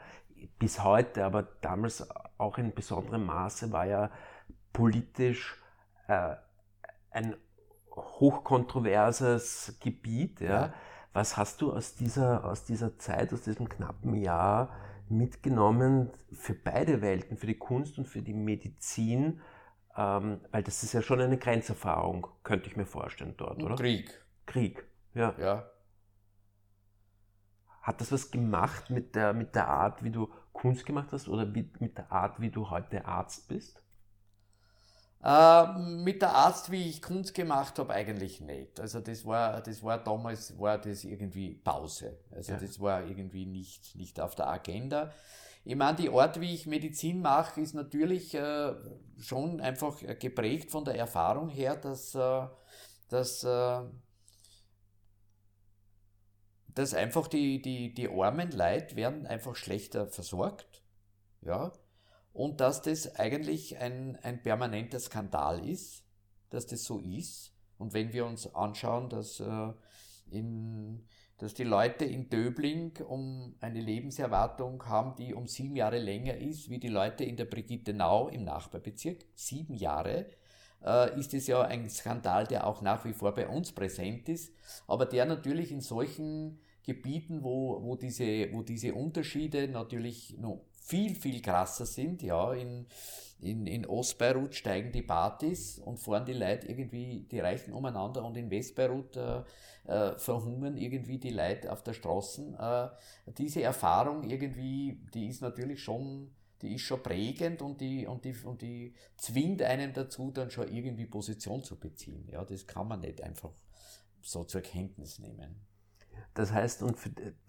bis 0.58 0.84
heute, 0.84 1.24
aber 1.24 1.42
damals 1.60 2.06
auch 2.36 2.58
in 2.58 2.74
besonderem 2.74 3.26
Maße, 3.26 3.72
war 3.72 3.86
ja 3.86 4.10
politisch 4.72 5.56
äh, 6.08 6.36
ein 7.10 7.36
hochkontroverses 7.94 9.78
Gebiet. 9.80 10.40
Ja. 10.40 10.48
ja. 10.48 10.74
Was 11.12 11.36
hast 11.36 11.62
du 11.62 11.72
aus 11.72 11.94
dieser, 11.94 12.44
aus 12.44 12.64
dieser 12.64 12.98
Zeit, 12.98 13.32
aus 13.32 13.42
diesem 13.42 13.68
knappen 13.68 14.14
Jahr 14.14 14.70
mitgenommen 15.08 16.10
für 16.32 16.54
beide 16.54 17.00
Welten, 17.00 17.36
für 17.36 17.46
die 17.46 17.58
Kunst 17.58 17.98
und 17.98 18.06
für 18.06 18.22
die 18.22 18.34
Medizin? 18.34 19.40
Ähm, 20.00 20.40
weil 20.52 20.62
das 20.62 20.84
ist 20.84 20.92
ja 20.92 21.02
schon 21.02 21.20
eine 21.20 21.38
Grenzerfahrung, 21.38 22.28
könnte 22.44 22.68
ich 22.68 22.76
mir 22.76 22.86
vorstellen 22.86 23.34
dort, 23.36 23.60
oder? 23.60 23.74
Krieg. 23.74 24.24
Krieg, 24.46 24.86
ja. 25.12 25.34
Ja. 25.40 25.68
Hat 27.82 28.00
das 28.00 28.12
was 28.12 28.30
gemacht 28.30 28.90
mit 28.90 29.16
der, 29.16 29.32
mit 29.32 29.56
der 29.56 29.66
Art, 29.66 30.04
wie 30.04 30.10
du 30.10 30.32
Kunst 30.52 30.86
gemacht 30.86 31.08
hast 31.10 31.26
oder 31.26 31.46
mit, 31.46 31.80
mit 31.80 31.98
der 31.98 32.12
Art, 32.12 32.40
wie 32.40 32.50
du 32.50 32.70
heute 32.70 33.06
Arzt 33.06 33.48
bist? 33.48 33.82
Äh, 35.24 35.66
mit 36.04 36.22
der 36.22 36.32
Arzt, 36.32 36.70
wie 36.70 36.88
ich 36.88 37.02
Kunst 37.02 37.34
gemacht 37.34 37.76
habe, 37.80 37.92
eigentlich 37.92 38.40
nicht. 38.40 38.78
Also 38.78 39.00
das 39.00 39.24
war, 39.26 39.60
das 39.62 39.82
war 39.82 39.98
damals 39.98 40.56
war 40.60 40.78
das 40.78 41.02
irgendwie 41.02 41.54
Pause. 41.54 42.20
Also 42.30 42.52
ja. 42.52 42.58
das 42.58 42.78
war 42.78 43.04
irgendwie 43.04 43.46
nicht, 43.46 43.96
nicht 43.96 44.20
auf 44.20 44.36
der 44.36 44.48
Agenda. 44.48 45.12
Ich 45.64 45.76
meine, 45.76 45.96
die 45.96 46.08
Art, 46.08 46.40
wie 46.40 46.54
ich 46.54 46.66
Medizin 46.66 47.20
mache, 47.20 47.60
ist 47.60 47.74
natürlich 47.74 48.34
äh, 48.34 48.74
schon 49.18 49.60
einfach 49.60 49.98
geprägt 50.18 50.70
von 50.70 50.84
der 50.84 50.94
Erfahrung 50.94 51.48
her, 51.48 51.76
dass, 51.76 52.14
äh, 52.14 52.46
dass, 53.08 53.44
äh, 53.44 53.80
dass 56.74 56.94
einfach 56.94 57.26
die, 57.26 57.60
die, 57.60 57.92
die 57.92 58.08
armen 58.08 58.50
Leute 58.52 58.96
werden 58.96 59.26
einfach 59.26 59.56
schlechter 59.56 60.06
versorgt. 60.06 60.82
Ja? 61.42 61.72
Und 62.32 62.60
dass 62.60 62.82
das 62.82 63.16
eigentlich 63.16 63.78
ein, 63.78 64.16
ein 64.22 64.42
permanenter 64.42 65.00
Skandal 65.00 65.68
ist, 65.68 66.04
dass 66.50 66.66
das 66.66 66.84
so 66.84 67.00
ist. 67.00 67.52
Und 67.78 67.94
wenn 67.94 68.12
wir 68.12 68.26
uns 68.26 68.54
anschauen, 68.54 69.08
dass 69.08 69.40
äh, 69.40 69.72
in 70.30 71.06
dass 71.38 71.54
die 71.54 71.64
Leute 71.64 72.04
in 72.04 72.28
Döbling 72.28 72.92
um 73.08 73.54
eine 73.60 73.80
Lebenserwartung 73.80 74.84
haben, 74.86 75.14
die 75.16 75.34
um 75.34 75.46
sieben 75.46 75.76
Jahre 75.76 75.98
länger 75.98 76.36
ist, 76.36 76.68
wie 76.68 76.78
die 76.78 76.88
Leute 76.88 77.24
in 77.24 77.36
der 77.36 77.44
Brigittenau 77.44 78.28
im 78.28 78.44
Nachbarbezirk. 78.44 79.24
Sieben 79.34 79.74
Jahre 79.74 80.26
äh, 80.84 81.18
ist 81.18 81.34
es 81.34 81.46
ja 81.46 81.62
ein 81.62 81.88
Skandal, 81.88 82.46
der 82.46 82.66
auch 82.66 82.82
nach 82.82 83.04
wie 83.04 83.12
vor 83.12 83.34
bei 83.34 83.48
uns 83.48 83.72
präsent 83.72 84.28
ist, 84.28 84.52
aber 84.86 85.06
der 85.06 85.26
natürlich 85.26 85.70
in 85.70 85.80
solchen 85.80 86.60
Gebieten, 86.88 87.42
wo, 87.42 87.82
wo, 87.82 87.96
diese, 87.96 88.50
wo 88.50 88.62
diese 88.62 88.94
Unterschiede 88.94 89.68
natürlich 89.68 90.38
noch 90.38 90.62
viel, 90.72 91.14
viel 91.14 91.42
krasser 91.42 91.84
sind, 91.84 92.22
ja, 92.22 92.54
in, 92.54 92.86
in, 93.40 93.66
in 93.66 93.84
Ostbeirut 93.84 94.54
steigen 94.54 94.90
die 94.90 95.02
Partys 95.02 95.78
und 95.80 95.98
fahren 95.98 96.24
die 96.24 96.32
Leute 96.32 96.66
irgendwie, 96.66 97.26
die 97.30 97.40
Reichen 97.40 97.74
umeinander 97.74 98.24
und 98.24 98.38
in 98.38 98.50
Westbeirut 98.50 99.18
äh, 99.18 99.42
äh, 99.84 100.18
verhungern 100.18 100.78
irgendwie 100.78 101.18
die 101.18 101.28
Leute 101.28 101.70
auf 101.70 101.82
der 101.82 101.92
Straße. 101.92 102.56
Äh, 102.58 103.32
diese 103.32 103.60
Erfahrung 103.62 104.22
irgendwie, 104.22 104.98
die 105.12 105.28
ist 105.28 105.42
natürlich 105.42 105.82
schon, 105.82 106.30
die 106.62 106.74
ist 106.76 106.82
schon 106.82 107.02
prägend 107.02 107.60
und 107.60 107.82
die, 107.82 108.06
und 108.06 108.24
die, 108.24 108.34
und 108.44 108.62
die 108.62 108.94
zwingt 109.18 109.60
einen 109.60 109.92
dazu, 109.92 110.30
dann 110.30 110.50
schon 110.50 110.74
irgendwie 110.74 111.04
Position 111.04 111.62
zu 111.62 111.78
beziehen. 111.78 112.26
Ja, 112.32 112.46
das 112.46 112.66
kann 112.66 112.88
man 112.88 113.00
nicht 113.00 113.22
einfach 113.22 113.52
so 114.22 114.44
zur 114.44 114.62
Kenntnis 114.62 115.18
nehmen. 115.18 115.67
Das 116.38 116.52
heißt, 116.52 116.84
und 116.84 116.96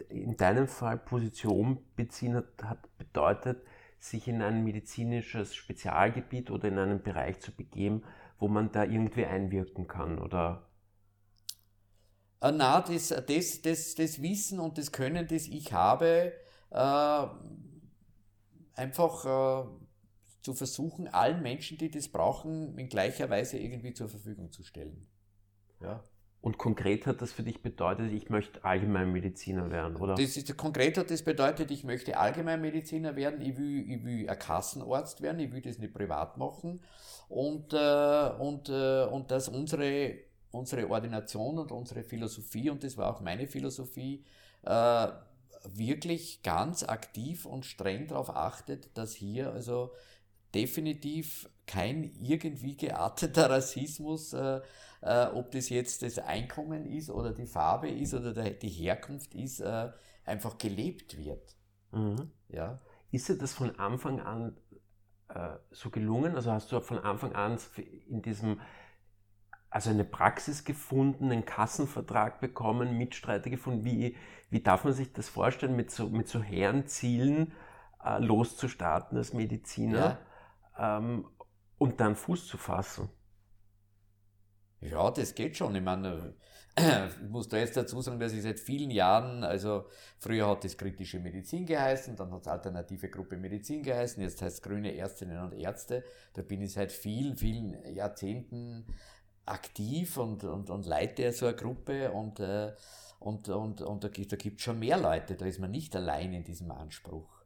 in 0.09 0.35
deinem 0.35 0.67
Fall 0.67 0.97
Position 0.97 1.77
beziehen 1.95 2.33
hat, 2.33 2.63
hat 2.63 2.97
bedeutet, 2.97 3.61
sich 3.99 4.27
in 4.27 4.41
ein 4.41 4.63
medizinisches 4.63 5.53
Spezialgebiet 5.53 6.49
oder 6.49 6.69
in 6.69 6.79
einen 6.79 7.03
Bereich 7.03 7.39
zu 7.39 7.51
begeben, 7.51 8.01
wo 8.39 8.47
man 8.47 8.71
da 8.71 8.85
irgendwie 8.85 9.27
einwirken 9.27 9.87
kann, 9.87 10.17
oder? 10.17 10.71
Äh, 12.41 12.51
na, 12.51 12.81
das, 12.81 13.09
das, 13.09 13.61
das, 13.61 13.93
das 13.93 14.21
Wissen 14.23 14.59
und 14.59 14.79
das 14.79 14.91
Können, 14.91 15.27
das 15.27 15.45
ich 15.45 15.71
habe, 15.71 16.33
äh, 16.71 17.27
einfach 18.73 19.25
äh, 19.25 19.69
zu 20.41 20.55
versuchen, 20.55 21.07
allen 21.07 21.43
Menschen, 21.43 21.77
die 21.77 21.91
das 21.91 22.07
brauchen, 22.07 22.75
in 22.79 22.89
gleicher 22.89 23.29
Weise 23.29 23.59
irgendwie 23.59 23.93
zur 23.93 24.09
Verfügung 24.09 24.51
zu 24.51 24.63
stellen. 24.63 25.07
Ja. 25.79 26.03
Und 26.41 26.57
konkret 26.57 27.05
hat 27.05 27.21
das 27.21 27.33
für 27.33 27.43
dich 27.43 27.61
bedeutet, 27.61 28.13
ich 28.13 28.29
möchte 28.29 28.63
Allgemeinmediziner 28.63 29.69
werden, 29.71 29.97
oder? 29.97 30.15
Das 30.15 30.37
ist, 30.37 30.55
konkret 30.57 30.97
hat 30.97 31.11
das 31.11 31.21
bedeutet, 31.21 31.69
ich 31.69 31.83
möchte 31.83 32.17
Allgemeinmediziner 32.17 33.17
werden, 33.17 33.41
ich 33.41 33.57
will, 33.57 33.89
ich 33.89 34.03
will 34.05 34.29
ein 34.29 34.39
Kassenarzt 34.39 35.21
werden, 35.21 35.39
ich 35.39 35.51
will 35.51 35.61
das 35.61 35.79
nicht 35.79 35.93
privat 35.93 36.37
machen 36.37 36.79
und, 37.27 37.73
äh, 37.73 38.29
und, 38.39 38.69
äh, 38.69 39.03
und 39.03 39.31
dass 39.31 39.49
unsere 39.49 40.29
unsere 40.51 40.89
Ordination 40.89 41.59
und 41.59 41.71
unsere 41.71 42.03
Philosophie, 42.03 42.69
und 42.69 42.83
das 42.83 42.97
war 42.97 43.13
auch 43.13 43.21
meine 43.21 43.47
Philosophie, 43.47 44.25
äh, 44.63 45.07
wirklich 45.65 46.41
ganz 46.41 46.83
aktiv 46.83 47.45
und 47.45 47.65
streng 47.65 48.07
darauf 48.07 48.29
achtet, 48.29 48.97
dass 48.97 49.13
hier 49.13 49.51
also 49.51 49.91
definitiv 50.53 51.49
kein 51.67 52.11
irgendwie 52.19 52.75
gearteter 52.75 53.49
Rassismus, 53.49 54.33
äh, 54.33 54.61
äh, 55.01 55.27
ob 55.27 55.51
das 55.51 55.69
jetzt 55.69 56.01
das 56.01 56.17
Einkommen 56.19 56.85
ist 56.85 57.09
oder 57.09 57.31
die 57.31 57.45
Farbe 57.45 57.89
ist 57.89 58.13
oder 58.13 58.33
der, 58.33 58.51
die 58.51 58.69
Herkunft 58.69 59.35
ist, 59.35 59.59
äh, 59.59 59.89
einfach 60.25 60.57
gelebt 60.57 61.17
wird. 61.17 61.55
Mhm. 61.91 62.31
Ja. 62.49 62.79
Ist 63.11 63.29
dir 63.29 63.37
das 63.37 63.53
von 63.53 63.79
Anfang 63.79 64.19
an 64.19 64.57
äh, 65.29 65.57
so 65.71 65.89
gelungen? 65.89 66.35
Also 66.35 66.51
hast 66.51 66.71
du 66.71 66.79
von 66.81 66.99
Anfang 66.99 67.33
an 67.33 67.57
in 68.07 68.21
diesem 68.21 68.59
also 69.71 69.91
eine 69.91 70.03
Praxis 70.03 70.63
gefunden, 70.63 71.31
einen 71.31 71.45
Kassenvertrag 71.45 72.39
bekommen, 72.39 72.97
Mitstreiter 72.97 73.51
gefunden. 73.51 73.85
Wie, 73.85 74.15
wie 74.49 74.61
darf 74.61 74.83
man 74.83 74.93
sich 74.93 75.13
das 75.13 75.29
vorstellen, 75.29 75.75
mit 75.75 75.91
so, 75.91 76.09
mit 76.09 76.27
so 76.27 76.41
hehren 76.41 76.87
Zielen 76.87 77.53
äh, 78.03 78.17
loszustarten 78.19 79.17
als 79.17 79.33
Mediziner 79.33 79.99
ja. 79.99 80.17
Ähm, 80.79 81.27
und 81.77 81.99
dann 81.99 82.15
Fuß 82.15 82.47
zu 82.47 82.57
fassen? 82.57 83.09
Ja, 84.81 85.11
das 85.11 85.35
geht 85.35 85.57
schon. 85.57 85.75
Ich 85.75 85.83
meine, 85.83 86.35
ich 86.77 87.29
muss 87.29 87.49
da 87.49 87.57
jetzt 87.57 87.75
dazu 87.75 88.01
sagen, 88.01 88.19
dass 88.19 88.31
ich 88.31 88.41
seit 88.41 88.59
vielen 88.59 88.91
Jahren, 88.91 89.43
also 89.43 89.85
früher 90.19 90.47
hat 90.47 90.63
es 90.63 90.77
kritische 90.77 91.19
Medizin 91.19 91.65
geheißen, 91.65 92.15
dann 92.15 92.31
hat 92.31 92.41
es 92.41 92.47
alternative 92.47 93.09
Gruppe 93.09 93.37
Medizin 93.37 93.83
geheißen, 93.83 94.23
jetzt 94.23 94.41
heißt 94.41 94.57
es 94.57 94.61
grüne 94.61 94.95
Ärztinnen 94.95 95.39
und 95.39 95.53
Ärzte. 95.53 96.03
Da 96.33 96.41
bin 96.41 96.61
ich 96.61 96.73
seit 96.73 96.91
vielen, 96.91 97.35
vielen 97.35 97.93
Jahrzehnten 97.93 98.85
aktiv 99.45 100.17
und, 100.17 100.43
und, 100.43 100.69
und 100.69 100.85
leite 100.85 101.31
so 101.33 101.47
eine 101.47 101.55
Gruppe 101.55 102.11
und, 102.11 102.39
äh, 102.39 102.73
und, 103.19 103.49
und, 103.49 103.81
und 103.81 104.03
da 104.03 104.07
gibt 104.07 104.31
es 104.31 104.61
schon 104.61 104.79
mehr 104.79 104.97
Leute, 104.97 105.35
da 105.35 105.45
ist 105.45 105.59
man 105.59 105.71
nicht 105.71 105.95
allein 105.95 106.33
in 106.33 106.43
diesem 106.43 106.71
Anspruch. 106.71 107.38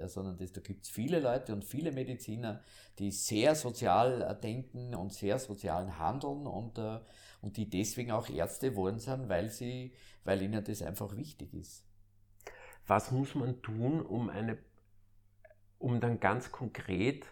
Ja, 0.00 0.08
sondern 0.08 0.38
das, 0.38 0.50
da 0.52 0.62
gibt 0.62 0.84
es 0.84 0.90
viele 0.90 1.20
Leute 1.20 1.52
und 1.52 1.62
viele 1.62 1.92
Mediziner, 1.92 2.64
die 2.98 3.10
sehr 3.10 3.54
sozial 3.54 4.22
äh, 4.22 4.34
denken 4.40 4.94
und 4.94 5.12
sehr 5.12 5.38
sozial 5.38 5.98
handeln 5.98 6.46
und, 6.46 6.78
äh, 6.78 7.00
und 7.42 7.58
die 7.58 7.68
deswegen 7.68 8.10
auch 8.10 8.30
Ärzte 8.30 8.74
wollen 8.76 8.98
sind, 8.98 9.28
weil, 9.28 9.50
sie, 9.50 9.92
weil 10.24 10.40
ihnen 10.40 10.64
das 10.64 10.80
einfach 10.80 11.14
wichtig 11.16 11.52
ist. 11.52 11.84
Was 12.86 13.10
muss 13.10 13.34
man 13.34 13.60
tun, 13.60 14.00
um, 14.00 14.30
eine, 14.30 14.56
um 15.78 16.00
dann 16.00 16.18
ganz 16.18 16.50
konkret 16.50 17.26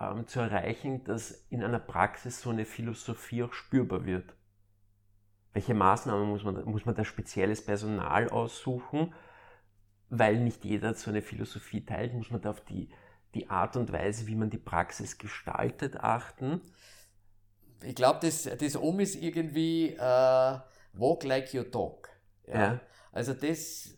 ähm, 0.00 0.26
zu 0.26 0.40
erreichen, 0.40 1.04
dass 1.04 1.30
in 1.50 1.62
einer 1.62 1.78
Praxis 1.78 2.40
so 2.40 2.48
eine 2.48 2.64
Philosophie 2.64 3.42
auch 3.42 3.52
spürbar 3.52 4.06
wird? 4.06 4.34
Welche 5.52 5.74
Maßnahmen 5.74 6.26
muss 6.26 6.42
man, 6.42 6.64
muss 6.64 6.86
man 6.86 6.94
da 6.94 7.04
spezielles 7.04 7.62
Personal 7.62 8.30
aussuchen? 8.30 9.12
Weil 10.14 10.40
nicht 10.40 10.62
jeder 10.66 10.92
so 10.92 11.10
eine 11.10 11.22
Philosophie 11.22 11.86
teilt, 11.86 12.12
muss 12.12 12.30
man 12.30 12.42
da 12.42 12.50
auf 12.50 12.60
die, 12.60 12.90
die 13.34 13.48
Art 13.48 13.78
und 13.78 13.92
Weise, 13.92 14.26
wie 14.26 14.34
man 14.34 14.50
die 14.50 14.58
Praxis 14.58 15.16
gestaltet, 15.16 15.96
achten? 15.96 16.60
Ich 17.82 17.94
glaube, 17.94 18.18
das, 18.20 18.42
das 18.42 18.76
Um 18.76 19.00
ist 19.00 19.14
irgendwie 19.14 19.96
uh, 19.98 20.58
walk 20.92 21.24
like 21.24 21.54
you 21.54 21.62
talk. 21.62 22.10
Ja? 22.46 22.54
ja. 22.54 22.80
Also 23.10 23.32
das, 23.32 23.96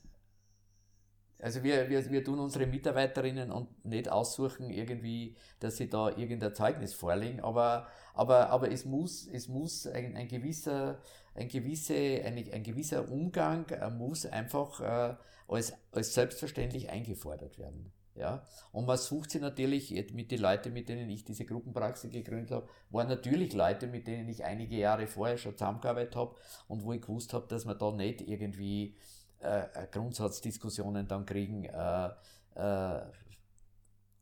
also 1.44 1.62
wir, 1.62 1.90
wir, 1.90 2.10
wir 2.10 2.24
tun 2.24 2.38
unsere 2.38 2.66
Mitarbeiterinnen 2.66 3.52
und 3.52 3.84
nicht 3.84 4.08
aussuchen 4.08 4.70
irgendwie, 4.70 5.36
dass 5.60 5.76
sie 5.76 5.90
da 5.90 6.08
irgendein 6.08 6.54
Zeugnis 6.54 6.94
vorlegen, 6.94 7.40
aber, 7.40 7.86
aber, 8.14 8.48
aber 8.48 8.72
es 8.72 8.86
muss, 8.86 9.26
es 9.26 9.46
muss 9.48 9.86
ein, 9.86 10.16
ein 10.16 10.26
gewisser, 10.26 11.02
ein, 11.34 11.48
gewisse, 11.48 11.94
ein, 11.94 12.50
ein 12.50 12.62
gewisser 12.62 13.10
Umgang 13.10 13.68
äh, 13.68 13.90
muss 13.90 14.24
einfach 14.24 14.80
äh, 14.80 15.16
als, 15.46 15.74
als 15.92 16.14
selbstverständlich 16.14 16.88
eingefordert 16.88 17.58
werden. 17.58 17.92
Ja? 18.14 18.42
Und 18.72 18.86
man 18.86 18.96
sucht 18.96 19.30
sie 19.30 19.38
natürlich 19.38 19.90
mit 20.14 20.30
den 20.30 20.40
Leuten, 20.40 20.72
mit 20.72 20.88
denen 20.88 21.10
ich 21.10 21.24
diese 21.24 21.44
Gruppenpraxis 21.44 22.10
gegründet 22.10 22.52
habe, 22.52 22.68
waren 22.88 23.08
natürlich 23.08 23.52
Leute, 23.52 23.86
mit 23.86 24.06
denen 24.06 24.30
ich 24.30 24.44
einige 24.44 24.76
Jahre 24.76 25.06
vorher 25.06 25.36
schon 25.36 25.58
zusammengearbeitet 25.58 26.16
habe 26.16 26.36
und 26.68 26.84
wo 26.84 26.92
ich 26.94 27.02
gewusst 27.02 27.34
habe, 27.34 27.46
dass 27.48 27.66
man 27.66 27.78
da 27.78 27.90
nicht 27.90 28.22
irgendwie 28.22 28.96
äh, 29.40 29.60
äh, 29.60 29.86
Grundsatzdiskussionen 29.90 31.06
dann 31.06 31.26
kriegen 31.26 31.64
äh, 31.64 32.10
äh, 32.54 33.00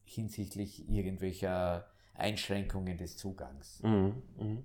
hinsichtlich 0.04 0.88
irgendwelcher 0.88 1.86
Einschränkungen 2.14 2.98
des 2.98 3.16
Zugangs. 3.16 3.82
Mhm, 3.82 4.22
mh. 4.36 4.58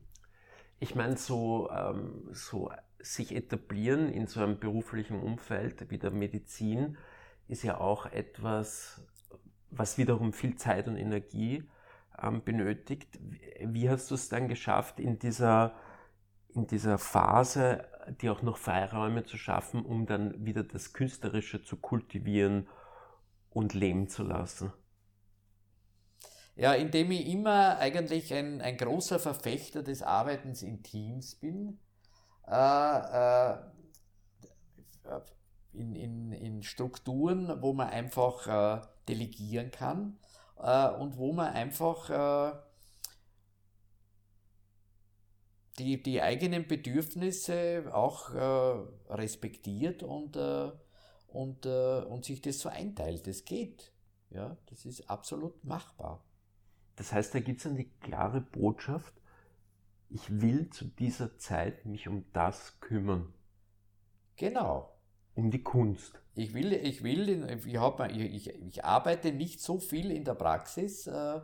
Ich 0.80 0.96
meine, 0.96 1.18
so, 1.18 1.70
ähm, 1.72 2.30
so 2.32 2.72
sich 3.00 3.36
etablieren 3.36 4.12
in 4.12 4.28
so 4.28 4.42
einem 4.42 4.60
beruflichen 4.60 5.20
Umfeld 5.22 5.90
wie 5.90 5.98
der 5.98 6.12
Medizin 6.12 6.98
ist 7.48 7.64
ja 7.64 7.80
auch 7.80 8.06
etwas, 8.08 9.02
was 9.72 9.98
wiederum 9.98 10.34
viel 10.34 10.56
Zeit 10.56 10.88
und 10.88 10.98
Energie 10.98 11.64
ähm, 12.22 12.44
benötigt. 12.44 13.20
Wie 13.62 13.90
hast 13.90 14.12
du 14.12 14.16
es 14.16 14.30
dann 14.30 14.48
geschafft, 14.48 15.00
in 15.00 15.20
dieser, 15.20 15.74
in 16.58 16.68
dieser 16.68 16.98
Phase 16.98 17.86
die 18.22 18.30
auch 18.30 18.42
noch 18.42 18.58
Freiräume 18.58 19.26
zu 19.26 19.38
schaffen, 19.38 19.86
um 19.86 20.06
dann 20.06 20.46
wieder 20.46 20.64
das 20.64 20.94
Künstlerische 20.94 21.64
zu 21.64 21.78
kultivieren 21.78 22.68
und 23.50 23.74
leben 23.74 24.08
zu 24.08 24.24
lassen? 24.24 24.72
Ja, 26.56 26.74
indem 26.74 27.12
ich 27.12 27.28
immer 27.28 27.78
eigentlich 27.78 28.34
ein, 28.34 28.62
ein 28.62 28.78
großer 28.78 29.20
Verfechter 29.20 29.84
des 29.84 30.02
Arbeitens 30.02 30.64
in 30.64 30.82
Teams 30.82 31.36
bin, 31.36 31.80
äh, 32.48 32.54
äh, 32.54 33.58
in, 35.74 35.96
in, 35.96 36.32
in 36.32 36.64
Strukturen, 36.64 37.62
wo 37.62 37.74
man 37.74 37.90
einfach 37.90 38.48
äh, 38.48 38.82
delegieren 39.08 39.70
kann 39.70 40.18
äh, 40.58 40.90
und 40.90 41.18
wo 41.18 41.34
man 41.34 41.54
einfach 41.54 42.10
äh, 42.10 42.58
die, 45.80 46.02
die 46.02 46.22
eigenen 46.22 46.68
Bedürfnisse 46.68 47.90
auch 47.94 48.34
äh, 48.34 49.14
respektiert 49.14 50.04
und, 50.04 50.36
äh, 50.36 50.72
und, 51.28 51.66
äh, 51.66 52.02
und 52.02 52.26
sich 52.26 52.42
das 52.42 52.60
so 52.60 52.70
einteilt. 52.70 53.28
Das 53.28 53.46
geht. 53.46 53.92
Ja, 54.30 54.58
das 54.68 54.86
ist 54.86 55.10
absolut 55.10 55.64
machbar. 55.64 56.24
Das 56.96 57.14
heißt, 57.14 57.34
da 57.36 57.40
gibt 57.40 57.60
es 57.60 57.68
eine 57.68 57.86
klare 57.86 58.42
Botschaft, 58.42 59.14
ich 60.10 60.42
will 60.42 60.70
zu 60.70 60.86
dieser 60.86 61.38
Zeit 61.38 61.86
mich 61.86 62.08
um 62.08 62.26
das 62.34 62.80
kümmern. 62.80 63.34
Genau. 64.38 64.94
Um 65.36 65.52
die 65.52 65.64
Kunst. 65.64 66.22
Ich 66.34 66.54
will, 66.54 66.74
ich 66.74 67.04
will, 67.04 67.50
ich, 67.66 67.78
hab, 67.78 68.12
ich, 68.12 68.50
ich 68.50 68.86
arbeite 68.86 69.34
nicht 69.34 69.62
so 69.62 69.80
viel 69.80 70.12
in 70.12 70.24
der 70.24 70.36
Praxis, 70.36 71.08
äh, 71.08 71.42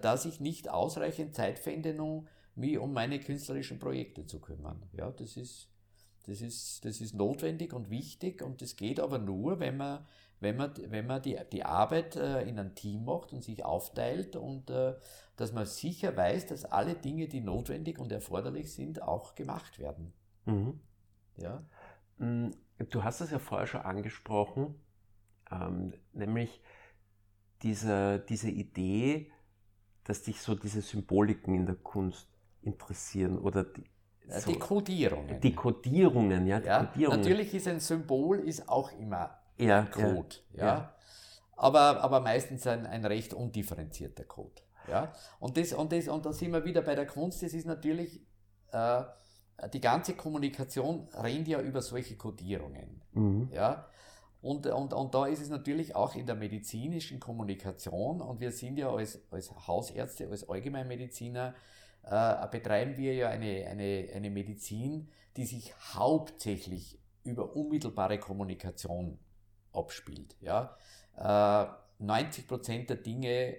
dass 0.00 0.24
ich 0.24 0.40
nicht 0.40 0.68
ausreichend 0.70 1.34
Zeit 1.34 1.58
finde, 1.58 2.00
um 2.00 2.26
mich 2.56 2.78
um 2.78 2.92
meine 2.92 3.20
künstlerischen 3.20 3.78
Projekte 3.78 4.26
zu 4.26 4.40
kümmern. 4.40 4.82
Ja, 4.92 5.10
das 5.10 5.36
ist, 5.36 5.68
das 6.26 6.40
ist, 6.40 6.84
das 6.84 7.00
ist 7.00 7.14
notwendig 7.14 7.72
und 7.72 7.90
wichtig 7.90 8.42
und 8.42 8.62
das 8.62 8.76
geht 8.76 9.00
aber 9.00 9.18
nur, 9.18 9.60
wenn 9.60 9.76
man, 9.76 10.06
wenn 10.40 10.56
man, 10.56 10.72
wenn 10.88 11.06
man 11.06 11.22
die, 11.22 11.38
die 11.52 11.64
Arbeit 11.64 12.16
äh, 12.16 12.42
in 12.42 12.58
ein 12.58 12.74
Team 12.74 13.04
macht 13.04 13.32
und 13.32 13.42
sich 13.42 13.64
aufteilt 13.64 14.36
und 14.36 14.70
äh, 14.70 14.94
dass 15.36 15.52
man 15.52 15.66
sicher 15.66 16.16
weiß, 16.16 16.46
dass 16.46 16.64
alle 16.64 16.94
Dinge, 16.94 17.28
die 17.28 17.40
notwendig 17.40 17.98
und 17.98 18.12
erforderlich 18.12 18.72
sind, 18.72 19.02
auch 19.02 19.34
gemacht 19.34 19.78
werden. 19.78 20.12
Mhm. 20.44 20.80
Ja. 21.36 21.64
Mm, 22.18 22.50
du 22.90 23.02
hast 23.02 23.20
es 23.20 23.30
ja 23.30 23.38
vorher 23.38 23.66
schon 23.66 23.82
angesprochen, 23.82 24.74
ähm, 25.50 25.92
nämlich 26.12 26.60
diese, 27.62 28.20
diese 28.28 28.50
Idee, 28.50 29.32
dass 30.04 30.22
dich 30.22 30.40
so 30.40 30.54
diese 30.54 30.82
Symboliken 30.82 31.54
in 31.54 31.66
der 31.66 31.76
Kunst 31.76 32.28
interessieren 32.64 33.38
oder 33.38 33.64
die, 33.64 33.84
so, 34.28 34.50
die 34.52 34.58
Kodierungen, 35.54 36.46
ja, 36.46 36.60
die 36.60 37.02
ja. 37.02 37.10
Natürlich 37.10 37.54
ist 37.54 37.68
ein 37.68 37.80
Symbol 37.80 38.38
ist 38.38 38.68
auch 38.68 38.90
immer 38.92 39.38
ja, 39.58 39.82
Code, 39.84 40.36
ja. 40.54 40.64
ja. 40.64 40.94
Aber, 41.56 42.02
aber 42.02 42.20
meistens 42.20 42.66
ein, 42.66 42.86
ein 42.86 43.04
recht 43.04 43.34
undifferenzierter 43.34 44.24
Code. 44.24 44.62
Ja. 44.88 45.12
Und, 45.38 45.56
das, 45.56 45.72
und, 45.72 45.92
das, 45.92 46.08
und 46.08 46.26
da 46.26 46.32
sind 46.32 46.52
wir 46.52 46.64
wieder 46.64 46.82
bei 46.82 46.94
der 46.94 47.06
Kunst, 47.06 47.42
das 47.42 47.54
ist 47.54 47.66
natürlich, 47.66 48.20
äh, 48.72 49.02
die 49.72 49.80
ganze 49.80 50.14
Kommunikation 50.14 51.08
rennt 51.14 51.48
ja 51.48 51.60
über 51.60 51.80
solche 51.80 52.16
Kodierungen. 52.16 53.02
Mhm. 53.12 53.50
Ja. 53.52 53.86
Und, 54.42 54.66
und, 54.66 54.92
und 54.92 55.14
da 55.14 55.26
ist 55.26 55.40
es 55.40 55.48
natürlich 55.48 55.96
auch 55.96 56.14
in 56.14 56.26
der 56.26 56.34
medizinischen 56.34 57.18
Kommunikation, 57.18 58.20
und 58.20 58.40
wir 58.40 58.50
sind 58.50 58.78
ja 58.78 58.90
als, 58.90 59.20
als 59.30 59.50
Hausärzte, 59.66 60.28
als 60.28 60.46
Allgemeinmediziner, 60.48 61.54
äh, 62.06 62.46
betreiben 62.50 62.96
wir 62.96 63.14
ja 63.14 63.28
eine, 63.28 63.66
eine, 63.66 64.08
eine 64.14 64.30
Medizin, 64.30 65.08
die 65.36 65.44
sich 65.44 65.74
hauptsächlich 65.94 66.98
über 67.24 67.56
unmittelbare 67.56 68.18
Kommunikation 68.18 69.18
abspielt. 69.72 70.36
Ja? 70.40 70.76
Äh, 71.16 72.02
90% 72.02 72.86
der 72.86 72.96
Dinge 72.96 73.56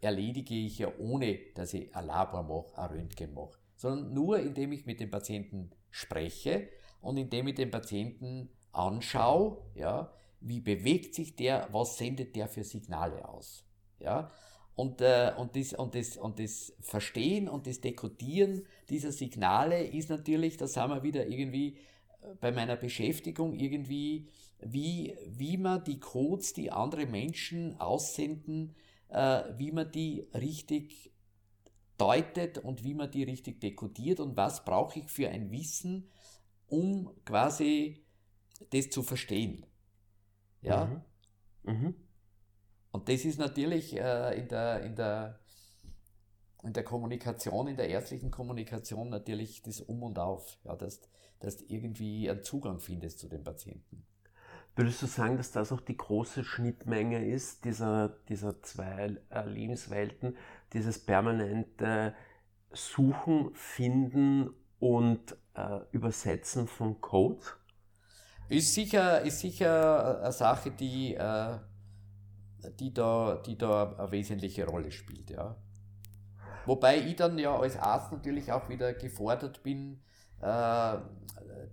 erledige 0.00 0.54
ich 0.54 0.78
ja 0.78 0.92
ohne, 0.98 1.38
dass 1.54 1.74
ich 1.74 1.94
ein 1.94 2.06
Labor 2.06 2.42
mache, 2.42 2.78
ein 2.78 2.90
Röntgen 2.90 3.34
mache. 3.34 3.58
sondern 3.76 4.12
nur 4.12 4.38
indem 4.38 4.72
ich 4.72 4.86
mit 4.86 5.00
dem 5.00 5.10
Patienten 5.10 5.70
spreche 5.90 6.68
und 7.00 7.16
indem 7.16 7.48
ich 7.48 7.54
den 7.54 7.70
Patienten 7.70 8.50
anschaue, 8.72 9.62
ja, 9.74 10.12
wie 10.40 10.60
bewegt 10.60 11.14
sich 11.14 11.36
der, 11.36 11.68
was 11.72 11.96
sendet 11.96 12.36
der 12.36 12.48
für 12.48 12.64
Signale 12.64 13.28
aus. 13.28 13.64
Ja? 13.98 14.30
Und, 14.74 15.00
äh, 15.00 15.32
und, 15.36 15.56
das, 15.56 15.74
und, 15.74 15.94
das, 15.94 16.16
und 16.16 16.38
das 16.38 16.72
Verstehen 16.80 17.48
und 17.48 17.66
das 17.66 17.80
Dekodieren 17.80 18.64
dieser 18.88 19.12
Signale 19.12 19.84
ist 19.84 20.08
natürlich, 20.08 20.56
da 20.56 20.66
sind 20.66 20.88
wir 20.88 21.02
wieder 21.02 21.26
irgendwie 21.26 21.76
äh, 22.22 22.34
bei 22.40 22.50
meiner 22.52 22.76
Beschäftigung 22.76 23.52
irgendwie, 23.54 24.28
wie, 24.60 25.16
wie 25.26 25.56
man 25.58 25.84
die 25.84 26.00
Codes, 26.00 26.54
die 26.54 26.70
andere 26.70 27.06
Menschen 27.06 27.78
aussenden, 27.78 28.74
äh, 29.08 29.42
wie 29.58 29.72
man 29.72 29.90
die 29.90 30.26
richtig 30.34 31.12
deutet 31.98 32.58
und 32.58 32.82
wie 32.84 32.94
man 32.94 33.10
die 33.10 33.24
richtig 33.24 33.60
dekodiert 33.60 34.20
und 34.20 34.36
was 34.36 34.64
brauche 34.64 35.00
ich 35.00 35.10
für 35.10 35.28
ein 35.28 35.50
Wissen, 35.50 36.08
um 36.68 37.10
quasi 37.24 38.02
das 38.70 38.88
zu 38.88 39.02
verstehen. 39.02 39.66
Ja. 40.62 41.02
Mhm. 41.64 41.72
Mhm. 41.72 41.94
Und 42.92 43.08
das 43.08 43.24
ist 43.24 43.38
natürlich 43.38 43.96
äh, 43.96 44.38
in, 44.38 44.48
der, 44.48 44.82
in, 44.82 44.96
der, 44.96 45.38
in 46.62 46.72
der 46.72 46.84
Kommunikation, 46.84 47.68
in 47.68 47.76
der 47.76 47.88
ärztlichen 47.88 48.30
Kommunikation 48.30 49.08
natürlich 49.10 49.62
das 49.62 49.80
Um 49.80 50.02
und 50.02 50.18
Auf, 50.18 50.58
ja, 50.64 50.74
dass, 50.74 51.00
dass 51.38 51.58
du 51.58 51.64
irgendwie 51.68 52.28
einen 52.28 52.42
Zugang 52.42 52.80
findest 52.80 53.20
zu 53.20 53.28
den 53.28 53.44
Patienten. 53.44 54.06
Würdest 54.76 55.02
du 55.02 55.06
sagen, 55.06 55.36
dass 55.36 55.50
das 55.50 55.72
auch 55.72 55.80
die 55.80 55.96
große 55.96 56.44
Schnittmenge 56.44 57.26
ist, 57.26 57.64
dieser, 57.64 58.08
dieser 58.28 58.62
zwei 58.62 59.16
äh, 59.30 59.44
Lebenswelten, 59.46 60.36
dieses 60.72 61.04
permanente 61.04 62.14
Suchen, 62.72 63.50
Finden 63.54 64.50
und 64.78 65.36
äh, 65.54 65.80
Übersetzen 65.90 66.66
von 66.66 67.00
Code? 67.00 67.44
Ist 68.48 68.74
sicher, 68.74 69.22
ist 69.22 69.40
sicher 69.40 70.22
eine 70.22 70.32
Sache, 70.32 70.70
die, 70.70 71.14
äh, 71.14 71.58
die, 72.78 72.92
da, 72.92 73.36
die 73.44 73.56
da 73.56 73.94
eine 73.96 74.10
wesentliche 74.10 74.66
Rolle 74.66 74.90
spielt, 74.90 75.30
ja. 75.30 75.56
Wobei 76.66 76.98
ich 76.98 77.16
dann 77.16 77.38
ja 77.38 77.58
als 77.58 77.76
Arzt 77.76 78.12
natürlich 78.12 78.52
auch 78.52 78.68
wieder 78.68 78.92
gefordert 78.92 79.62
bin, 79.62 80.00
äh, 80.40 80.98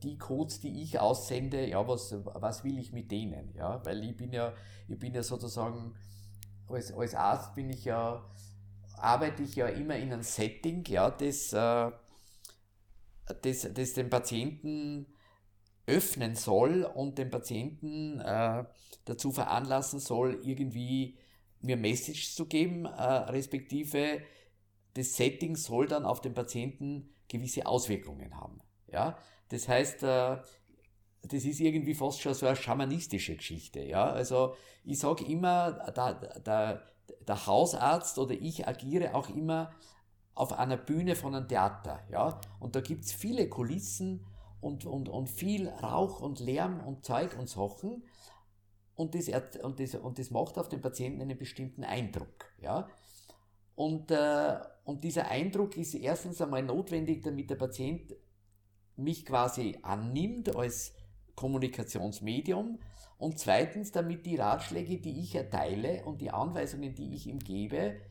die 0.03 0.17
Codes, 0.17 0.59
die 0.59 0.81
ich 0.81 0.99
aussende, 0.99 1.67
ja, 1.67 1.87
was, 1.87 2.15
was 2.23 2.63
will 2.63 2.77
ich 2.77 2.93
mit 2.93 3.11
denen, 3.11 3.53
ja, 3.55 3.83
weil 3.85 4.03
ich 4.03 4.15
bin 4.15 4.31
ja, 4.31 4.53
ich 4.87 4.97
bin 4.97 5.13
ja 5.13 5.23
sozusagen, 5.23 5.95
als, 6.67 6.91
als 6.93 7.15
Arzt 7.15 7.55
bin 7.55 7.69
ich 7.69 7.85
ja, 7.85 8.23
arbeite 8.97 9.43
ich 9.43 9.55
ja 9.55 9.67
immer 9.67 9.95
in 9.95 10.13
einem 10.13 10.23
Setting, 10.23 10.83
ja, 10.85 11.09
das, 11.09 11.53
äh, 11.53 11.91
das, 13.41 13.67
das 13.73 13.93
den 13.93 14.09
Patienten 14.09 15.07
öffnen 15.87 16.35
soll 16.35 16.83
und 16.83 17.17
den 17.17 17.31
Patienten 17.31 18.19
äh, 18.19 18.65
dazu 19.05 19.31
veranlassen 19.31 19.99
soll, 19.99 20.41
irgendwie 20.43 21.17
mir 21.61 21.77
Message 21.77 22.33
zu 22.35 22.45
geben, 22.45 22.85
äh, 22.85 22.89
respektive 22.89 24.21
das 24.93 25.15
Setting 25.15 25.55
soll 25.55 25.87
dann 25.87 26.05
auf 26.05 26.21
den 26.21 26.33
Patienten 26.33 27.13
gewisse 27.27 27.65
Auswirkungen 27.65 28.35
haben. 28.35 28.61
Ja? 28.91 29.17
Das 29.49 29.67
heißt, 29.67 30.03
äh, 30.03 30.37
das 31.23 31.45
ist 31.45 31.59
irgendwie 31.59 31.93
fast 31.93 32.21
schon 32.21 32.33
so 32.33 32.45
eine 32.47 32.55
schamanistische 32.55 33.35
Geschichte. 33.35 33.81
Ja? 33.81 34.09
Also 34.09 34.55
ich 34.83 34.99
sage 34.99 35.25
immer, 35.25 35.71
der, 35.91 36.39
der, 36.39 36.83
der 37.27 37.47
Hausarzt 37.47 38.17
oder 38.17 38.33
ich 38.33 38.67
agiere 38.67 39.13
auch 39.13 39.29
immer 39.29 39.71
auf 40.33 40.53
einer 40.53 40.77
Bühne 40.77 41.15
von 41.15 41.35
einem 41.35 41.47
Theater. 41.47 42.03
Ja? 42.11 42.41
Und 42.59 42.75
da 42.75 42.81
gibt 42.81 43.05
es 43.05 43.13
viele 43.13 43.47
Kulissen 43.49 44.25
und, 44.61 44.85
und, 44.85 45.09
und 45.09 45.29
viel 45.29 45.69
Rauch 45.69 46.21
und 46.21 46.39
Lärm 46.39 46.79
und 46.85 47.05
Zeug 47.05 47.37
und 47.37 47.47
Sachen. 47.47 48.03
Und 48.95 49.13
das, 49.13 49.29
und, 49.61 49.79
das, 49.79 49.95
und 49.95 50.17
das 50.17 50.31
macht 50.31 50.57
auf 50.57 50.69
den 50.69 50.81
Patienten 50.81 51.21
einen 51.21 51.37
bestimmten 51.37 51.83
Eindruck. 51.83 52.45
Ja? 52.59 52.89
Und, 53.75 54.09
äh, 54.09 54.59
und 54.85 55.03
dieser 55.03 55.29
Eindruck 55.29 55.77
ist 55.77 55.93
erstens 55.93 56.41
einmal 56.41 56.63
notwendig, 56.63 57.23
damit 57.23 57.49
der 57.49 57.55
Patient 57.55 58.15
mich 58.95 59.25
quasi 59.25 59.77
annimmt 59.83 60.55
als 60.55 60.95
Kommunikationsmedium 61.35 62.79
und 63.19 63.37
zweitens, 63.37 63.91
damit 63.91 64.25
die 64.25 64.35
Ratschläge, 64.35 64.97
die 64.99 65.21
ich 65.21 65.35
erteile 65.35 66.03
und 66.05 66.21
die 66.21 66.31
Anweisungen, 66.31 66.95
die 66.95 67.13
ich 67.13 67.27
ihm 67.27 67.37
gebe, 67.37 68.01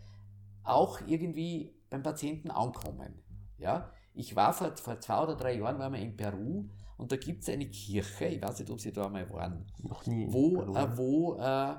auch 0.62 1.00
irgendwie 1.06 1.74
beim 1.90 2.04
Patienten 2.04 2.50
ankommen. 2.50 3.22
Ja? 3.58 3.92
Ich 4.16 4.34
war 4.34 4.52
vor, 4.52 4.76
vor 4.76 4.98
zwei 5.00 5.22
oder 5.22 5.36
drei 5.36 5.58
Jahren 5.58 5.78
waren 5.78 5.92
wir 5.92 6.00
in 6.00 6.16
Peru 6.16 6.64
und 6.96 7.12
da 7.12 7.16
gibt 7.16 7.42
es 7.42 7.48
eine 7.48 7.66
Kirche, 7.66 8.26
ich 8.26 8.42
weiß 8.42 8.58
nicht, 8.58 8.70
ob 8.70 8.80
Sie 8.80 8.92
da 8.92 9.08
mal 9.08 9.28
waren, 9.30 9.66
Noch 9.82 10.06
nie 10.06 10.26
wo, 10.28 10.62
äh, 10.62 10.96
wo 10.96 11.34
äh, 11.34 11.76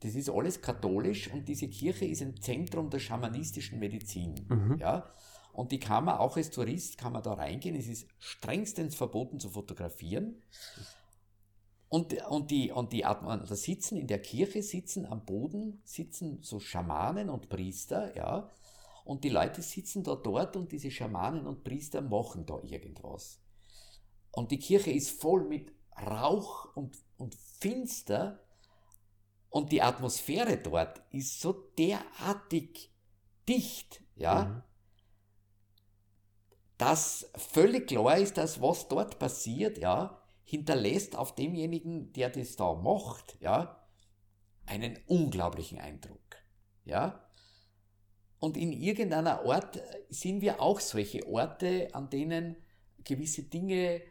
das 0.00 0.14
ist 0.14 0.28
alles 0.28 0.60
katholisch 0.60 1.32
und 1.32 1.48
diese 1.48 1.66
Kirche 1.68 2.04
ist 2.04 2.20
ein 2.20 2.38
Zentrum 2.40 2.90
der 2.90 2.98
schamanistischen 2.98 3.78
Medizin. 3.78 4.34
Mhm. 4.48 4.76
Ja? 4.78 5.10
Und 5.54 5.72
die 5.72 5.78
kann 5.78 6.04
man 6.04 6.18
auch 6.18 6.36
als 6.36 6.50
Tourist 6.50 6.98
kann 6.98 7.12
man 7.12 7.22
da 7.22 7.32
reingehen. 7.32 7.74
Es 7.74 7.86
ist 7.86 8.06
strengstens 8.18 8.96
verboten 8.96 9.40
zu 9.40 9.48
fotografieren. 9.48 10.42
Und, 11.88 12.12
und, 12.28 12.50
die, 12.50 12.72
und 12.72 12.92
die, 12.92 13.02
da 13.02 13.46
sitzen 13.46 13.96
in 13.96 14.08
der 14.08 14.20
Kirche, 14.20 14.62
sitzen 14.62 15.06
am 15.06 15.24
Boden, 15.24 15.80
sitzen 15.84 16.42
so 16.42 16.58
Schamanen 16.58 17.30
und 17.30 17.48
Priester, 17.48 18.14
ja, 18.16 18.50
und 19.04 19.22
die 19.22 19.28
Leute 19.28 19.62
sitzen 19.62 20.02
da 20.02 20.14
dort 20.14 20.56
und 20.56 20.72
diese 20.72 20.90
Schamanen 20.90 21.46
und 21.46 21.62
Priester 21.62 22.00
machen 22.00 22.46
da 22.46 22.58
irgendwas. 22.62 23.40
Und 24.30 24.50
die 24.50 24.58
Kirche 24.58 24.90
ist 24.90 25.20
voll 25.20 25.44
mit 25.44 25.72
Rauch 25.96 26.74
und, 26.74 26.96
und 27.18 27.34
finster. 27.34 28.40
Und 29.50 29.70
die 29.70 29.82
Atmosphäre 29.82 30.56
dort 30.56 31.02
ist 31.10 31.40
so 31.40 31.52
derartig 31.78 32.92
dicht, 33.48 34.02
ja, 34.16 34.46
mhm. 34.46 34.62
dass 36.78 37.30
völlig 37.36 37.86
klar 37.86 38.16
ist, 38.18 38.36
dass 38.36 38.60
was 38.60 38.88
dort 38.88 39.18
passiert, 39.18 39.78
ja, 39.78 40.20
hinterlässt 40.42 41.14
auf 41.14 41.34
demjenigen, 41.34 42.12
der 42.14 42.30
das 42.30 42.56
da 42.56 42.74
macht, 42.74 43.36
ja, 43.40 43.86
einen 44.66 44.98
unglaublichen 45.06 45.78
Eindruck, 45.78 46.36
ja. 46.84 47.23
Und 48.44 48.58
in 48.58 48.74
irgendeiner 48.74 49.46
Ort 49.46 49.80
sind 50.10 50.42
wir 50.42 50.60
auch 50.60 50.78
solche 50.78 51.26
Orte, 51.26 51.88
an 51.94 52.10
denen 52.10 52.56
gewisse 53.02 53.44
Dinge 53.44 54.02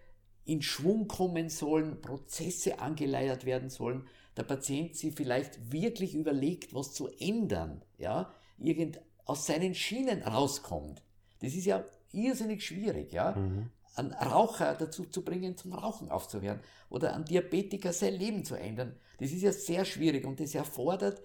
in 0.44 0.64
Schwung 0.64 1.08
kommen 1.08 1.50
sollen, 1.50 2.02
Prozesse 2.02 2.80
angeleiert 2.80 3.46
werden 3.46 3.70
sollen, 3.70 4.08
der 4.36 4.42
Patient 4.42 4.96
sich 4.96 5.14
vielleicht 5.14 5.72
wirklich 5.72 6.16
überlegt, 6.16 6.74
was 6.74 6.94
zu 6.94 7.10
ändern, 7.20 7.84
ja, 8.00 8.34
irgend 8.58 9.02
aus 9.26 9.46
seinen 9.46 9.76
Schienen 9.76 10.24
rauskommt. 10.24 11.04
Das 11.42 11.54
ist 11.54 11.66
ja 11.66 11.86
irrsinnig 12.12 12.66
schwierig, 12.66 13.14
ja. 13.14 13.36
Mhm. 13.36 13.70
Einen 13.94 14.14
Raucher 14.14 14.74
dazu 14.74 15.06
zu 15.06 15.24
bringen, 15.24 15.58
zum 15.58 15.74
Rauchen 15.74 16.10
aufzuhören 16.10 16.60
oder 16.90 17.14
einen 17.14 17.26
Diabetiker 17.26 17.94
sein 17.94 18.16
Leben 18.16 18.44
zu 18.44 18.56
ändern. 18.56 18.96
Das 19.20 19.32
ist 19.32 19.44
ja 19.44 19.52
sehr 19.52 19.86
schwierig 19.86 20.26
und 20.26 20.40
das 20.40 20.56
erfordert 20.56 21.22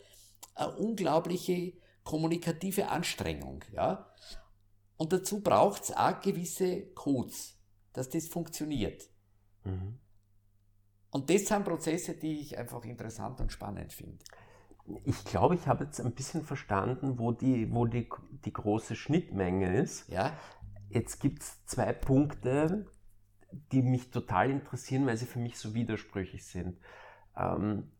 eine 0.54 0.76
unglaubliche 0.76 1.72
kommunikative 2.04 2.88
Anstrengung. 2.88 3.64
Ja? 3.72 4.12
Und 4.96 5.12
dazu 5.12 5.40
braucht 5.40 5.84
es 5.84 5.96
auch 5.96 6.20
gewisse 6.20 6.86
Codes, 6.94 7.58
dass 7.92 8.08
das 8.08 8.28
funktioniert. 8.28 9.08
Mhm. 9.64 9.98
Und 11.10 11.30
das 11.30 11.46
sind 11.46 11.64
Prozesse, 11.64 12.14
die 12.14 12.40
ich 12.40 12.58
einfach 12.58 12.84
interessant 12.84 13.40
und 13.40 13.50
spannend 13.52 13.92
finde. 13.92 14.18
Ich 15.04 15.24
glaube, 15.24 15.54
ich 15.54 15.66
habe 15.66 15.84
jetzt 15.84 16.00
ein 16.00 16.14
bisschen 16.14 16.42
verstanden, 16.42 17.18
wo 17.18 17.32
die, 17.32 17.72
wo 17.72 17.86
die, 17.86 18.08
die 18.44 18.52
große 18.52 18.96
Schnittmenge 18.96 19.80
ist. 19.80 20.08
Ja. 20.08 20.32
Jetzt 20.88 21.20
gibt 21.20 21.42
es 21.42 21.64
zwei 21.66 21.92
Punkte, 21.92 22.86
die 23.72 23.82
mich 23.82 24.10
total 24.10 24.50
interessieren, 24.50 25.06
weil 25.06 25.16
sie 25.16 25.26
für 25.26 25.38
mich 25.38 25.58
so 25.58 25.74
widersprüchlich 25.74 26.46
sind. 26.46 26.78
Ähm, 27.36 27.90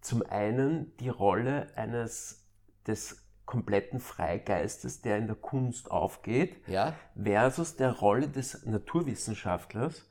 zum 0.00 0.22
einen 0.22 0.96
die 0.98 1.08
Rolle 1.08 1.76
eines 1.76 2.48
des 2.86 3.27
kompletten 3.48 3.98
Freigeistes, 3.98 5.00
der 5.00 5.16
in 5.16 5.26
der 5.26 5.34
Kunst 5.34 5.90
aufgeht, 5.90 6.54
ja. 6.66 6.94
versus 7.20 7.76
der 7.76 7.92
Rolle 7.92 8.28
des 8.28 8.66
Naturwissenschaftlers, 8.66 10.06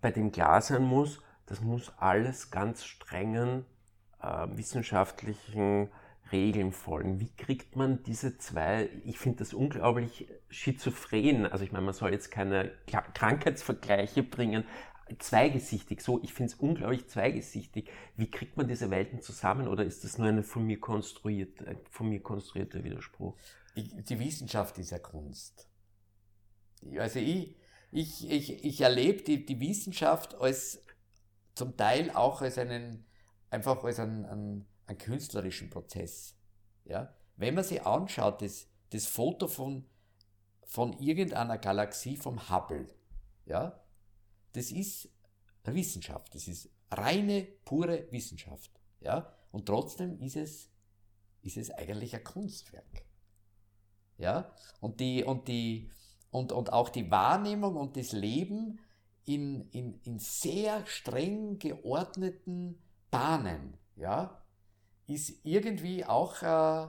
bei 0.00 0.10
dem 0.10 0.32
klar 0.32 0.62
sein 0.62 0.84
muss, 0.84 1.20
das 1.44 1.60
muss 1.60 1.92
alles 1.98 2.50
ganz 2.50 2.82
strengen 2.82 3.66
äh, 4.22 4.46
wissenschaftlichen 4.52 5.90
Regeln 6.32 6.72
folgen. 6.72 7.20
Wie 7.20 7.30
kriegt 7.36 7.76
man 7.76 8.02
diese 8.04 8.38
zwei, 8.38 8.88
ich 9.04 9.18
finde 9.18 9.40
das 9.40 9.52
unglaublich 9.52 10.28
schizophren, 10.48 11.44
also 11.44 11.62
ich 11.62 11.72
meine, 11.72 11.84
man 11.84 11.94
soll 11.94 12.12
jetzt 12.12 12.30
keine 12.30 12.72
Krankheitsvergleiche 12.86 14.22
bringen, 14.22 14.64
zweigesichtig. 15.18 16.00
So, 16.00 16.22
ich 16.22 16.32
finde 16.32 16.52
es 16.52 16.58
unglaublich 16.58 17.08
zweigesichtig. 17.08 17.90
Wie 18.16 18.30
kriegt 18.30 18.56
man 18.56 18.68
diese 18.68 18.90
Welten 18.90 19.20
zusammen 19.20 19.68
oder 19.68 19.84
ist 19.84 20.04
das 20.04 20.18
nur 20.18 20.28
ein 20.28 20.42
von 20.44 20.64
mir, 20.64 20.80
konstruiert, 20.80 21.64
von 21.90 22.08
mir 22.08 22.20
konstruierter 22.20 22.84
Widerspruch? 22.84 23.36
Die 23.76 24.18
Wissenschaft 24.18 24.78
ist 24.78 24.90
ja 24.90 24.98
Kunst. 24.98 25.68
Also 26.98 27.18
ich, 27.20 27.56
ich, 27.90 28.30
ich, 28.30 28.64
ich 28.64 28.80
erlebe 28.80 29.22
die, 29.22 29.44
die 29.44 29.60
Wissenschaft 29.60 30.34
als 30.34 30.82
zum 31.54 31.76
Teil 31.76 32.10
auch 32.10 32.42
als 32.42 32.58
einen, 32.58 33.04
einfach 33.50 33.82
als 33.82 33.98
einen, 33.98 34.24
einen, 34.26 34.66
einen 34.86 34.98
künstlerischen 34.98 35.70
Prozess. 35.70 36.36
Ja? 36.84 37.14
Wenn 37.36 37.54
man 37.54 37.64
sich 37.64 37.84
anschaut, 37.84 38.42
das, 38.42 38.68
das 38.90 39.06
Foto 39.06 39.48
von, 39.48 39.84
von 40.64 40.92
irgendeiner 40.98 41.58
Galaxie 41.58 42.16
vom 42.16 42.50
Hubble, 42.50 42.88
ja, 43.46 43.80
das 44.52 44.70
ist 44.70 45.08
Wissenschaft, 45.64 46.34
das 46.34 46.48
ist 46.48 46.70
reine, 46.90 47.42
pure 47.64 48.06
Wissenschaft. 48.10 48.70
Ja? 49.00 49.32
Und 49.50 49.66
trotzdem 49.66 50.18
ist 50.20 50.36
es, 50.36 50.70
ist 51.42 51.56
es 51.56 51.70
eigentlich 51.70 52.14
ein 52.14 52.24
Kunstwerk. 52.24 53.04
Ja? 54.16 54.52
Und, 54.80 55.00
die, 55.00 55.24
und, 55.24 55.48
die, 55.48 55.90
und, 56.30 56.52
und 56.52 56.72
auch 56.72 56.88
die 56.88 57.10
Wahrnehmung 57.10 57.76
und 57.76 57.96
das 57.96 58.12
Leben 58.12 58.80
in, 59.24 59.68
in, 59.70 60.00
in 60.04 60.18
sehr 60.18 60.86
streng 60.86 61.58
geordneten 61.58 62.82
Bahnen, 63.10 63.76
ja, 63.96 64.42
ist 65.06 65.44
irgendwie 65.44 66.04
auch, 66.04 66.42
äh, 66.42 66.88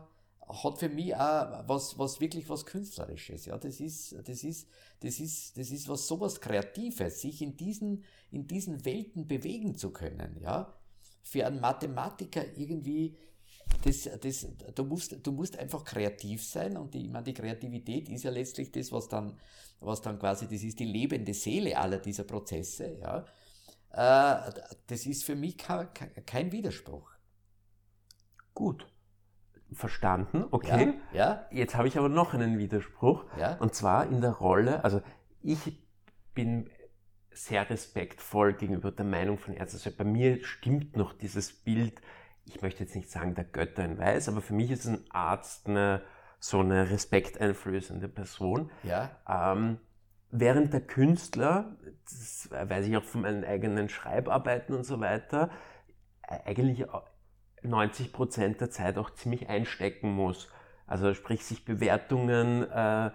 hat 0.49 0.79
für 0.79 0.89
mich 0.89 1.15
auch 1.15 1.67
was, 1.67 1.97
was 1.99 2.19
wirklich 2.19 2.49
was 2.49 2.65
Künstlerisches, 2.65 3.45
ja, 3.45 3.57
das 3.57 3.79
ist, 3.79 4.15
das 4.27 4.43
ist, 4.43 4.67
das 4.99 5.19
ist, 5.19 5.57
das 5.57 5.69
ist 5.69 5.87
was 5.87 6.07
sowas 6.07 6.41
Kreatives, 6.41 7.21
sich 7.21 7.41
in 7.41 7.55
diesen, 7.55 8.03
in 8.31 8.47
diesen 8.47 8.83
Welten 8.83 9.27
bewegen 9.27 9.75
zu 9.75 9.91
können, 9.91 10.37
ja. 10.41 10.75
Für 11.21 11.45
einen 11.45 11.59
Mathematiker 11.59 12.43
irgendwie 12.57 13.17
das, 13.83 14.09
das, 14.21 14.47
du, 14.75 14.83
musst, 14.83 15.15
du 15.25 15.31
musst 15.31 15.57
einfach 15.57 15.83
kreativ 15.85 16.43
sein 16.43 16.75
und 16.75 16.93
die, 16.93 17.05
ich 17.05 17.09
meine, 17.11 17.25
die 17.25 17.33
Kreativität 17.33 18.09
ist 18.09 18.23
ja 18.23 18.31
letztlich 18.31 18.71
das, 18.71 18.91
was 18.91 19.07
dann, 19.07 19.37
was 19.79 20.01
dann 20.01 20.19
quasi, 20.19 20.47
das 20.47 20.63
ist 20.63 20.79
die 20.79 20.85
lebende 20.85 21.33
Seele 21.33 21.77
aller 21.77 21.99
dieser 21.99 22.23
Prozesse. 22.23 22.97
Ja. 22.99 23.25
Äh, 23.91 24.51
das 24.87 25.05
ist 25.05 25.23
für 25.23 25.35
mich 25.35 25.57
kein, 25.57 25.87
kein 26.25 26.51
Widerspruch. 26.51 27.09
Verstanden, 29.71 30.45
okay. 30.51 30.95
Ja, 31.13 31.17
ja. 31.17 31.45
Jetzt 31.51 31.75
habe 31.75 31.87
ich 31.87 31.97
aber 31.97 32.09
noch 32.09 32.33
einen 32.33 32.57
Widerspruch. 32.57 33.25
Ja. 33.37 33.57
Und 33.57 33.75
zwar 33.75 34.07
in 34.07 34.21
der 34.21 34.31
Rolle, 34.31 34.83
also 34.83 35.01
ich 35.41 35.81
bin 36.33 36.69
sehr 37.31 37.69
respektvoll 37.69 38.53
gegenüber 38.53 38.91
der 38.91 39.05
Meinung 39.05 39.37
von 39.37 39.53
Ärzten. 39.53 39.77
Also 39.77 39.91
bei 39.95 40.03
mir 40.03 40.43
stimmt 40.43 40.97
noch 40.97 41.13
dieses 41.13 41.53
Bild, 41.53 42.01
ich 42.45 42.61
möchte 42.61 42.83
jetzt 42.83 42.95
nicht 42.95 43.09
sagen, 43.09 43.35
der 43.35 43.43
Götter 43.43 43.85
in 43.85 43.97
Weiß, 43.97 44.27
aber 44.27 44.41
für 44.41 44.53
mich 44.53 44.71
ist 44.71 44.85
ein 44.85 45.05
Arzt 45.11 45.67
eine, 45.67 46.01
so 46.39 46.59
eine 46.59 46.89
respekteinflößende 46.89 48.09
Person. 48.09 48.71
Ja. 48.83 49.11
Ähm, 49.27 49.77
während 50.31 50.73
der 50.73 50.81
Künstler, 50.81 51.77
das 52.05 52.49
weiß 52.51 52.87
ich 52.87 52.97
auch 52.97 53.03
von 53.03 53.21
meinen 53.21 53.43
eigenen 53.43 53.89
Schreibarbeiten 53.89 54.75
und 54.75 54.83
so 54.83 54.99
weiter, 54.99 55.49
eigentlich 56.23 56.85
90 57.63 58.13
Prozent 58.13 58.61
der 58.61 58.69
Zeit 58.69 58.97
auch 58.97 59.09
ziemlich 59.11 59.49
einstecken 59.49 60.11
muss. 60.11 60.49
Also 60.87 61.13
sprich 61.13 61.45
sich 61.45 61.65
Bewertungen, 61.65 62.69
äh, 62.69 63.07
äh, 63.07 63.11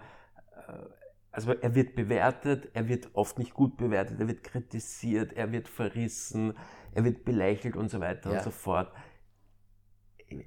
also 1.31 1.51
er 1.51 1.75
wird 1.75 1.95
bewertet, 1.95 2.69
er 2.73 2.87
wird 2.87 3.09
oft 3.13 3.37
nicht 3.37 3.53
gut 3.53 3.75
bewertet, 3.75 4.19
er 4.19 4.27
wird 4.27 4.43
kritisiert, 4.43 5.33
er 5.33 5.51
wird 5.51 5.67
verrissen, 5.67 6.57
er 6.93 7.03
wird 7.03 7.25
belächelt 7.25 7.75
und 7.75 7.89
so 7.89 7.99
weiter 7.99 8.31
ja. 8.31 8.37
und 8.37 8.43
so 8.43 8.51
fort. 8.51 8.93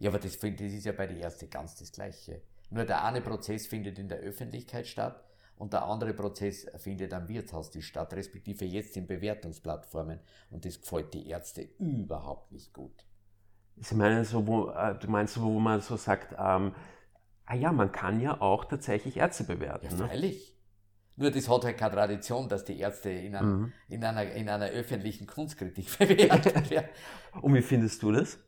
Ja, 0.01 0.11
aber 0.11 0.19
das, 0.19 0.39
das 0.39 0.61
ist 0.61 0.87
ja 0.87 0.93
bei 0.93 1.07
der 1.07 1.19
Erste 1.19 1.47
ganz 1.49 1.77
das 1.77 1.93
Gleiche. 1.93 2.41
Nur 2.71 2.85
der 2.85 3.05
eine 3.05 3.21
Prozess 3.21 3.67
findet 3.67 3.99
in 3.99 4.09
der 4.09 4.19
Öffentlichkeit 4.19 4.87
statt 4.87 5.23
und 5.57 5.73
der 5.73 5.85
andere 5.85 6.15
Prozess 6.15 6.67
findet 6.77 7.13
am 7.13 7.29
Wirtshaus 7.29 7.71
statt, 7.81 8.15
respektive 8.15 8.65
jetzt 8.65 8.97
in 8.97 9.07
Bewertungsplattformen. 9.07 10.21
Und 10.51 10.65
das 10.65 10.81
gefällt 10.81 11.13
die 11.15 11.29
Ärzte 11.29 11.63
überhaupt 11.79 12.53
nicht 12.53 12.73
gut. 12.73 13.08
Sie 13.81 13.95
meinen 13.95 14.25
so, 14.25 14.47
wo, 14.47 14.71
äh, 14.71 14.95
du 14.99 15.09
meinst, 15.09 15.41
wo 15.41 15.59
man 15.59 15.81
so 15.81 15.97
sagt, 15.97 16.33
ähm, 16.39 16.75
ah 17.47 17.55
ja, 17.55 17.73
man 17.73 17.93
kann 17.93 18.21
ja 18.21 18.41
auch 18.41 18.65
tatsächlich 18.65 19.17
Ärzte 19.17 19.45
bewerten. 19.45 19.87
Ja, 19.87 19.93
ne? 19.93 20.09
freilich. 20.09 20.55
Ne? 21.17 21.25
Nur 21.25 21.31
das 21.33 21.49
hat 21.49 21.65
halt 21.65 21.77
keine 21.77 21.95
Tradition, 21.95 22.49
dass 22.49 22.65
die 22.65 22.79
Ärzte 22.79 23.11
in, 23.11 23.35
einem, 23.35 23.61
mhm. 23.61 23.73
in, 23.89 24.05
einer, 24.05 24.31
in 24.33 24.49
einer 24.49 24.67
öffentlichen 24.67 25.27
Kunstkritik 25.27 25.99
bewertet 25.99 26.71
werden. 26.71 26.89
Und 27.41 27.55
wie 27.55 27.63
findest 27.63 28.03
du 28.03 28.13
das? 28.13 28.39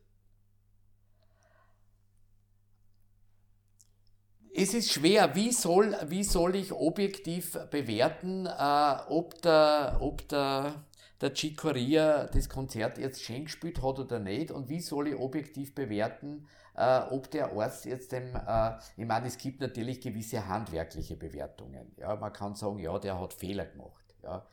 es 4.60 4.74
ist 4.74 4.92
schwer, 4.92 5.34
wie 5.34 5.52
soll, 5.52 5.96
wie 6.08 6.24
soll 6.24 6.56
ich 6.56 6.72
objektiv 6.72 7.56
bewerten, 7.70 8.46
äh, 8.46 8.96
ob 9.08 9.40
der, 9.42 9.98
ob 10.00 10.28
der, 10.28 10.84
der 11.20 11.34
Chicoria 11.34 12.26
das 12.26 12.48
Konzert 12.48 12.98
jetzt 12.98 13.22
schön 13.22 13.44
gespielt 13.44 13.82
hat 13.82 13.98
oder 13.98 14.18
nicht 14.18 14.50
und 14.50 14.68
wie 14.68 14.80
soll 14.80 15.08
ich 15.08 15.16
objektiv 15.16 15.74
bewerten, 15.74 16.46
äh, 16.74 17.00
ob 17.10 17.30
der 17.30 17.52
Arzt 17.52 17.84
jetzt 17.84 18.12
dem, 18.12 18.34
äh, 18.34 18.78
ich 18.96 19.06
meine, 19.06 19.26
es 19.26 19.36
gibt 19.36 19.60
natürlich 19.60 20.00
gewisse 20.00 20.46
handwerkliche 20.48 21.16
Bewertungen. 21.16 21.92
Ja, 21.96 22.16
man 22.16 22.32
kann 22.32 22.54
sagen, 22.54 22.78
ja, 22.78 22.98
der 22.98 23.20
hat 23.20 23.34
Fehler 23.34 23.66
gemacht. 23.66 24.14
Ja. 24.22 24.46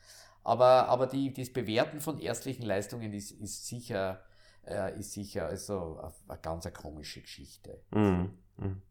Aber, 0.43 0.87
aber 0.87 1.07
die, 1.07 1.33
das 1.33 1.51
Bewerten 1.51 2.01
von 2.01 2.19
ärztlichen 2.19 2.65
Leistungen 2.65 3.13
ist, 3.13 3.31
ist 3.31 3.67
sicher, 3.67 4.21
äh, 4.65 4.97
ist 4.99 5.13
sicher 5.13 5.45
also 5.45 5.99
eine, 5.99 6.13
eine 6.27 6.39
ganz 6.39 6.65
eine 6.65 6.73
komische 6.73 7.21
Geschichte. 7.21 7.81
Mhm. 7.91 8.37
Mhm. 8.57 8.81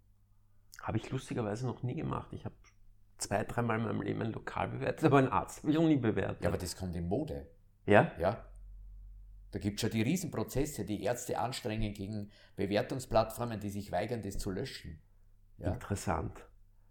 Habe 0.82 0.98
ich 0.98 1.10
lustigerweise 1.10 1.66
noch 1.66 1.82
nie 1.82 1.94
gemacht. 1.94 2.32
Ich 2.32 2.44
habe 2.44 2.54
zwei, 3.18 3.44
dreimal 3.44 3.78
in 3.78 3.84
meinem 3.84 4.02
Leben 4.02 4.22
ein 4.22 4.32
Lokal 4.32 4.68
bewertet, 4.68 5.04
aber 5.04 5.18
einen 5.18 5.28
Arzt 5.28 5.58
habe 5.58 5.70
ich 5.70 5.76
noch 5.76 5.86
nie 5.86 5.96
bewertet. 5.96 6.42
Ja, 6.42 6.48
aber 6.48 6.58
das 6.58 6.76
kommt 6.76 6.94
in 6.94 7.08
Mode. 7.08 7.46
Ja? 7.86 8.12
Ja. 8.18 8.44
Da 9.52 9.58
gibt 9.58 9.76
es 9.76 9.80
schon 9.80 9.90
die 9.90 10.02
Riesenprozesse, 10.02 10.84
die 10.84 11.02
Ärzte 11.02 11.38
anstrengen 11.38 11.94
gegen 11.94 12.30
Bewertungsplattformen, 12.56 13.58
die 13.58 13.70
sich 13.70 13.90
weigern, 13.90 14.22
das 14.22 14.38
zu 14.38 14.50
löschen. 14.50 15.00
Ja. 15.58 15.72
Interessant. 15.72 16.44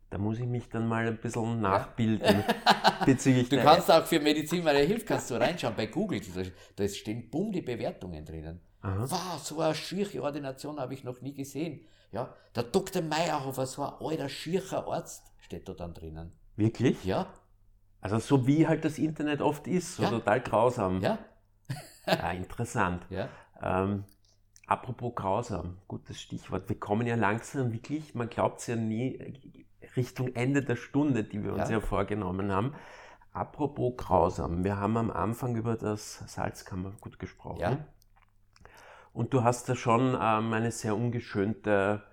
Da 0.10 0.18
muss 0.18 0.40
ich 0.40 0.46
mich 0.46 0.70
dann 0.70 0.88
mal 0.88 1.08
ein 1.08 1.18
bisschen 1.18 1.62
nachbilden 1.62 2.44
bezüglich 3.06 3.50
Du 3.50 3.62
kannst 3.62 3.92
auch 3.92 4.06
für 4.06 4.20
Medizin 4.20 4.64
meine 4.64 4.80
Hilfe 4.80 5.06
kannst 5.06 5.30
du 5.30 5.36
reinschauen 5.36 5.76
bei 5.76 5.88
Google, 5.88 6.22
da, 6.22 6.42
da 6.76 6.88
stehen 6.88 7.30
bumm 7.30 7.52
die 7.52 7.62
Bewertungen 7.62 8.24
drinnen. 8.24 8.62
Aha. 8.82 9.06
Wow, 9.10 9.44
so 9.44 9.60
eine 9.60 9.76
schiere 9.76 10.22
Ordination 10.22 10.80
habe 10.80 10.94
ich 10.94 11.04
noch 11.04 11.22
nie 11.22 11.34
gesehen. 11.34 11.86
Ja, 12.12 12.34
der 12.56 12.64
Dr. 12.64 13.02
Meyerhofer, 13.02 13.66
so 13.66 13.84
ein 13.84 13.94
alter, 14.00 14.30
schiercher 14.30 14.88
Arzt, 14.88 15.34
steht 15.40 15.68
da 15.68 15.74
dann 15.74 15.94
drinnen. 15.94 16.32
Wirklich? 16.56 17.04
Ja. 17.04 17.34
Also 18.06 18.20
so 18.20 18.46
wie 18.46 18.68
halt 18.68 18.86
das 18.86 19.00
Internet 19.00 19.42
oft 19.42 19.66
ist, 19.66 19.96
so 19.96 20.04
ja. 20.04 20.12
total 20.12 20.40
grausam. 20.40 21.02
Ja. 21.02 21.18
ja, 22.06 22.32
interessant. 22.34 23.04
Ja. 23.10 23.30
Ähm, 23.60 24.04
apropos 24.68 25.16
grausam, 25.16 25.80
gutes 25.88 26.22
Stichwort. 26.22 26.70
Wir 26.70 26.80
kommen 26.80 27.08
ja 27.08 27.16
langsam 27.16 27.74
wirklich, 27.74 28.14
man 28.14 28.30
glaubt 28.30 28.60
es 28.60 28.68
ja 28.68 28.76
nie, 28.76 29.42
Richtung 29.96 30.36
Ende 30.36 30.62
der 30.62 30.76
Stunde, 30.76 31.24
die 31.24 31.44
wir 31.44 31.54
uns 31.54 31.70
ja, 31.72 31.78
ja 31.78 31.80
vorgenommen 31.80 32.52
haben. 32.52 32.76
Apropos 33.32 33.94
grausam, 33.98 34.64
wir 34.64 34.78
haben 34.78 34.98
am 34.98 35.10
Anfang 35.10 35.56
über 35.56 35.76
das 35.76 36.24
Salzkammergut 36.28 37.18
gesprochen. 37.18 37.60
Ja. 37.60 37.88
Und 39.14 39.34
du 39.34 39.44
hast 39.44 39.68
da 39.68 39.76
schon 39.76 40.10
ähm, 40.10 40.54
eine 40.54 40.70
sehr 40.70 40.96
ungeschönte 40.96 42.04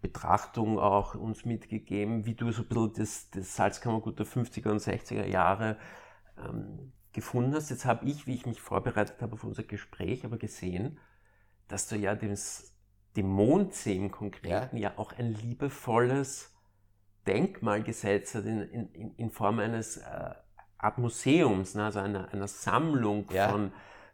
Betrachtung 0.00 0.78
auch 0.78 1.14
uns 1.14 1.44
mitgegeben, 1.44 2.26
wie 2.26 2.34
du 2.34 2.50
so 2.52 2.62
ein 2.62 2.68
bisschen 2.68 2.92
das, 2.94 3.30
das 3.30 3.56
Salzkammergut 3.56 4.18
der 4.18 4.26
50er 4.26 4.70
und 4.70 4.80
60er 4.80 5.26
Jahre 5.26 5.78
ähm, 6.38 6.92
gefunden 7.12 7.54
hast. 7.54 7.70
Jetzt 7.70 7.84
habe 7.84 8.06
ich, 8.06 8.26
wie 8.26 8.34
ich 8.34 8.46
mich 8.46 8.60
vorbereitet 8.60 9.20
habe 9.20 9.34
auf 9.34 9.44
unser 9.44 9.62
Gespräch, 9.62 10.24
aber 10.24 10.38
gesehen, 10.38 10.98
dass 11.68 11.88
du 11.88 11.96
ja 11.96 12.14
dem, 12.14 12.36
dem 13.16 13.28
Mondsee 13.28 13.96
im 13.96 14.10
Konkreten 14.10 14.76
ja. 14.76 14.90
ja 14.90 14.98
auch 14.98 15.12
ein 15.12 15.32
liebevolles 15.32 16.54
Denkmal 17.26 17.82
gesetzt 17.82 18.34
hast 18.34 18.46
in, 18.46 18.62
in, 18.62 19.14
in 19.14 19.30
Form 19.30 19.58
eines 19.58 19.98
äh, 19.98 20.34
Art 20.78 20.98
Museums, 20.98 21.74
ne? 21.74 21.84
also 21.84 22.00
einer, 22.00 22.32
einer 22.32 22.48
Sammlung 22.48 23.26
ja. 23.30 23.48
von 23.48 23.72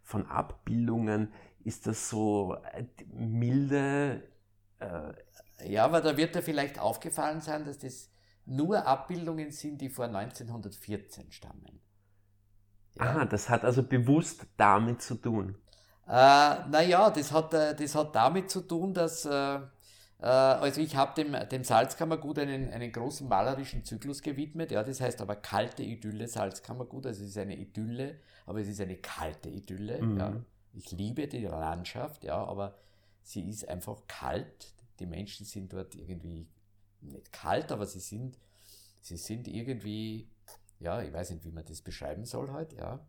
von 0.09 0.25
Abbildungen, 0.27 1.35
ist 1.65 1.87
das 1.87 2.09
so 2.09 2.57
äh, 2.73 2.85
milde. 3.13 4.23
Äh 4.79 5.13
ja, 5.65 5.85
aber 5.85 6.01
da 6.01 6.17
wird 6.17 6.35
dir 6.35 6.43
vielleicht 6.43 6.79
aufgefallen 6.79 7.41
sein, 7.41 7.65
dass 7.65 7.79
das 7.79 8.11
nur 8.47 8.87
Abbildungen 8.87 9.51
sind, 9.53 9.81
die 9.81 9.89
vor 9.91 10.07
1914 10.07 11.33
stammen. 11.33 11.81
Ja. 12.95 13.17
Aha, 13.17 13.25
das 13.25 13.49
hat 13.49 13.65
also 13.65 13.83
bewusst 13.83 14.47
damit 14.57 15.03
zu 15.03 15.15
tun. 15.17 15.57
Äh, 16.07 16.11
naja, 16.69 17.11
das 17.11 17.33
hat, 17.33 17.53
äh, 17.55 17.75
das 17.75 17.95
hat 17.95 18.15
damit 18.15 18.51
zu 18.51 18.61
tun, 18.63 18.95
dass, 18.95 19.25
äh, 19.25 19.61
Äh, 20.21 20.27
also 20.27 20.81
ich 20.83 20.97
habe 20.97 21.15
dem, 21.17 21.37
dem 21.51 21.65
Salzkammergut 21.65 22.39
einen, 22.41 22.73
einen 22.73 22.93
großen 22.93 23.29
malerischen 23.29 23.85
Zyklus 23.85 24.23
gewidmet. 24.23 24.71
Ja, 24.73 24.85
das 24.85 25.01
heißt 25.01 25.23
aber 25.23 25.37
kalte 25.37 25.83
Idylle 25.85 26.29
Salzkammergut. 26.29 27.07
Also 27.07 27.25
es 27.25 27.31
ist 27.31 27.39
eine 27.39 27.57
Idylle, 27.57 28.21
aber 28.47 28.61
es 28.61 28.69
ist 28.69 28.81
eine 28.83 28.99
kalte 28.99 29.49
Idylle. 29.51 30.03
Mhm. 30.03 30.19
Ja. 30.19 30.37
Ich 30.75 30.93
liebe 30.93 31.29
die 31.29 31.45
Landschaft, 31.45 32.25
ja, 32.25 32.37
aber 32.45 32.77
sie 33.23 33.49
ist 33.49 33.69
einfach 33.69 34.07
kalt. 34.09 34.75
Die 34.99 35.07
Menschen 35.07 35.47
sind 35.47 35.73
dort 35.73 35.95
irgendwie 35.95 36.49
nicht 37.01 37.33
kalt, 37.33 37.71
aber 37.73 37.87
sie 37.87 38.01
sind, 38.01 38.39
sie 39.01 39.17
sind 39.17 39.49
irgendwie, 39.49 40.29
ja, 40.81 41.03
ich 41.03 41.13
weiß 41.13 41.31
nicht, 41.31 41.45
wie 41.45 41.53
man 41.53 41.65
das 41.65 41.83
beschreiben 41.83 42.25
soll 42.25 42.51
heute, 42.51 42.77
ja. 42.77 43.07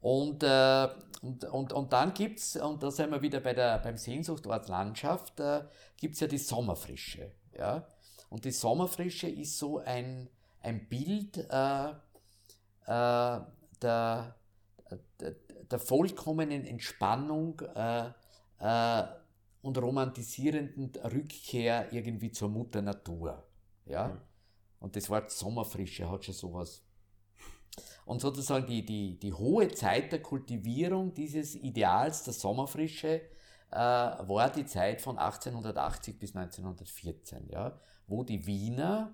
Und, 0.00 0.42
äh, 0.42 0.88
und, 1.22 1.44
und, 1.44 1.72
und 1.72 1.92
dann 1.92 2.14
gibt 2.14 2.38
es, 2.38 2.56
und 2.56 2.82
da 2.82 2.90
sind 2.90 3.10
wir 3.10 3.22
wieder 3.22 3.40
bei 3.40 3.54
der, 3.54 3.78
beim 3.78 3.96
Sehnsuchtort 3.96 4.68
Landschaft, 4.68 5.40
äh, 5.40 5.64
gibt 5.96 6.14
es 6.14 6.20
ja 6.20 6.26
die 6.26 6.38
Sommerfrische. 6.38 7.32
Ja? 7.58 7.86
Und 8.28 8.44
die 8.44 8.52
Sommerfrische 8.52 9.28
ist 9.28 9.58
so 9.58 9.78
ein, 9.78 10.28
ein 10.60 10.88
Bild 10.88 11.38
äh, 11.38 11.88
äh, 11.88 13.40
der, 13.82 14.36
der, 15.20 15.34
der, 15.70 15.78
vollkommenen 15.78 16.64
Entspannung 16.64 17.60
äh, 17.74 18.10
äh, 18.60 19.04
und 19.66 19.78
romantisierenden 19.78 20.92
Rückkehr 21.02 21.92
irgendwie 21.92 22.30
zur 22.30 22.48
Mutter 22.48 22.82
Natur. 22.82 23.46
Ja? 23.84 24.08
Mhm. 24.08 24.20
Und 24.80 24.96
das 24.96 25.10
Wort 25.10 25.30
Sommerfrische 25.30 26.08
hat 26.10 26.24
schon 26.24 26.34
sowas 26.34 26.82
und 28.06 28.20
sozusagen 28.20 28.66
die, 28.66 28.84
die, 28.84 29.18
die 29.18 29.32
hohe 29.32 29.68
Zeit 29.68 30.12
der 30.12 30.22
Kultivierung 30.22 31.12
dieses 31.12 31.56
Ideals 31.56 32.22
der 32.22 32.32
Sommerfrische 32.32 33.20
äh, 33.70 33.76
war 33.76 34.50
die 34.50 34.64
Zeit 34.64 35.02
von 35.02 35.18
1880 35.18 36.18
bis 36.18 36.34
1914, 36.34 37.48
ja, 37.48 37.78
wo 38.06 38.22
die 38.22 38.46
Wiener 38.46 39.12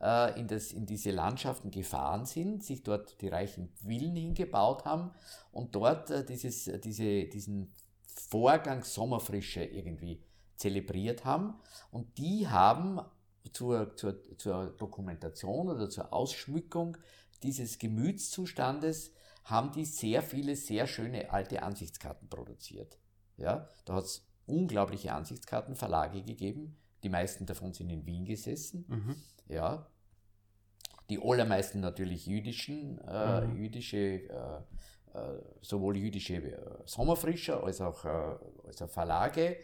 äh, 0.00 0.38
in, 0.38 0.46
das, 0.46 0.72
in 0.72 0.84
diese 0.84 1.10
Landschaften 1.10 1.70
gefahren 1.70 2.26
sind, 2.26 2.62
sich 2.62 2.82
dort 2.82 3.20
die 3.22 3.28
reichen 3.28 3.70
Villen 3.82 4.14
hingebaut 4.14 4.84
haben 4.84 5.12
und 5.50 5.74
dort 5.74 6.10
äh, 6.10 6.22
dieses, 6.24 6.70
diese, 6.84 7.24
diesen 7.24 7.72
Vorgang 8.28 8.84
Sommerfrische 8.84 9.64
irgendwie 9.64 10.22
zelebriert 10.56 11.24
haben. 11.24 11.54
Und 11.90 12.18
die 12.18 12.48
haben 12.48 13.00
zur, 13.52 13.96
zur, 13.96 14.20
zur 14.38 14.66
Dokumentation 14.78 15.68
oder 15.68 15.90
zur 15.90 16.12
Ausschmückung 16.12 16.96
dieses 17.42 17.78
Gemütszustandes 17.78 19.12
haben 19.44 19.72
die 19.72 19.84
sehr 19.84 20.22
viele 20.22 20.54
sehr 20.54 20.86
schöne 20.86 21.32
alte 21.32 21.62
Ansichtskarten 21.62 22.28
produziert. 22.28 22.98
Ja, 23.36 23.68
da 23.84 23.94
hat 23.94 24.04
es 24.04 24.24
unglaubliche 24.46 25.12
Ansichtskartenverlage 25.12 26.22
gegeben. 26.22 26.76
Die 27.02 27.08
meisten 27.08 27.46
davon 27.46 27.72
sind 27.72 27.90
in 27.90 28.06
Wien 28.06 28.24
gesessen. 28.24 28.84
Mhm. 28.88 29.16
Ja, 29.48 29.86
die 31.10 31.20
allermeisten 31.20 31.80
natürlich 31.80 32.26
jüdischen, 32.26 32.98
äh, 33.06 33.46
mhm. 33.46 33.56
jüdische, 33.56 33.96
äh, 33.96 34.60
sowohl 35.60 35.96
jüdische 35.96 36.36
äh, 36.36 36.58
Sommerfrischer 36.84 37.62
als 37.62 37.80
auch, 37.80 38.04
äh, 38.04 38.36
als 38.66 38.82
auch 38.82 38.88
Verlage. 38.88 39.56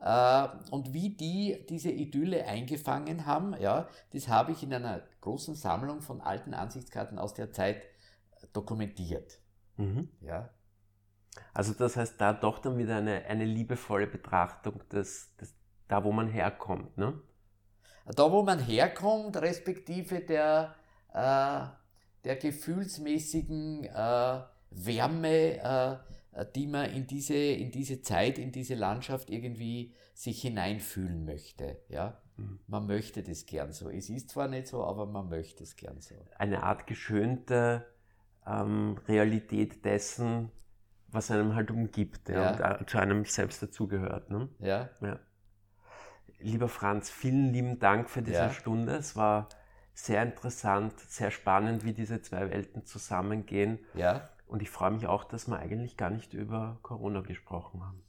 Äh, 0.00 0.48
und 0.70 0.92
wie 0.92 1.16
die 1.16 1.66
diese 1.68 1.90
Idylle 1.90 2.44
eingefangen 2.46 3.26
haben, 3.26 3.54
ja, 3.60 3.88
das 4.12 4.28
habe 4.28 4.52
ich 4.52 4.62
in 4.62 4.72
einer 4.72 5.02
großen 5.20 5.54
Sammlung 5.54 6.00
von 6.00 6.20
alten 6.20 6.54
Ansichtskarten 6.54 7.18
aus 7.18 7.34
der 7.34 7.52
Zeit 7.52 7.82
dokumentiert. 8.52 9.38
Mhm. 9.76 10.08
Ja. 10.20 10.50
Also 11.54 11.74
das 11.74 11.96
heißt, 11.96 12.20
da 12.20 12.32
doch 12.32 12.58
dann 12.58 12.78
wieder 12.78 12.96
eine, 12.96 13.24
eine 13.26 13.44
liebevolle 13.44 14.06
Betrachtung 14.06 14.86
des, 14.88 15.34
des, 15.36 15.54
da, 15.88 16.04
wo 16.04 16.12
man 16.12 16.28
herkommt, 16.28 16.96
ne? 16.96 17.20
Da, 18.16 18.32
wo 18.32 18.42
man 18.42 18.58
herkommt, 18.58 19.36
respektive 19.36 20.20
der, 20.20 20.74
äh, 21.12 21.66
der 22.24 22.36
gefühlsmäßigen 22.36 23.84
äh, 23.84 24.40
Wärme, 24.70 25.58
äh, 26.32 26.46
die 26.54 26.66
man 26.66 26.90
in 26.90 27.06
diese, 27.06 27.34
in 27.34 27.70
diese 27.70 28.02
Zeit, 28.02 28.38
in 28.38 28.52
diese 28.52 28.74
Landschaft 28.74 29.30
irgendwie 29.30 29.94
sich 30.14 30.42
hineinfühlen 30.42 31.24
möchte. 31.24 31.82
Ja? 31.88 32.20
Mhm. 32.36 32.60
Man 32.66 32.86
möchte 32.86 33.22
das 33.22 33.46
gern 33.46 33.72
so. 33.72 33.88
Es 33.88 34.10
ist 34.10 34.30
zwar 34.30 34.48
nicht 34.48 34.68
so, 34.68 34.84
aber 34.84 35.06
man 35.06 35.28
möchte 35.28 35.64
es 35.64 35.76
gern 35.76 36.00
so. 36.00 36.14
Eine 36.38 36.62
Art 36.62 36.86
geschönte 36.86 37.86
ähm, 38.46 38.98
Realität 39.08 39.84
dessen, 39.84 40.50
was 41.08 41.30
einem 41.30 41.54
halt 41.54 41.70
umgibt 41.70 42.28
ja, 42.28 42.58
ja. 42.58 42.74
und 42.74 42.82
äh, 42.82 42.86
zu 42.86 42.98
einem 42.98 43.24
selbst 43.24 43.62
dazugehört. 43.62 44.30
Ne? 44.30 44.48
Ja. 44.60 44.90
ja. 45.00 45.18
Lieber 46.38 46.68
Franz, 46.68 47.10
vielen 47.10 47.52
lieben 47.52 47.78
Dank 47.78 48.08
für 48.08 48.22
diese 48.22 48.38
ja. 48.38 48.50
Stunde. 48.50 48.94
Es 48.96 49.16
war 49.16 49.48
sehr 49.92 50.22
interessant, 50.22 50.98
sehr 51.00 51.30
spannend, 51.30 51.84
wie 51.84 51.92
diese 51.92 52.22
zwei 52.22 52.50
Welten 52.50 52.84
zusammengehen. 52.84 53.78
Ja. 53.94 54.30
Und 54.50 54.62
ich 54.62 54.70
freue 54.70 54.90
mich 54.90 55.06
auch, 55.06 55.22
dass 55.22 55.46
wir 55.46 55.60
eigentlich 55.60 55.96
gar 55.96 56.10
nicht 56.10 56.34
über 56.34 56.80
Corona 56.82 57.20
gesprochen 57.20 57.84
haben. 57.84 58.02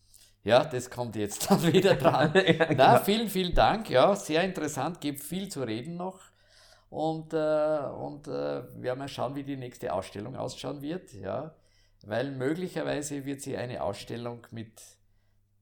Ja, 0.44 0.66
das 0.66 0.90
kommt 0.90 1.16
jetzt 1.16 1.52
dann 1.52 1.62
wieder 1.72 1.94
dran. 1.96 2.34
ja, 2.36 2.56
Na, 2.58 2.66
genau. 2.66 2.98
vielen, 2.98 3.30
vielen 3.30 3.54
Dank. 3.54 3.92
Ja, 3.92 4.16
sehr 4.16 4.44
interessant, 4.44 5.00
gibt 5.00 5.22
viel 5.22 5.50
zu 5.50 5.62
reden 5.62 5.98
noch. 5.98 6.20
Und, 6.90 7.34
äh, 7.34 7.38
und 7.38 8.28
äh, 8.28 8.64
werden 8.82 9.00
mal 9.00 9.08
schauen, 9.08 9.36
wie 9.36 9.44
die 9.44 9.56
nächste 9.56 9.94
Ausstellung 9.94 10.36
ausschauen 10.36 10.82
wird. 10.82 11.14
Ja, 11.14 11.54
weil 12.02 12.32
möglicherweise 12.32 13.24
wird 13.24 13.42
sie 13.42 13.56
eine 13.56 13.84
Ausstellung 13.84 14.48
mit 14.50 14.82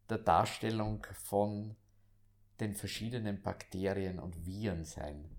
der 0.10 0.20
Darstellung 0.20 1.06
von 1.26 1.76
den 2.62 2.74
verschiedenen 2.74 3.42
Bakterien 3.42 4.18
und 4.18 4.46
Viren 4.46 4.86
sein, 4.86 5.30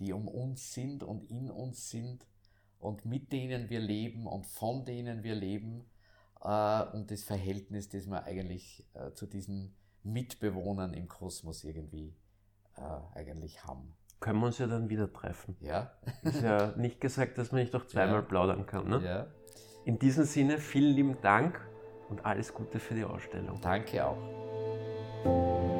die 0.00 0.14
um 0.14 0.26
uns 0.26 0.72
sind 0.72 1.02
und 1.02 1.30
in 1.30 1.50
uns 1.50 1.90
sind 1.90 2.26
und 2.78 3.04
mit 3.04 3.32
denen 3.32 3.70
wir 3.70 3.80
leben 3.80 4.26
und 4.26 4.46
von 4.46 4.84
denen 4.84 5.22
wir 5.22 5.34
leben 5.34 5.84
äh, 6.42 6.84
und 6.92 7.10
das 7.10 7.24
Verhältnis, 7.24 7.88
das 7.88 8.06
wir 8.06 8.24
eigentlich 8.24 8.84
äh, 8.94 9.12
zu 9.12 9.26
diesen 9.26 9.74
Mitbewohnern 10.02 10.94
im 10.94 11.08
Kosmos 11.08 11.64
irgendwie 11.64 12.14
äh, 12.76 13.18
eigentlich 13.18 13.64
haben. 13.64 13.94
Können 14.20 14.40
wir 14.40 14.46
uns 14.46 14.58
ja 14.58 14.66
dann 14.66 14.88
wieder 14.88 15.12
treffen. 15.12 15.56
Ja. 15.60 15.92
Ist 16.22 16.42
ja 16.42 16.72
nicht 16.76 17.00
gesagt, 17.00 17.38
dass 17.38 17.52
man 17.52 17.60
nicht 17.60 17.74
doch 17.74 17.86
zweimal 17.86 18.16
ja. 18.16 18.22
plaudern 18.22 18.66
kann. 18.66 18.88
Ne? 18.88 19.04
Ja. 19.04 19.26
In 19.84 19.98
diesem 19.98 20.24
Sinne, 20.24 20.58
vielen 20.58 20.94
lieben 20.94 21.20
Dank 21.20 21.60
und 22.08 22.24
alles 22.24 22.54
Gute 22.54 22.78
für 22.78 22.94
die 22.94 23.04
Ausstellung. 23.04 23.60
Danke 23.60 24.06
auch. 24.06 25.75